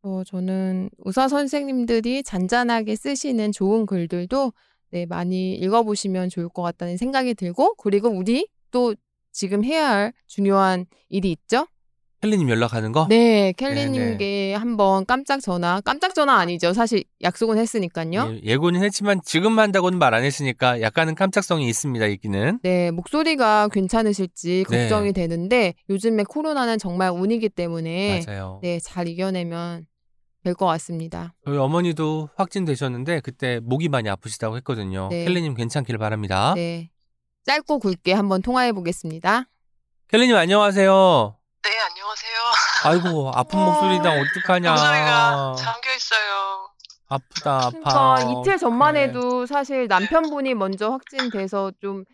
어, 0.02 0.24
저는 0.24 0.90
의사 1.00 1.28
선생님들이 1.28 2.24
잔잔하게 2.24 2.96
쓰시는 2.96 3.52
좋은 3.52 3.86
글들도 3.86 4.54
네, 4.92 5.06
많이 5.06 5.56
읽어보시면 5.56 6.30
좋을 6.30 6.50
것 6.50 6.62
같다는 6.62 6.98
생각이 6.98 7.34
들고 7.34 7.76
그리고 7.76 8.10
우리 8.10 8.48
또 8.72 8.96
지금 9.32 9.64
해야 9.64 9.90
할 9.90 10.14
중요한 10.28 10.86
일이 11.10 11.32
있죠. 11.32 11.68
켈리님 12.22 12.50
연락하는 12.50 12.92
거? 12.92 13.06
네, 13.08 13.52
켈리님께 13.56 14.56
한번 14.56 15.06
깜짝 15.06 15.42
전화, 15.42 15.80
깜짝 15.82 16.16
전화 16.16 16.36
아니죠. 16.38 16.74
사실 16.74 17.04
약속은 17.22 17.60
했으니까요. 17.60 18.32
예, 18.34 18.42
예고는 18.44 18.82
했지만 18.84 19.20
지금 19.24 19.60
한다고는 19.60 20.00
말 20.00 20.16
안 20.16 20.24
했으니까 20.24 20.82
약간은 20.82 21.14
깜짝성이 21.14 21.68
있습니다. 21.70 22.06
있기는. 22.08 22.60
네, 22.64 22.90
목소리가 22.92 23.68
괜찮으실지 23.68 24.64
네. 24.70 24.82
걱정이 24.88 25.14
되는데 25.14 25.74
요즘에 25.90 26.24
코로나는 26.24 26.80
정말 26.80 27.12
운이기 27.12 27.50
때문에 27.50 28.24
맞아요. 28.26 28.60
네, 28.64 28.80
잘 28.80 29.08
이겨내면 29.08 29.86
될 30.46 30.54
것 30.54 30.68
같습니다. 30.68 31.34
저희 31.44 31.58
어머니도 31.58 32.30
확진되셨는데 32.38 33.22
그때 33.22 33.60
목이 33.64 33.90
많이 33.90 34.10
아프시다고 34.10 34.56
했거든요. 34.58 35.08
네. 35.10 35.26
켈리님 35.26 35.56
괜찮길 35.56 35.98
바랍니다. 35.98 36.54
네. 36.56 36.92
짧고 37.46 37.80
굵게 37.80 38.14
한번 38.14 38.42
통화해 38.44 38.72
보겠습니다. 38.72 39.46
켈리님 40.10 40.36
안녕하세요. 40.36 41.36
네, 41.64 41.70
안녕하세요. 41.80 42.34
아이고 42.84 43.32
아픈 43.34 43.58
목소리랑 43.60 44.22
어떡하냐. 44.22 44.70
목소리가 44.72 45.56
잠겨 45.58 45.94
있어요. 45.96 46.70
아프다 47.08 47.56
아파. 47.58 48.16
그러니까 48.16 48.42
이틀 48.42 48.58
전만 48.60 48.94
네. 48.94 49.04
해도 49.04 49.48
사실 49.48 49.88
남편분이 49.88 50.54
먼저 50.54 50.92
확진돼서 50.92 51.72
좀 51.82 52.06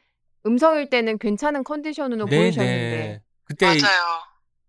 음성일 0.45 0.89
때는 0.89 1.17
괜찮은 1.19 1.65
컨디션으로 1.65 2.25
네, 2.27 2.37
보이셨는데 2.37 2.97
네. 2.97 3.21
그때 3.43 3.65
맞아요. 3.65 3.79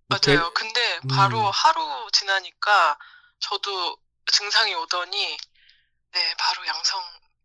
그 0.08 0.30
맞아요. 0.30 0.50
근데 0.52 0.80
바로 1.08 1.38
음. 1.38 1.50
하루 1.52 1.80
지나니까 2.12 2.98
저도 3.42 3.96
증상이 4.30 4.74
오더니 4.74 5.36
네, 6.14 6.34
바로 6.38 6.66
양성 6.66 7.00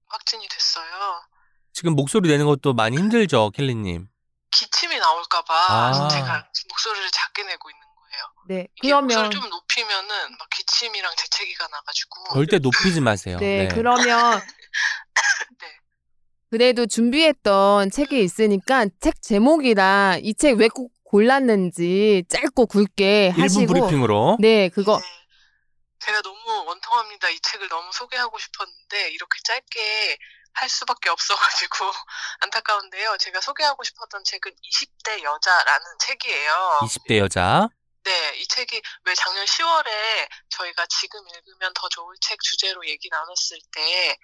확진이 0.07 0.47
됐어요. 0.47 1.21
지금 1.73 1.93
목소리 1.95 2.29
내는 2.29 2.45
것도 2.45 2.73
많이 2.73 2.97
힘들죠, 2.97 3.51
켈리님. 3.51 4.07
기침이 4.51 4.97
나올까봐 4.97 5.53
아. 5.69 6.07
제가 6.07 6.47
목소리를 6.69 7.09
작게 7.11 7.43
내고 7.43 7.69
있는 7.69 7.81
거예요. 7.81 8.23
네. 8.47 8.67
그러면 8.81 9.07
목소리 9.07 9.29
좀 9.41 9.49
높이면은 9.49 10.07
막 10.37 10.49
기침이랑 10.49 11.13
재채기가 11.15 11.67
나가지고 11.67 12.33
절대 12.33 12.59
높이지 12.59 13.01
마세요. 13.01 13.37
네, 13.39 13.67
그러면 13.69 14.41
네. 15.61 15.67
그래도 16.49 16.85
준비했던 16.87 17.91
책이 17.91 18.21
있으니까 18.23 18.85
책 19.01 19.21
제목이랑 19.21 20.21
이 20.23 20.33
책 20.33 20.57
왜 20.59 20.69
꼭 20.69 20.91
골랐는지 21.03 22.23
짧고 22.29 22.65
굵게 22.65 23.33
1분 23.35 23.39
하시고 23.41 23.73
브리핑으로. 23.73 24.37
네, 24.41 24.67
그거 24.69 24.99
네. 24.99 25.16
제가 26.07 26.21
너무 26.21 26.63
원통합니다. 26.67 27.27
이 27.29 27.39
책을 27.41 27.67
너무 27.67 27.91
소개하고 27.91 28.39
싶었는데 28.39 29.11
이렇게 29.11 29.39
짧게 29.43 30.17
할 30.53 30.69
수밖에 30.69 31.09
없어가지고 31.09 31.75
안타까운데요. 32.39 33.17
제가 33.17 33.41
소개하고 33.41 33.83
싶었던 33.83 34.23
책은 34.23 34.53
20대 34.55 35.21
여자라는 35.21 35.85
책이에요. 35.99 36.79
20대 36.83 37.17
여자. 37.19 37.67
네, 38.05 38.35
이 38.37 38.47
책이 38.47 38.81
왜 39.03 39.15
작년 39.15 39.43
10월에 39.45 40.29
저희가 40.49 40.85
지금 40.85 41.19
읽으면 41.27 41.73
더 41.75 41.89
좋을 41.89 42.15
책 42.21 42.39
주제로 42.41 42.87
얘기 42.87 43.09
나눴을 43.09 43.59
때 43.73 44.17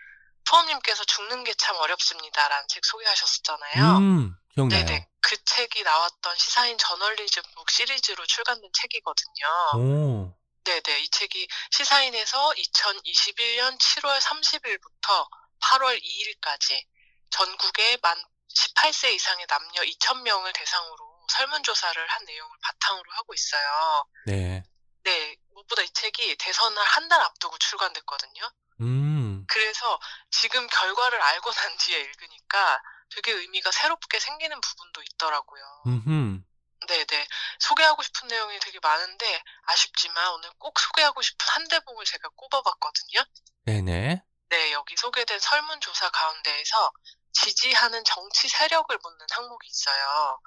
푸엄님께서 0.45 1.03
죽는 1.03 1.43
게 1.43 1.53
참 1.57 1.75
어렵습니다라는 1.75 2.65
책 2.69 2.86
소개하셨었잖아요. 2.86 3.97
음, 3.97 4.36
기억나요. 4.53 4.86
네네. 4.86 5.07
그 5.21 5.43
책이 5.43 5.84
나왔던 5.84 6.36
시사인 6.38 6.77
저널리즘 6.77 7.43
북 7.55 7.69
시리즈로 7.69 8.25
출간된 8.25 8.69
책이거든요. 8.73 9.45
오. 9.75 10.42
네네. 10.66 10.99
이 11.01 11.09
책이 11.09 11.47
시사인에서 11.72 12.51
2021년 12.51 13.78
7월 13.78 14.20
30일부터 14.20 15.28
8월 15.61 16.01
2일까지 16.01 16.84
전국의 17.30 17.97
만 18.01 18.18
18세 18.55 19.14
이상의 19.14 19.45
남녀 19.47 19.82
2,000명을 19.82 20.53
대상으로 20.53 21.26
설문조사를 21.30 22.07
한 22.07 22.26
내용을 22.26 22.57
바탕으로 22.61 23.11
하고 23.14 23.34
있어요. 23.34 24.05
네. 24.28 24.64
네. 25.03 25.36
무엇보다 25.53 25.82
이 25.82 25.89
책이 25.89 26.36
대선을 26.38 26.82
한 26.84 27.09
달 27.09 27.22
앞두고 27.22 27.57
출간됐거든요. 27.57 28.51
음. 28.82 29.45
그래서 29.47 29.99
지금 30.32 30.68
결과를 30.68 31.22
알고 31.22 31.51
난 31.51 31.78
뒤에 31.78 31.99
읽으니까 31.99 32.82
되게 33.14 33.32
의미가 33.32 33.72
새롭게 33.72 34.20
생기는 34.20 34.59
부분도 34.59 35.01
있더라고요. 35.03 35.84
음흠. 35.88 36.41
네네. 36.88 37.27
소개하고 37.59 38.01
싶은 38.03 38.27
내용이 38.27 38.59
되게 38.59 38.79
많은데 38.79 39.43
아쉽지만 39.63 40.31
오늘 40.34 40.49
꼭 40.57 40.79
소개하고 40.79 41.21
싶은 41.21 41.45
한 41.49 41.67
대목을 41.67 42.05
제가 42.05 42.29
꼽아봤거든요. 42.36 43.23
네네. 43.65 44.23
네, 44.49 44.71
여기 44.71 44.95
소개된 44.97 45.39
설문조사 45.39 46.09
가운데에서 46.09 46.91
지지하는 47.34 48.03
정치 48.03 48.47
세력을 48.47 48.95
묻는 49.01 49.25
항목이 49.31 49.67
있어요. 49.67 50.39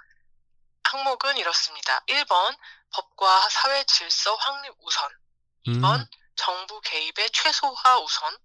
항목은 0.85 1.37
이렇습니다. 1.37 2.01
1번, 2.07 2.57
법과 2.93 3.49
사회 3.49 3.83
질서 3.85 4.35
확립 4.37 4.73
우선. 4.79 5.11
2번, 5.67 6.01
음. 6.01 6.07
정부 6.37 6.81
개입의 6.81 7.31
최소화 7.31 7.99
우선. 7.99 8.39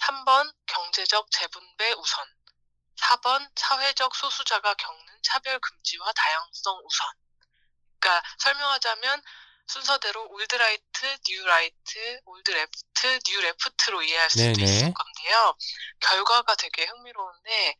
3번, 0.00 0.52
경제적 0.66 1.30
재분배 1.30 1.92
우선. 1.92 2.26
4번, 2.96 3.48
사회적 3.54 4.14
소수자가 4.14 4.74
겪는 4.74 5.22
차별 5.22 5.60
금지와 5.60 6.12
다양성 6.12 6.80
우선. 6.84 7.08
그러니까 7.98 8.22
설명하자면 8.38 9.22
순서대로 9.66 10.28
old 10.30 10.54
right, 10.54 11.18
new 11.26 11.44
right, 11.44 12.20
old 12.24 12.50
left, 12.50 13.18
new 13.26 13.40
left로 13.40 14.02
이해할 14.02 14.30
수도 14.30 14.42
네네. 14.42 14.62
있을 14.62 14.94
건데요. 14.94 15.56
결과가 16.00 16.54
되게 16.54 16.84
흥미로운데 16.84 17.76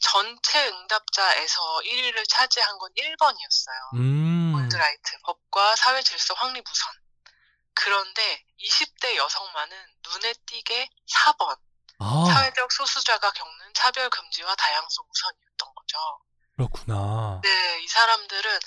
전체 0.00 0.66
응답자에서 0.68 1.80
1위를 1.84 2.28
차지한 2.28 2.78
건 2.78 2.90
1번이었어요. 2.96 3.94
음. 3.94 4.54
old 4.54 4.76
right, 4.76 5.18
법과 5.24 5.76
사회 5.76 6.02
질서 6.02 6.34
확립 6.34 6.64
우선. 6.70 6.92
그런데 7.74 8.44
20대 8.58 9.16
여성만은 9.16 9.76
눈에 10.06 10.34
띄게 10.46 10.88
4번, 11.06 11.58
아, 11.98 12.24
사회적 12.32 12.72
소수자가 12.72 13.30
겪는 13.30 13.74
차별 13.74 14.08
금지와 14.10 14.54
다양성 14.54 15.04
우선이었던 15.08 15.74
거죠. 15.74 15.98
그렇구나. 16.56 17.40
네, 17.42 17.82
이 17.82 17.88
사람들은 17.88 18.58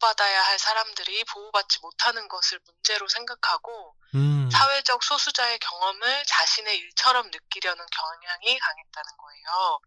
보호받아야 0.00 0.42
할 0.42 0.58
사람들이 0.58 1.24
보호받지 1.24 1.78
못하는 1.82 2.26
것을 2.28 2.58
문제로 2.66 3.06
생각하고 3.06 3.94
음. 4.14 4.48
사회적 4.50 5.02
소수자의 5.04 5.58
경험을 5.60 6.24
자신의 6.26 6.76
일처럼 6.78 7.30
느끼려는 7.30 7.84
경향이 7.90 8.58
강했다는 8.58 9.16
거예요. 9.18 9.80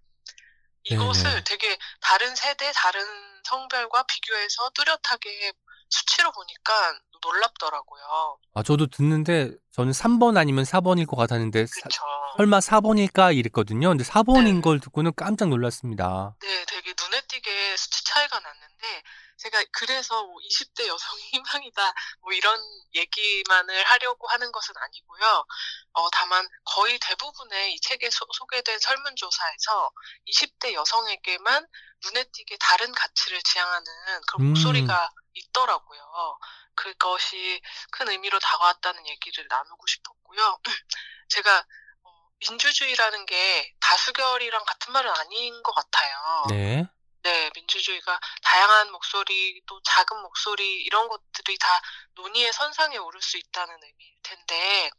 이것을 0.85 1.23
네네. 1.23 1.43
되게 1.45 1.77
다른 2.01 2.35
세대, 2.35 2.71
다른 2.73 3.01
성별과 3.43 4.03
비교해서 4.03 4.69
뚜렷하게 4.71 5.53
수치로 5.89 6.31
보니까 6.31 6.99
놀랍더라고요. 7.21 8.37
아, 8.53 8.63
저도 8.63 8.87
듣는데 8.87 9.51
저는 9.71 9.91
3번 9.91 10.37
아니면 10.37 10.65
4번일 10.65 11.07
것 11.07 11.15
같았는데 11.15 11.65
사-. 11.67 11.89
설마 12.37 12.59
4번일까 12.59 13.35
이랬거든요. 13.37 13.89
근데 13.89 14.03
4번인 14.03 14.55
네. 14.55 14.61
걸 14.61 14.79
듣고는 14.79 15.13
깜짝 15.15 15.49
놀랐습니다. 15.49 16.35
네, 16.41 16.65
되게 16.65 16.93
눈에 16.99 17.21
띄게 17.27 17.77
수치 17.77 18.03
차이가 18.03 18.39
났는데 18.39 19.03
제가 19.43 19.61
그래서 19.73 20.23
뭐 20.23 20.37
20대 20.39 20.87
여성이 20.87 21.21
희망이다 21.33 21.93
뭐 22.21 22.31
이런 22.31 22.59
얘기만을 22.95 23.83
하려고 23.83 24.27
하는 24.27 24.51
것은 24.51 24.73
아니고요. 24.77 25.45
어, 25.93 26.09
다만 26.11 26.47
거의 26.63 26.97
대부분의 26.99 27.73
이 27.73 27.79
책에 27.81 28.09
소, 28.09 28.25
소개된 28.31 28.79
설문조사에서 28.79 29.91
20대 30.27 30.73
여성에게만 30.73 31.67
눈에 32.05 32.23
띄게 32.23 32.57
다른 32.59 32.91
가치를 32.93 33.41
지향하는 33.43 33.85
그런 34.27 34.41
음. 34.41 34.47
목소리가 34.53 35.09
있더라고요. 35.33 36.37
그것이 36.75 37.61
큰 37.91 38.09
의미로 38.09 38.39
다가왔다는 38.39 39.07
얘기를 39.07 39.45
나누고 39.49 39.85
싶었고요. 39.87 40.59
제가 41.29 41.65
어, 42.03 42.29
민주주의라는 42.39 43.25
게 43.25 43.75
다수결이랑 43.79 44.63
같은 44.65 44.93
말은 44.93 45.11
아닌 45.11 45.61
것 45.63 45.73
같아요. 45.73 46.45
네. 46.49 46.85
네, 47.23 47.49
민주주의가 47.55 48.19
다양한 48.41 48.91
목소리, 48.91 49.61
또 49.65 49.81
작은 49.83 50.21
목소리, 50.21 50.81
이런 50.83 51.07
것들이 51.07 51.57
다 51.57 51.81
논의의 52.15 52.51
선상에 52.51 52.97
오를 52.97 53.21
수 53.21 53.37
있다는 53.37 53.81
의미일 53.81 54.15
텐데, 54.23 54.91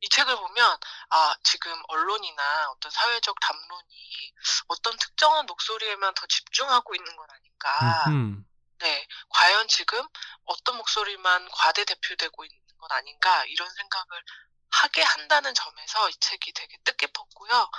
이 0.00 0.08
책을 0.08 0.36
보면, 0.36 0.78
아, 1.10 1.34
지금 1.44 1.80
언론이나 1.88 2.70
어떤 2.70 2.90
사회적 2.90 3.38
담론이 3.40 4.32
어떤 4.66 4.96
특정한 4.98 5.46
목소리에만 5.46 6.14
더 6.14 6.26
집중하고 6.26 6.94
있는 6.96 7.16
건 7.16 7.26
아닌가. 7.30 8.04
음. 8.08 8.44
네, 8.78 9.06
과연 9.28 9.68
지금 9.68 10.06
어떤 10.44 10.76
목소리만 10.76 11.48
과대 11.52 11.84
대표되고 11.84 12.44
있는 12.44 12.58
건 12.78 12.90
아닌가, 12.92 13.44
이런 13.46 13.70
생각을 13.70 14.24
하게 14.70 15.02
한다는 15.02 15.54
점에서 15.54 16.10
이 16.10 16.14
책이 16.18 16.52
되게 16.52 16.76
뜻깊었고요. 16.84 17.70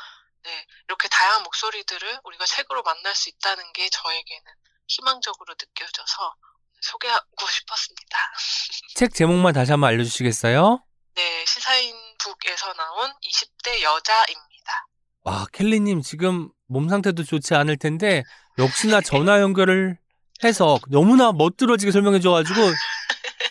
네, 0.46 0.66
이렇게 0.88 1.08
다양한 1.10 1.44
목소리들을 1.44 2.20
우리가 2.24 2.46
책으로 2.46 2.84
만날 2.84 3.16
수 3.16 3.30
있다는 3.30 3.74
게 3.74 3.90
저에게는 3.90 4.44
희망적으로 4.88 5.54
느껴져서 5.60 6.36
소개하고 6.82 7.48
싶었습니다. 7.48 8.18
책 8.96 9.14
제목만 9.16 9.54
다시 9.54 9.72
한번 9.72 9.90
알려주시겠어요? 9.90 10.84
네, 11.16 11.46
시사인 11.48 11.96
북에서 12.20 12.74
나온 12.74 13.12
20대 13.24 13.82
여자입니다. 13.82 14.88
와, 15.24 15.46
켈리님 15.52 16.02
지금 16.04 16.50
몸 16.68 16.90
상태도 16.90 17.24
좋지 17.24 17.56
않을 17.56 17.78
텐데 17.78 18.24
역시나 18.60 19.02
전화 19.02 19.42
연결을 19.42 19.98
해서 20.44 20.78
너무나 20.90 21.32
멋들어지게 21.32 21.92
설명해줘가지고 21.92 22.60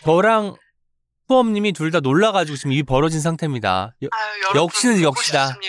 저랑 0.03 0.55
후엄님이 1.27 1.73
둘 1.73 1.91
다 1.91 1.99
놀라가지고 1.99 2.55
지금 2.55 2.71
입이 2.71 2.83
벌어진 2.83 3.19
상태입니다. 3.19 3.95
여- 4.03 4.07
아유, 4.11 4.41
역시는 4.55 5.01
역시다. 5.01 5.49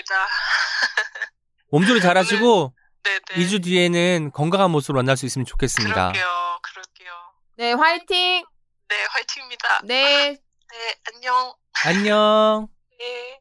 몸조리 1.77 2.01
잘하시고 2.01 2.73
네네. 3.03 3.45
2주 3.45 3.63
뒤에는 3.63 4.31
건강한 4.33 4.71
모습으로 4.71 4.97
만날 4.97 5.15
수 5.15 5.27
있으면 5.27 5.45
좋겠습니다. 5.45 5.93
그럴게요, 5.93 6.25
그럴게요. 6.63 7.11
네, 7.57 7.71
화이팅! 7.73 8.43
네, 8.89 8.95
화이팅입니다. 9.11 9.81
네. 9.85 10.29
네, 10.67 10.95
안녕. 11.13 11.53
안녕. 11.85 12.67
네. 12.99 13.39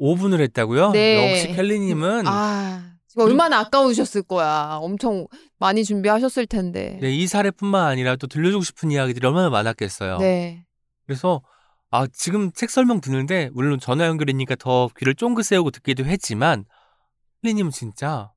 5분을 0.00 0.40
했다고요? 0.40 0.92
네. 0.92 1.32
역시 1.32 1.48
켈리님은 1.48 2.26
아, 2.26 2.94
지금 3.08 3.24
얼마나 3.24 3.58
아까우셨을 3.58 4.22
거야. 4.22 4.78
엄청 4.80 5.26
많이 5.58 5.84
준비하셨을 5.84 6.46
텐데. 6.46 6.96
네, 7.02 7.10
이 7.10 7.26
사례뿐만 7.26 7.86
아니라 7.86 8.14
또 8.16 8.28
들려주고 8.28 8.62
싶은 8.62 8.92
이야기들이 8.92 9.26
얼마나 9.26 9.50
많았겠어요. 9.50 10.18
네. 10.18 10.64
그래서 11.06 11.42
아 11.90 12.06
지금 12.06 12.52
책 12.52 12.70
설명 12.70 13.00
듣는데 13.00 13.50
물론 13.52 13.80
전화 13.80 14.06
연결이니까 14.06 14.54
더 14.54 14.88
귀를 14.96 15.16
쫑긋 15.16 15.44
세우고 15.44 15.72
듣기도 15.72 16.04
했지만 16.04 16.64
켈리님은 17.42 17.70
진짜 17.70 18.30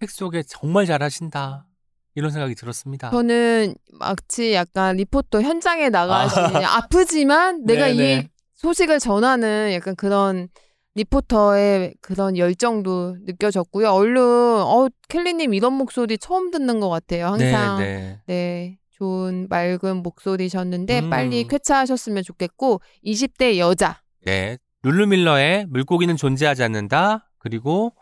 책 0.00 0.10
속에 0.10 0.42
정말 0.42 0.86
잘하신다 0.86 1.66
이런 2.14 2.30
생각이 2.30 2.54
들었습니다. 2.54 3.10
저는 3.10 3.74
마치 3.92 4.54
약간 4.54 4.96
리포터 4.96 5.42
현장에 5.42 5.90
나가신 5.90 6.38
아프지만 6.64 7.64
내가 7.66 7.86
네네. 7.86 8.18
이 8.18 8.28
소식을 8.54 8.98
전하는 8.98 9.72
약간 9.72 9.94
그런 9.94 10.48
리포터의 10.94 11.94
그런 12.00 12.36
열정도 12.36 13.16
느껴졌고요. 13.20 13.90
얼른 13.90 14.22
어 14.22 14.88
켈리님 15.08 15.54
이런 15.54 15.74
목소리 15.74 16.18
처음 16.18 16.50
듣는 16.50 16.80
것 16.80 16.88
같아요. 16.88 17.26
항상 17.26 17.78
네, 17.78 17.84
네. 17.86 18.20
네, 18.26 18.78
좋은 18.90 19.46
맑은 19.48 19.98
목소리셨는데 20.02 21.00
음. 21.00 21.10
빨리 21.10 21.46
쾌차하셨으면 21.46 22.24
좋겠고 22.24 22.80
20대 23.04 23.58
여자 23.58 24.00
네. 24.24 24.58
룰루밀러의 24.82 25.66
물고기는 25.66 26.16
존재하지 26.16 26.62
않는다. 26.64 27.30
그리고 27.38 27.92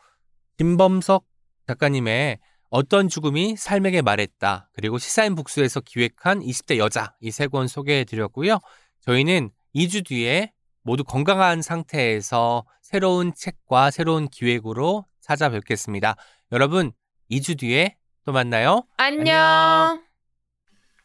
김범석 0.59 1.25
작가님의 1.67 2.39
어떤 2.71 3.09
죽음이 3.09 3.57
삶에게 3.57 4.03
말했다. 4.03 4.69
그리고 4.75 4.99
시사인 4.99 5.35
북수에서 5.35 5.81
기획한 5.81 6.41
20대 6.41 6.77
여자 6.79 7.15
이 7.23 7.29
세 7.29 7.49
권 7.49 7.67
소개해 7.69 8.05
드렸고요. 8.05 8.59
저희는 9.01 9.51
2주 9.75 10.05
뒤에 10.07 10.53
모두 10.83 11.05
건강한 11.05 11.63
상태에서 11.63 12.65
새로운 12.83 13.33
책과 13.35 13.91
새로운 13.91 14.29
기획으로 14.29 15.07
찾아뵙겠습니다. 15.21 16.17
여러분, 16.53 16.93
2주 17.31 17.59
뒤에 17.59 17.97
또 18.25 18.33
만나요. 18.33 18.83
안녕. 18.97 20.03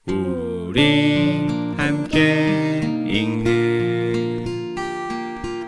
우리 0.07 1.47
함께 1.77 2.81
읽는 3.07 4.45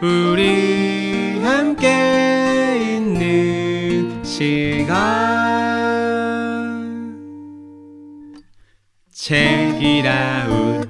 우리 0.02 1.40
시간 4.86 4.94
책이라웃 9.12 10.85